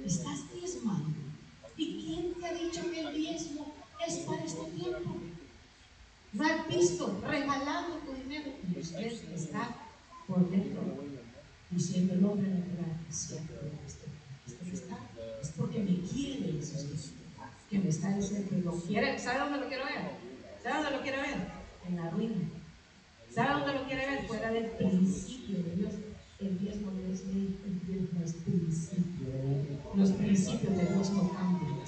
estás 0.05 0.53
diezmando. 0.53 1.17
¿Y 1.77 2.03
quién 2.03 2.33
te 2.33 2.45
ha 2.45 2.53
dicho 2.53 2.91
que 2.91 2.99
el 2.99 3.13
diezmo 3.15 3.73
es 4.07 4.17
para 4.19 4.43
este 4.43 4.65
tiempo? 4.71 5.15
No 6.33 6.45
has 6.45 6.67
visto 6.67 7.19
regalando 7.27 7.97
tu 8.05 8.13
dinero 8.13 8.53
y 8.73 8.79
usted 8.79 9.33
está 9.33 9.75
por 10.27 10.49
dentro 10.49 10.81
diciendo 11.69 12.13
hombre 12.29 12.49
natural 12.49 12.99
es 13.09 13.15
cierto 13.15 13.53
esto, 13.85 14.05
está, 14.71 14.97
es 15.41 15.49
porque 15.57 15.79
me 15.79 15.85
quiere 15.85 16.00
eso 16.00 16.00
que 17.71 17.79
me 17.79 17.87
está 17.87 18.09
diciendo 18.13 18.49
que 18.49 18.57
lo 18.57 18.73
quiere. 18.73 19.17
¿Sabe 19.17 19.39
dónde 19.39 19.59
lo 19.59 19.67
quiero 19.69 19.85
ver? 19.85 20.11
¿Sabe 20.61 20.75
dónde 20.75 20.97
lo 20.97 21.01
quiere 21.03 21.17
ver? 21.21 21.47
En 21.87 21.95
la 21.95 22.09
ruina. 22.09 22.49
¿Sabe 23.33 23.53
dónde 23.53 23.73
lo 23.79 23.85
quiere 23.87 24.07
ver? 24.07 24.27
Fuera 24.27 24.51
del 24.51 24.65
principio 24.71 25.63
de 25.63 25.75
Dios. 25.77 25.93
El 26.39 26.59
diezmo 26.59 26.91
no 26.91 27.13
es 27.13 27.25
ley, 27.27 27.57
el 27.65 27.87
diezmo 27.87 28.21
es 28.25 28.33
principio. 28.33 29.27
Los 29.95 30.11
principios 30.11 30.75
de 30.75 30.85
Dios 30.85 31.11
no 31.11 31.31
cambian. 31.31 31.79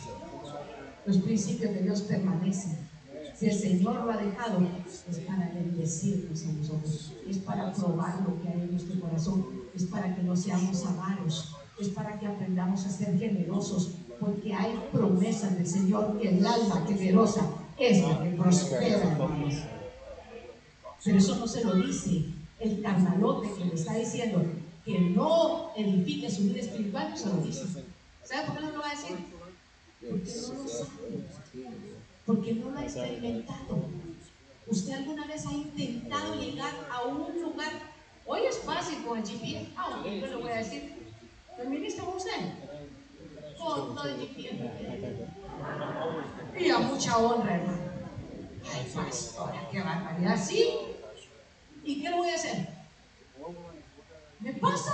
Los 1.05 1.17
principios 1.17 1.73
de 1.73 1.81
Dios 1.81 2.01
permanecen. 2.03 2.89
Si 3.35 3.47
el 3.47 3.53
Señor 3.53 4.05
lo 4.05 4.11
ha 4.11 4.17
dejado, 4.17 4.59
es 4.87 5.19
para 5.19 5.49
bendecirnos 5.49 6.45
a 6.45 6.51
nosotros. 6.53 7.13
Es 7.27 7.39
para 7.39 7.73
probar 7.73 8.21
lo 8.21 8.41
que 8.41 8.47
hay 8.47 8.61
en 8.61 8.71
nuestro 8.71 9.01
corazón. 9.01 9.45
Es 9.75 9.83
para 9.83 10.15
que 10.15 10.23
no 10.23 10.33
seamos 10.33 10.85
avaros. 10.85 11.57
Es 11.77 11.89
para 11.89 12.17
que 12.17 12.27
aprendamos 12.27 12.85
a 12.85 12.89
ser 12.89 13.17
generosos 13.17 13.95
porque 14.23 14.53
hay 14.53 14.79
promesas 14.91 15.57
del 15.57 15.67
Señor 15.67 16.19
que 16.19 16.29
el 16.29 16.45
alma 16.45 16.85
generosa 16.87 17.49
es 17.77 18.01
la 18.01 18.23
que 18.23 18.29
prospera, 18.29 19.17
Pero 21.03 21.17
eso 21.17 21.35
no 21.35 21.47
se 21.47 21.63
lo 21.65 21.75
dice 21.75 22.25
el 22.59 22.81
carnalote 22.81 23.49
que 23.53 23.65
le 23.65 23.75
está 23.75 23.95
diciendo 23.95 24.41
que 24.85 24.99
no 24.99 25.71
edifique 25.75 26.29
su 26.29 26.43
vida 26.43 26.61
espiritual, 26.61 27.09
no 27.09 27.17
se 27.17 27.27
lo 27.27 27.37
dice. 27.37 27.65
¿Sabe 28.23 28.47
por 28.47 28.55
qué 28.55 28.61
no 28.61 28.71
lo 28.71 28.79
va 28.79 28.87
a 28.87 28.95
decir? 28.95 29.17
Porque 29.99 30.31
no 30.35 30.63
lo 30.63 30.69
sabe. 30.69 30.89
Porque 32.25 32.53
no 32.53 32.71
lo 32.71 32.79
ha 32.79 32.83
experimentado. 32.83 33.85
¿Usted 34.67 34.93
alguna 34.93 35.27
vez 35.27 35.45
ha 35.45 35.51
intentado 35.51 36.39
llegar 36.39 36.73
a 36.89 37.03
un 37.03 37.41
lugar? 37.41 37.73
Hoy 38.25 38.41
es 38.49 38.59
fácil 38.59 39.03
con 39.05 39.19
el 39.19 39.27
GPS. 39.27 39.67
Ah, 39.75 40.01
yo 40.05 40.27
le 40.27 40.35
voy 40.37 40.51
a 40.51 40.57
decir. 40.57 40.93
¿Feminista 41.57 42.03
usted? 42.03 42.62
Y 46.59 46.69
a 46.69 46.79
mucha 46.79 47.17
honra, 47.17 47.55
hermano. 47.55 47.77
Ay, 48.73 48.91
pastora, 48.93 49.69
qué 49.71 49.81
barbaridad. 49.81 50.37
¿Sí? 50.37 50.69
¿Y 51.83 52.01
qué 52.01 52.09
le 52.09 52.15
voy 52.15 52.29
a 52.29 52.35
hacer? 52.35 52.67
¿Me 54.39 54.53
pasa? 54.53 54.93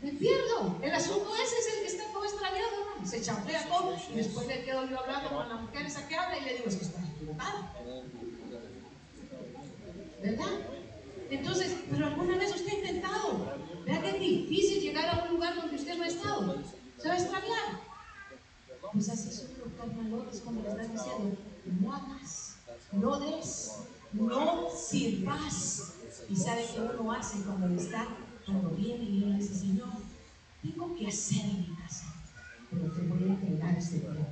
Me 0.00 0.12
pierdo. 0.12 0.78
El 0.82 0.92
asunto 0.92 1.34
ese 1.34 1.58
es 1.58 1.74
el 1.74 1.80
que 1.80 1.86
está 1.86 2.12
todo 2.12 2.24
extraviado, 2.24 2.68
hermano. 2.80 3.06
Se 3.06 3.22
champea 3.22 3.68
todo 3.68 3.96
y 4.12 4.16
después 4.16 4.46
le 4.46 4.64
quedo 4.64 4.88
yo 4.88 5.00
hablando 5.00 5.30
con 5.30 5.48
la 5.48 5.56
mujer 5.56 5.86
esa 5.86 6.06
que 6.08 6.16
habla 6.16 6.38
y 6.38 6.44
le 6.44 6.54
digo, 6.54 6.68
es 6.68 6.76
que 6.76 6.84
estás 6.84 7.04
equivocado. 7.16 7.58
¿Verdad? 10.22 10.60
Entonces, 11.30 11.76
pero 11.90 12.06
alguna 12.06 12.38
vez 12.38 12.54
usted 12.54 12.72
ha 12.72 12.74
intentado. 12.74 13.54
Vea 13.84 14.00
que 14.00 14.08
es 14.08 14.20
difícil 14.20 14.80
llegar 14.82 15.08
a 15.08 15.24
un 15.24 15.34
lugar 15.34 15.56
donde 15.56 15.76
usted 15.76 15.96
no 15.96 16.04
ha 16.04 16.08
estado 16.08 16.54
se 17.12 17.28
va 17.28 17.38
a. 17.38 18.90
Pues 18.92 19.08
así 19.08 19.30
son 19.30 19.48
los 19.58 19.72
carnalotes, 19.74 20.40
como 20.40 20.62
le 20.62 20.68
están 20.70 20.92
diciendo. 20.92 21.36
No 21.80 21.92
hagas, 21.92 22.56
no 22.92 23.18
des, 23.18 23.72
no 24.12 24.68
sirvas. 24.70 25.94
Y 26.28 26.36
sabe 26.36 26.64
que 26.72 26.80
uno 26.80 27.12
hace 27.12 27.42
cuando 27.42 27.80
está, 27.80 28.06
cuando 28.46 28.70
viene 28.70 29.04
y 29.04 29.22
uno 29.24 29.36
dice, 29.36 29.54
Señor, 29.54 29.88
tengo 30.62 30.96
que 30.96 31.08
hacer 31.08 31.44
en 31.44 31.60
mi 31.60 31.76
casa, 31.76 32.14
pero 32.70 32.90
te 32.92 33.02
voy 33.02 33.24
a 33.24 33.32
entregar 33.32 33.76
este 33.76 33.98
tiempo. 33.98 34.24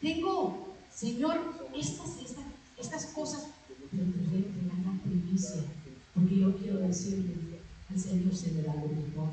Tengo, 0.00 0.76
Señor, 0.94 1.40
estas, 1.74 2.18
estas, 2.18 2.44
estas 2.78 3.06
cosas, 3.06 3.48
pero 3.90 4.04
te 4.04 4.18
voy 4.18 4.34
a 4.34 4.46
entregar 4.46 4.78
la 4.84 5.02
primicia, 5.02 5.64
porque 6.14 6.38
yo 6.38 6.56
quiero 6.56 6.78
decirle, 6.78 7.60
al 7.90 7.98
Señor 7.98 8.34
se 8.36 8.52
le 8.52 8.62
da 8.62 8.74
lo 8.74 8.82
mejor 8.82 9.30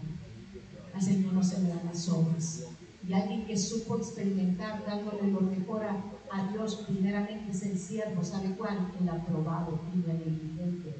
al 0.94 1.02
Señor 1.02 1.34
no 1.34 1.44
se 1.44 1.62
le 1.62 1.70
dan 1.70 1.82
las 1.86 2.10
obras. 2.10 2.64
Y 3.08 3.14
alguien 3.14 3.46
que 3.46 3.58
supo 3.58 3.98
experimentar 3.98 4.86
dándole 4.86 5.32
lo 5.32 5.42
mejor 5.42 5.84
a, 5.84 6.52
Dios, 6.52 6.86
primeramente 6.88 7.52
es 7.52 7.64
el 7.64 7.78
siervo, 7.78 8.24
¿sabe 8.24 8.56
cuál? 8.56 8.92
El 9.02 9.10
aprobado 9.10 9.80
y 9.94 10.10
el 10.10 10.22
evidente. 10.22 10.96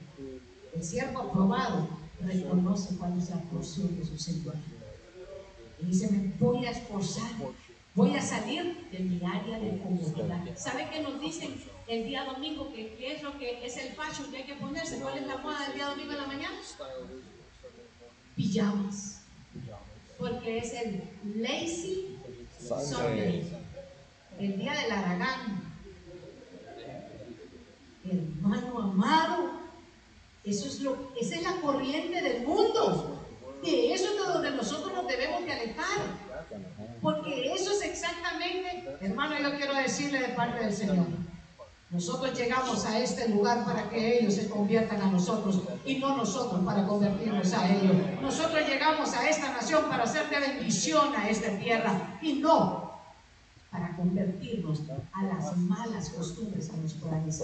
El 0.74 0.84
siervo 0.84 1.20
aprobado 1.20 1.88
reconoce 2.22 2.96
es 3.18 3.30
la 3.30 3.42
porción 3.44 3.96
de 3.98 4.06
su 4.06 4.18
Señor. 4.18 4.56
Y 5.82 5.86
dice, 5.86 6.12
me 6.12 6.34
voy 6.40 6.66
a 6.66 6.72
esforzar, 6.72 7.32
voy 7.96 8.16
a 8.16 8.22
salir 8.22 8.90
de 8.92 9.00
mi 9.00 9.22
área 9.24 9.60
de 9.60 9.80
comodidad. 9.80 10.44
¿Sabe 10.56 10.90
qué 10.92 11.02
nos 11.02 11.22
dicen 11.22 11.56
el 11.88 12.06
día 12.06 12.26
domingo? 12.26 12.72
Que, 12.74 12.96
¿Qué 12.96 13.14
es 13.14 13.24
lo 13.24 13.38
que 13.38 13.66
es 13.66 13.78
el 13.78 13.94
fashion 13.94 14.32
que 14.32 14.38
hay 14.38 14.44
que 14.44 14.56
ponerse? 14.56 15.00
¿Cuál 15.00 15.18
es 15.18 15.28
la 15.28 15.38
moda 15.38 15.66
del 15.68 15.76
día 15.76 15.88
domingo 15.88 16.12
en 16.12 16.18
la 16.18 16.28
mañana? 16.28 16.56
Pijamas 18.36 19.21
porque 20.22 20.60
es 20.60 20.74
el 20.74 21.04
Lazy 21.36 22.16
Sunday, 22.60 23.52
el 24.40 24.58
día 24.58 24.74
del 24.74 24.92
Aragán. 24.92 25.64
Hermano 28.08 28.80
amado, 28.80 29.52
eso 30.44 30.68
es 30.68 30.80
lo, 30.82 31.12
esa 31.20 31.36
es 31.36 31.44
la 31.44 31.56
corriente 31.62 32.22
del 32.22 32.46
mundo. 32.46 33.20
De 33.64 33.94
eso 33.94 34.06
es 34.06 34.14
de 34.14 34.34
donde 34.34 34.52
nosotros 34.52 34.94
nos 34.94 35.08
debemos 35.08 35.44
de 35.44 35.54
alejar. 35.54 36.00
Porque 37.02 37.54
eso 37.54 37.72
es 37.72 37.84
exactamente, 37.84 38.98
hermano, 39.02 39.40
yo 39.40 39.58
quiero 39.58 39.74
decirle 39.76 40.20
de 40.20 40.30
parte 40.30 40.64
del 40.66 40.74
Señor. 40.74 41.08
Nosotros 41.92 42.38
llegamos 42.38 42.86
a 42.86 43.00
este 43.00 43.28
lugar 43.28 43.66
para 43.66 43.90
que 43.90 44.20
ellos 44.20 44.36
se 44.36 44.48
conviertan 44.48 45.02
a 45.02 45.12
nosotros 45.12 45.60
y 45.84 46.00
no 46.00 46.16
nosotros 46.16 46.64
para 46.64 46.88
convertirnos 46.88 47.52
a 47.54 47.70
ellos.Nosotros 47.70 48.62
llegamos 48.66 49.14
a 49.14 49.30
esta 49.30 49.52
nación 49.52 49.84
para 49.90 50.04
hacer 50.04 50.30
de 50.30 50.40
bendición 50.40 51.14
a 51.14 51.30
esta 51.30 51.52
tierra 51.60 52.18
y 52.22 52.36
no 52.36 52.92
para 53.70 53.94
convertirnos 53.98 54.84
a 55.12 55.24
las 55.24 55.58
malas 55.58 56.10
costumbres 56.10 56.70
a 56.70 56.78
los 56.78 56.94
cuales 56.94 57.38
se 57.38 57.44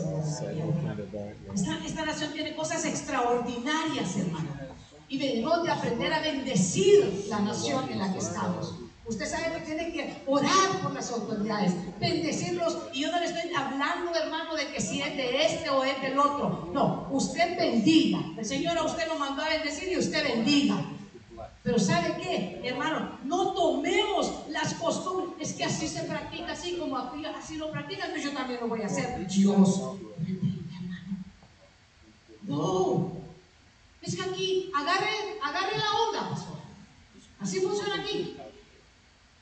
esta, 1.54 1.86
esta 1.86 2.06
nación 2.06 2.32
tiene 2.32 2.56
cosas 2.56 2.86
extraordinarias, 2.86 4.16
hermano. 4.16 4.50
Y 5.10 5.18
debemos 5.18 5.64
de 5.64 5.72
aprender 5.72 6.14
a 6.14 6.22
bendecir 6.22 7.26
la 7.30 7.40
nación 7.40 7.90
en 7.90 8.00
la 8.00 8.14
que 8.14 8.20
estamos. 8.20 8.76
Usted 9.08 9.26
sabe 9.26 9.56
que 9.56 9.62
tiene 9.62 9.92
que 9.94 10.22
orar 10.26 10.82
por 10.84 10.94
las 10.94 11.10
autoridades, 11.12 11.74
bendecirlos. 11.98 12.78
Y 12.94 13.02
yo 13.02 13.12
no 13.12 13.20
le 13.20 13.28
estoy 13.28 13.54
hablando, 13.56 14.14
hermano, 14.14 14.54
de 14.56 14.68
que 14.68 14.82
si 14.82 15.02
es 15.02 15.16
de 15.16 15.46
este 15.46 15.70
o 15.70 15.84
es 15.84 16.02
del 16.02 16.20
otro. 16.20 16.70
No, 16.74 17.08
usted 17.12 17.58
bendiga. 17.58 18.20
El 18.38 18.46
Señor 18.46 18.78
a 18.78 18.84
usted 18.84 19.08
lo 19.08 19.18
mandó 19.18 19.44
a 19.44 19.50
bendecir 19.50 19.90
y 19.94 19.98
usted 19.98 20.24
bendiga. 20.24 20.84
Pero 21.64 21.80
¿sabe 21.80 22.18
qué, 22.22 22.62
hermano? 22.66 23.18
No 23.24 23.54
tomemos 23.54 24.48
las 24.50 24.74
costumbres. 24.74 25.52
Es 25.52 25.56
que 25.56 25.64
así 25.64 25.88
se 25.88 26.04
practica, 26.04 26.52
así 26.52 26.76
como 26.76 26.98
así 26.98 27.56
lo 27.56 27.72
practican, 27.72 28.10
entonces 28.10 28.32
yo 28.32 28.38
también 28.38 28.60
lo 28.60 28.68
voy 28.68 28.82
a 28.82 28.88
hacer. 28.88 29.26
Dios, 29.28 29.82
no. 32.44 33.12
Es 34.02 34.16
que 34.16 34.22
aquí, 34.22 34.72
agarre, 34.76 35.10
agarre 35.44 35.78
la 35.78 35.92
onda, 36.08 36.30
pastor. 36.30 36.58
Así 37.40 37.60
funciona 37.60 38.02
aquí. 38.02 38.38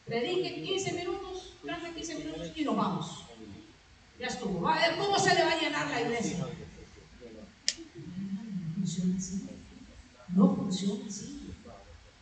Predique 0.06 0.62
15 0.62 0.94
minutos, 0.94 1.54
traje 1.64 1.94
15 1.94 2.16
minutos 2.16 2.52
y 2.56 2.64
nos 2.64 2.78
vamos. 2.78 3.26
Ya 4.20 4.28
estuvo. 4.28 4.68
A 4.68 4.76
ver 4.76 4.98
cómo 4.98 5.18
se 5.18 5.34
le 5.34 5.44
va 5.44 5.52
a 5.52 5.60
llenar 5.60 5.90
la 5.90 6.02
iglesia. 6.02 6.46
funciona 8.76 9.18
así. 9.18 9.50
funciona 10.36 11.06
así. 11.08 11.52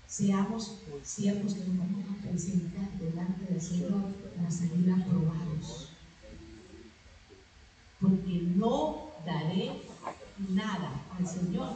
Seamos 0.07 0.77
siervos 1.03 1.53
que 1.55 1.59
nos 1.65 1.77
vamos 1.77 2.05
a 2.09 2.21
presentar 2.29 2.89
delante 2.99 3.51
del 3.51 3.61
Señor 3.61 4.13
para 4.35 4.49
salir 4.49 4.89
aprobados. 4.89 5.89
Porque 7.99 8.43
no 8.55 9.11
daré 9.25 9.81
nada 10.49 11.01
al 11.17 11.27
Señor 11.27 11.75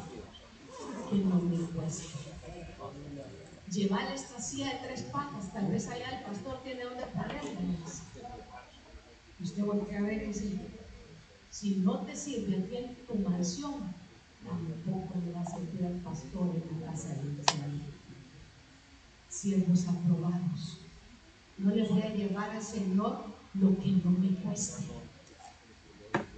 que 1.10 1.18
no 1.18 1.36
me 1.42 1.58
cueste. 1.72 2.27
Llevar 3.78 4.12
esta 4.12 4.42
silla 4.42 4.74
de 4.74 4.88
tres 4.88 5.04
patas, 5.04 5.54
tal 5.54 5.68
vez 5.68 5.88
allá 5.88 6.18
el 6.18 6.24
pastor 6.24 6.64
tiene 6.64 6.84
donde 6.84 7.06
ponerla. 7.06 7.62
Usted 9.40 9.64
voltea 9.64 10.00
a 10.00 10.02
ver 10.02 10.24
y 10.24 10.26
dice, 10.26 10.58
si 11.52 11.76
no 11.76 12.00
te 12.00 12.16
sirve 12.16 12.58
aquí 12.58 12.76
en 12.76 12.96
tu 13.06 13.14
mansión, 13.30 13.94
tampoco 14.44 15.14
le 15.24 15.32
va 15.32 15.42
a 15.42 15.46
servir 15.46 15.86
al 15.86 16.00
pastor 16.00 16.56
en 16.56 16.82
la 16.82 16.88
casa 16.92 17.10
de 17.10 17.44
Señor. 17.52 17.94
Siervos 19.30 19.88
aprobados. 19.88 20.80
No 21.60 21.76
le 21.76 21.84
voy 21.84 22.02
a 22.02 22.16
llevar 22.16 22.50
al 22.50 22.64
Señor 22.64 23.26
lo 23.54 23.78
que 23.78 23.92
no 23.92 24.10
me 24.10 24.38
cueste. 24.38 24.86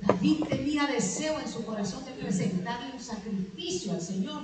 David 0.02 0.44
tenía 0.50 0.88
deseo 0.88 1.40
en 1.40 1.48
su 1.48 1.64
corazón 1.64 2.04
de 2.04 2.12
presentarle 2.12 2.92
un 2.92 3.00
sacrificio 3.02 3.94
al 3.94 4.02
Señor 4.02 4.44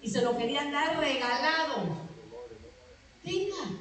y 0.00 0.08
se 0.08 0.22
lo 0.22 0.38
querían 0.38 0.72
dar 0.72 0.98
regalado. 0.98 2.09
Venga, 3.24 3.78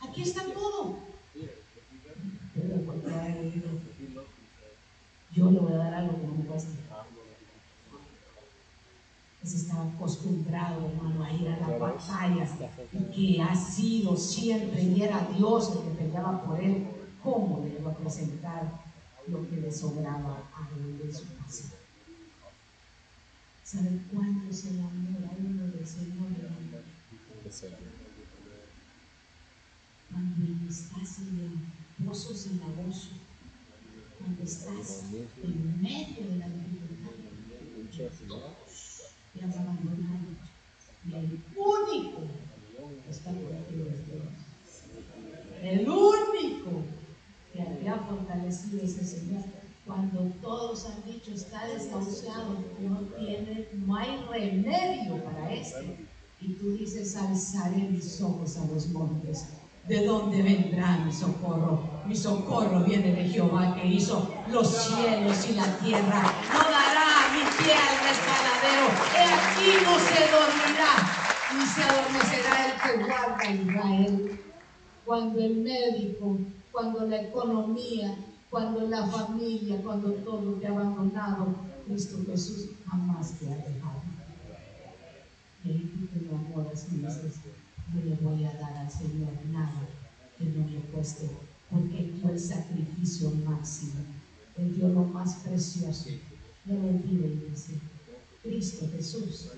aquí 0.00 0.22
está 0.22 0.44
todo. 0.52 0.98
Yo 5.34 5.50
le 5.50 5.58
voy 5.58 5.72
a 5.72 5.76
dar 5.76 5.94
algo 5.94 6.20
que 6.20 6.26
no 6.26 6.34
me 6.34 6.44
cueste. 6.44 6.70
Estaba 9.42 9.84
acostumbrado, 9.84 10.86
hermano, 10.86 11.22
a 11.22 11.32
ir 11.32 11.48
a 11.48 11.60
la 11.60 11.78
batalla 11.78 12.48
y 12.92 13.04
que 13.14 13.42
ha 13.42 13.54
sido 13.54 14.16
siempre 14.16 14.82
y 14.82 15.02
era 15.02 15.28
Dios 15.36 15.70
el 15.70 15.82
que 15.84 16.02
peleaba 16.02 16.42
por 16.42 16.60
él. 16.60 16.88
¿Cómo 17.22 17.64
le 17.64 17.78
iba 17.78 17.90
a 17.92 17.96
presentar 17.96 18.80
lo 19.28 19.48
que 19.48 19.56
le 19.56 19.72
sobraba 19.72 20.48
a 20.54 20.68
él 20.76 20.98
de 20.98 21.14
su 21.14 21.24
casa? 21.36 21.64
¿Sabe 23.62 24.00
cuándo 24.12 24.50
es 24.50 24.64
el 24.66 24.80
amor 24.80 25.24
a 25.24 25.36
uno 25.38 25.66
del 25.72 25.86
Señor? 25.86 26.26
Cuando 30.16 30.70
estás 30.70 31.18
en 31.18 31.60
el 32.00 32.06
pozo 32.06 32.34
cenagoso, 32.34 33.10
cuando 34.18 34.42
estás 34.42 35.02
en 35.12 35.82
medio 35.82 36.26
de 36.30 36.36
la 36.38 36.48
dificultad, 36.48 37.12
te 39.34 39.44
has 39.44 39.56
abandonado. 39.56 40.28
Y 41.04 41.12
el 41.12 41.38
único 41.54 42.22
está 43.10 43.30
contigo 43.30 43.84
es 43.92 44.06
Dios. 44.06 44.24
El 45.60 45.86
único 45.86 46.82
que 47.52 47.62
te 47.62 47.88
ha 47.90 47.98
fortalecido 47.98 48.82
es 48.82 48.96
el 48.96 49.06
Señor. 49.06 49.44
Cuando 49.84 50.32
todos 50.40 50.86
han 50.86 51.04
dicho 51.04 51.32
está 51.32 51.66
desahuciado, 51.66 52.56
no 52.80 53.00
tiene, 53.18 53.68
no 53.74 53.96
hay 53.96 54.16
remedio 54.30 55.22
para 55.24 55.52
este. 55.52 56.08
Y 56.40 56.54
tú 56.54 56.72
dices, 56.72 57.16
alzaré 57.16 57.82
mis 57.90 58.18
ojos 58.22 58.56
a 58.56 58.64
los 58.66 58.88
montes 58.88 59.44
¿De 59.88 60.04
dónde 60.04 60.42
vendrá 60.42 60.98
mi 60.98 61.12
socorro? 61.12 61.88
Mi 62.06 62.16
socorro 62.16 62.80
viene 62.80 63.12
de 63.12 63.28
Jehová 63.28 63.72
que 63.76 63.86
hizo 63.86 64.34
los 64.50 64.66
cielos 64.66 65.48
y 65.48 65.54
la 65.54 65.78
tierra. 65.78 66.22
No 66.52 66.58
dará 66.58 67.30
mi 67.32 67.44
pie 67.56 67.72
al 67.72 67.96
resbaladero. 68.02 68.86
He 69.14 69.22
aquí 69.22 69.84
no 69.84 69.94
se 70.00 70.20
dormirá, 70.34 70.92
ni 71.54 71.64
se 71.66 71.82
adormecerá 71.84 72.66
el 72.66 72.74
que 72.82 73.04
guarda 73.04 73.44
Israel. 73.48 74.40
Cuando 75.04 75.38
el 75.38 75.56
médico, 75.58 76.36
cuando 76.72 77.06
la 77.06 77.22
economía, 77.22 78.16
cuando 78.50 78.88
la 78.88 79.06
familia, 79.06 79.80
cuando 79.84 80.10
todo 80.14 80.54
te 80.54 80.66
ha 80.66 80.70
abandonado, 80.70 81.54
Cristo 81.86 82.18
Jesús 82.26 82.70
jamás 82.90 83.38
te 83.38 83.46
ha 83.46 83.56
dejado. 83.56 84.02
Y 85.62 85.78
tú 85.78 86.06
te 86.08 86.26
enamoras 86.26 86.90
dices, 86.90 87.38
no 87.92 88.04
le 88.04 88.16
voy 88.16 88.44
a 88.44 88.52
dar 88.54 88.76
al 88.76 88.90
Señor 88.90 89.32
nada 89.50 89.86
que 90.38 90.44
no 90.44 90.68
le 90.68 90.80
cueste, 90.92 91.30
porque 91.70 91.98
Él 91.98 92.20
dio 92.20 92.30
el 92.30 92.40
sacrificio 92.40 93.30
máximo, 93.30 94.00
Él 94.58 94.74
dio 94.74 94.88
lo 94.88 95.04
más 95.04 95.36
precioso. 95.36 96.10
No 96.64 96.74
lo 96.74 96.88
olvide, 96.88 97.28
iglesia. 97.28 97.76
Cristo 98.42 98.88
Jesús, 98.92 99.48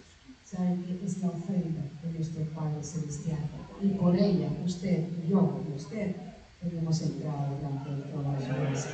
sabe 0.45 0.77
que 0.85 1.05
es 1.05 1.17
ofrenda 1.25 1.83
de 2.03 2.13
nuestro 2.15 2.45
Padre 2.55 2.83
Celestial, 2.83 3.39
y 3.83 3.89
por 3.89 4.15
ella 4.17 4.51
usted, 4.65 5.09
yo 5.29 5.61
y 5.69 5.77
usted 5.77 6.17
tenemos 6.61 7.01
entrado 7.03 7.57
delante 7.57 7.91
del 7.91 8.03
trono 8.05 8.39
de 8.39 8.47
gracia. 8.47 8.91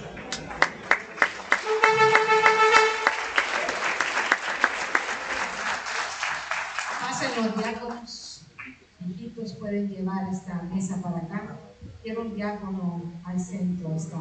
Pasen 7.00 7.44
los 7.44 7.56
diáconos 7.56 8.23
hijitos 9.08 9.54
pueden 9.54 9.88
llevar 9.88 10.32
esta 10.32 10.62
mesa 10.62 11.00
para 11.02 11.18
acá. 11.18 11.56
Quiero 12.02 12.22
un 12.22 12.34
diácono 12.34 13.02
al 13.24 13.40
centro 13.40 13.94
esta, 13.94 14.18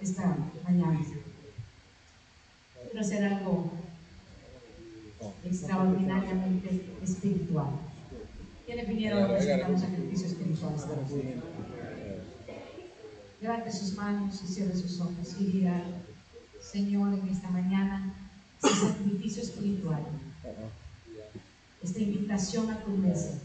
esta 0.00 0.36
mañana. 0.64 1.00
Quiero 2.84 3.00
hacer 3.00 3.24
algo 3.24 3.72
extraordinariamente 5.44 6.94
espiritual. 7.02 7.68
¿Quiénes 8.66 8.88
vinieron 8.88 9.22
a 9.24 9.28
presentar 9.28 9.70
un 9.70 9.80
sacrificio 9.80 10.26
espiritual 10.26 10.74
Levante 13.40 13.72
sus 13.72 13.94
manos 13.96 14.42
y 14.42 14.48
cierre 14.48 14.76
sus 14.76 15.00
ojos 15.00 15.36
y 15.38 15.44
diga, 15.44 15.80
Señor, 16.60 17.14
en 17.14 17.28
esta 17.28 17.48
mañana, 17.50 18.12
este 18.62 18.88
sacrificio 18.88 19.42
espiritual, 19.42 20.02
esta 21.82 22.00
invitación 22.00 22.70
a 22.70 22.82
tu 22.82 22.90
mesa, 22.90 23.38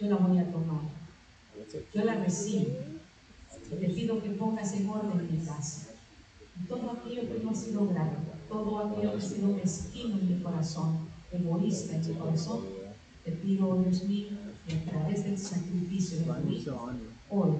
yo 0.00 0.08
la 0.08 0.16
voy 0.16 0.38
a 0.38 0.50
tomar. 0.50 0.80
Yo 1.94 2.04
la 2.04 2.14
recibo. 2.14 2.70
Y 3.70 3.74
te 3.76 3.88
pido 3.88 4.22
que 4.22 4.30
pongas 4.30 4.72
en 4.72 4.88
orden 4.88 5.28
mi 5.30 5.44
casa. 5.44 5.88
todo 6.68 6.90
aquello 6.90 7.22
que 7.22 7.42
no 7.42 7.50
ha 7.50 7.54
sido 7.54 7.86
grande, 7.88 8.16
todo 8.48 8.78
aquello 8.78 9.12
que 9.12 9.18
ha 9.18 9.20
sido 9.20 9.48
mezquino 9.48 10.18
en 10.18 10.28
mi 10.28 10.42
corazón, 10.42 10.98
egoísta 11.32 11.96
en 11.96 12.08
mi 12.08 12.14
corazón, 12.14 12.60
te 13.24 13.32
pido, 13.32 13.68
oh 13.68 13.82
Dios 13.82 14.04
mío, 14.04 14.28
que 14.66 14.76
a 14.76 14.84
través 14.84 15.24
del 15.24 15.38
sacrificio 15.38 16.18
de 16.18 16.24
tu 16.24 16.48
Hijo, 16.48 16.90
hoy 17.30 17.50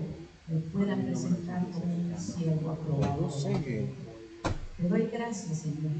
me 0.48 0.60
pueda 0.60 0.96
presentar 0.96 1.66
como 1.70 1.94
un 1.94 2.14
siervo 2.18 2.70
aprobado. 2.70 3.30
Te 4.76 4.88
doy 4.88 5.08
gracias, 5.12 5.58
Señor, 5.58 5.92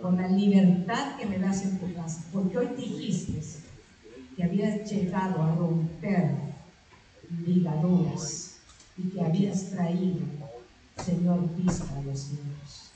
por 0.00 0.14
la 0.14 0.28
libertad 0.28 1.16
que 1.16 1.26
me 1.26 1.38
das 1.38 1.62
en 1.62 1.78
tu 1.78 1.94
casa, 1.94 2.24
porque 2.32 2.58
hoy 2.58 2.68
dijiste 2.76 3.40
que 4.36 4.44
habías 4.44 4.90
llegado 4.90 5.42
a 5.42 5.54
romper 5.54 6.30
ligaduras 7.46 8.56
y 8.96 9.08
que 9.10 9.20
habías 9.20 9.70
traído, 9.70 10.20
Señor, 11.04 11.54
vista 11.56 11.86
a 11.96 12.02
los 12.02 12.20
cielos. 12.20 12.90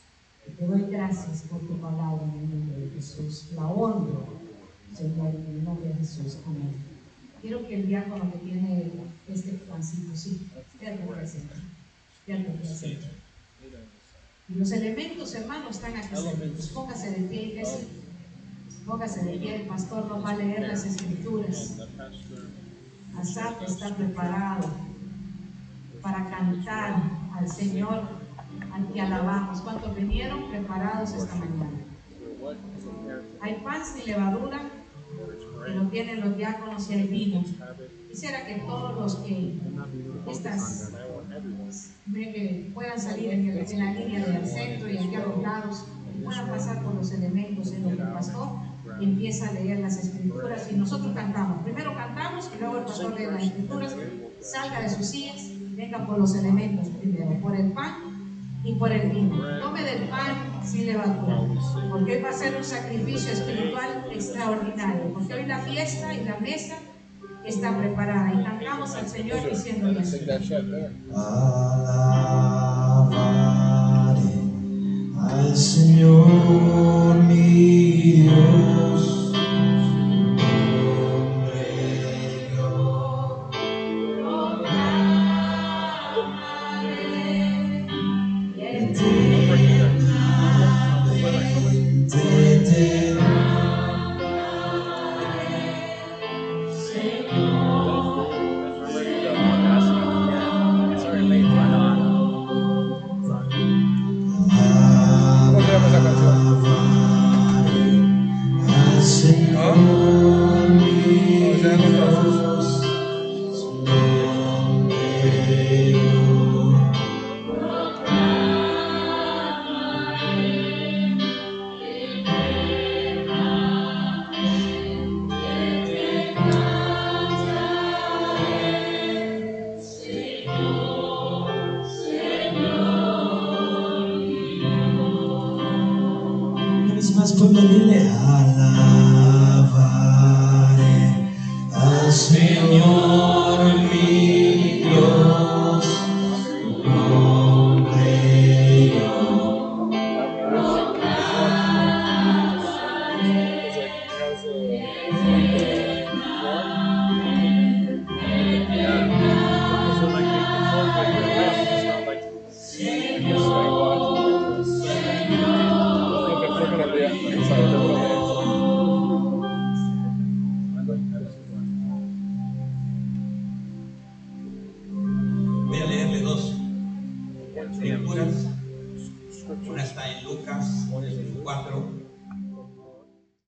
Te 0.57 0.66
doy 0.66 0.82
gracias 0.91 1.43
por 1.43 1.61
tu 1.61 1.76
palabra 1.78 2.24
en 2.24 2.41
el 2.41 2.51
nombre 2.51 2.80
de 2.80 2.91
Jesús. 2.91 3.47
La 3.55 3.66
honro, 3.66 4.24
Señor, 4.97 5.34
en 5.34 5.57
el 5.57 5.64
nombre 5.64 5.89
de 5.89 5.95
Jesús. 5.95 6.39
Amén. 6.47 6.74
Quiero 7.41 7.66
que 7.66 7.74
el 7.76 7.86
diácono 7.86 8.32
que 8.32 8.39
tiene 8.39 8.91
este 9.28 9.53
pancito, 9.68 10.16
sí, 10.16 10.49
te 10.80 10.97
representa. 10.97 11.55
Te 12.26 12.36
representa. 12.36 13.07
Y 14.49 14.55
los 14.55 14.72
elementos, 14.72 15.34
hermanos, 15.34 15.76
están 15.76 15.97
aquí. 15.97 16.14
Póngase 16.74 17.11
de 17.11 17.28
pie, 17.28 17.43
iglesia. 17.43 17.80
Póngase 18.89 19.22
de 19.22 19.36
pie, 19.36 19.57
el 19.57 19.66
pastor 19.66 20.07
nos 20.07 20.24
va 20.24 20.30
a 20.30 20.36
leer 20.36 20.66
las 20.66 20.82
escrituras. 20.86 21.76
Asaf 23.18 23.62
está 23.62 23.95
preparado 23.95 24.66
para 26.01 26.24
cantar 26.30 27.03
al 27.36 27.49
Señor 27.51 28.01
que 28.95 29.01
alabamos. 29.03 29.61
¿Cuántos 29.61 29.95
vinieron 29.95 30.49
preparados 30.49 31.12
esta 31.12 31.34
mañana? 31.34 31.68
Hay 33.43 33.61
pan 33.62 33.82
sin 33.84 34.07
levadura, 34.07 34.70
que 35.66 35.70
lo 35.74 35.89
tienen 35.89 36.20
los 36.22 36.39
diáconos 36.39 36.91
y 36.91 36.95
el 36.95 37.09
vino. 37.09 37.45
Quisiera 38.09 38.47
que 38.47 38.55
todos 38.61 38.97
los 38.99 39.16
que 39.16 39.59
estas 40.26 40.93
puedan 42.72 42.99
salir 42.99 43.32
en, 43.32 43.78
la 43.78 43.93
línea 43.93 44.24
del 44.24 44.47
centro 44.47 44.89
y 44.89 44.97
aquí 44.97 45.14
a 45.14 45.26
los 45.26 45.43
lados, 45.43 45.84
puedan 46.24 46.49
pasar 46.49 46.82
por 46.82 46.95
los 46.95 47.12
elementos 47.12 47.70
en 47.72 47.82
lo 47.82 47.95
que 47.95 48.03
el 48.03 48.12
pastor 48.12 48.68
empieza 49.05 49.49
a 49.49 49.53
leer 49.53 49.78
las 49.80 49.96
escrituras 49.99 50.68
y 50.70 50.76
nosotros 50.76 51.14
cantamos. 51.14 51.62
Primero 51.62 51.94
cantamos 51.94 52.51
y 52.55 52.59
luego 52.61 52.78
el 52.78 52.84
pastor 52.84 53.18
lee 53.18 53.26
las 53.26 53.42
escrituras, 53.42 53.96
salga 54.40 54.80
de 54.80 54.88
sus 54.88 55.07
sillas, 55.07 55.51
venga 55.76 56.07
por 56.07 56.18
los 56.18 56.34
elementos 56.34 56.88
primero, 56.88 57.40
por 57.40 57.55
el 57.55 57.72
pan 57.72 57.94
y 58.64 58.74
por 58.74 58.92
el 58.92 59.11
vino. 59.11 59.36
Tome 59.61 59.82
del 59.82 60.09
pan 60.09 60.61
sin 60.64 60.86
levadura, 60.86 61.40
porque 61.90 62.16
hoy 62.16 62.22
va 62.22 62.30
a 62.30 62.32
ser 62.32 62.57
un 62.57 62.64
sacrificio 62.64 63.32
espiritual 63.32 64.07
extraordinario, 64.12 65.12
porque 65.14 65.34
hoy 65.34 65.46
la 65.46 65.59
fiesta 65.61 66.14
y 66.14 66.24
la 66.24 66.38
mesa 66.38 66.76
está 67.44 67.76
preparada 67.76 68.34
y 68.34 68.44
cantamos 68.44 68.94
al 68.94 69.09
Señor 69.09 69.49
diciendo 69.49 69.99
así. 70.01 70.20
Al 75.29 75.55
Señor 75.55 77.22
mi 77.29 78.22
Dios. 78.22 79.18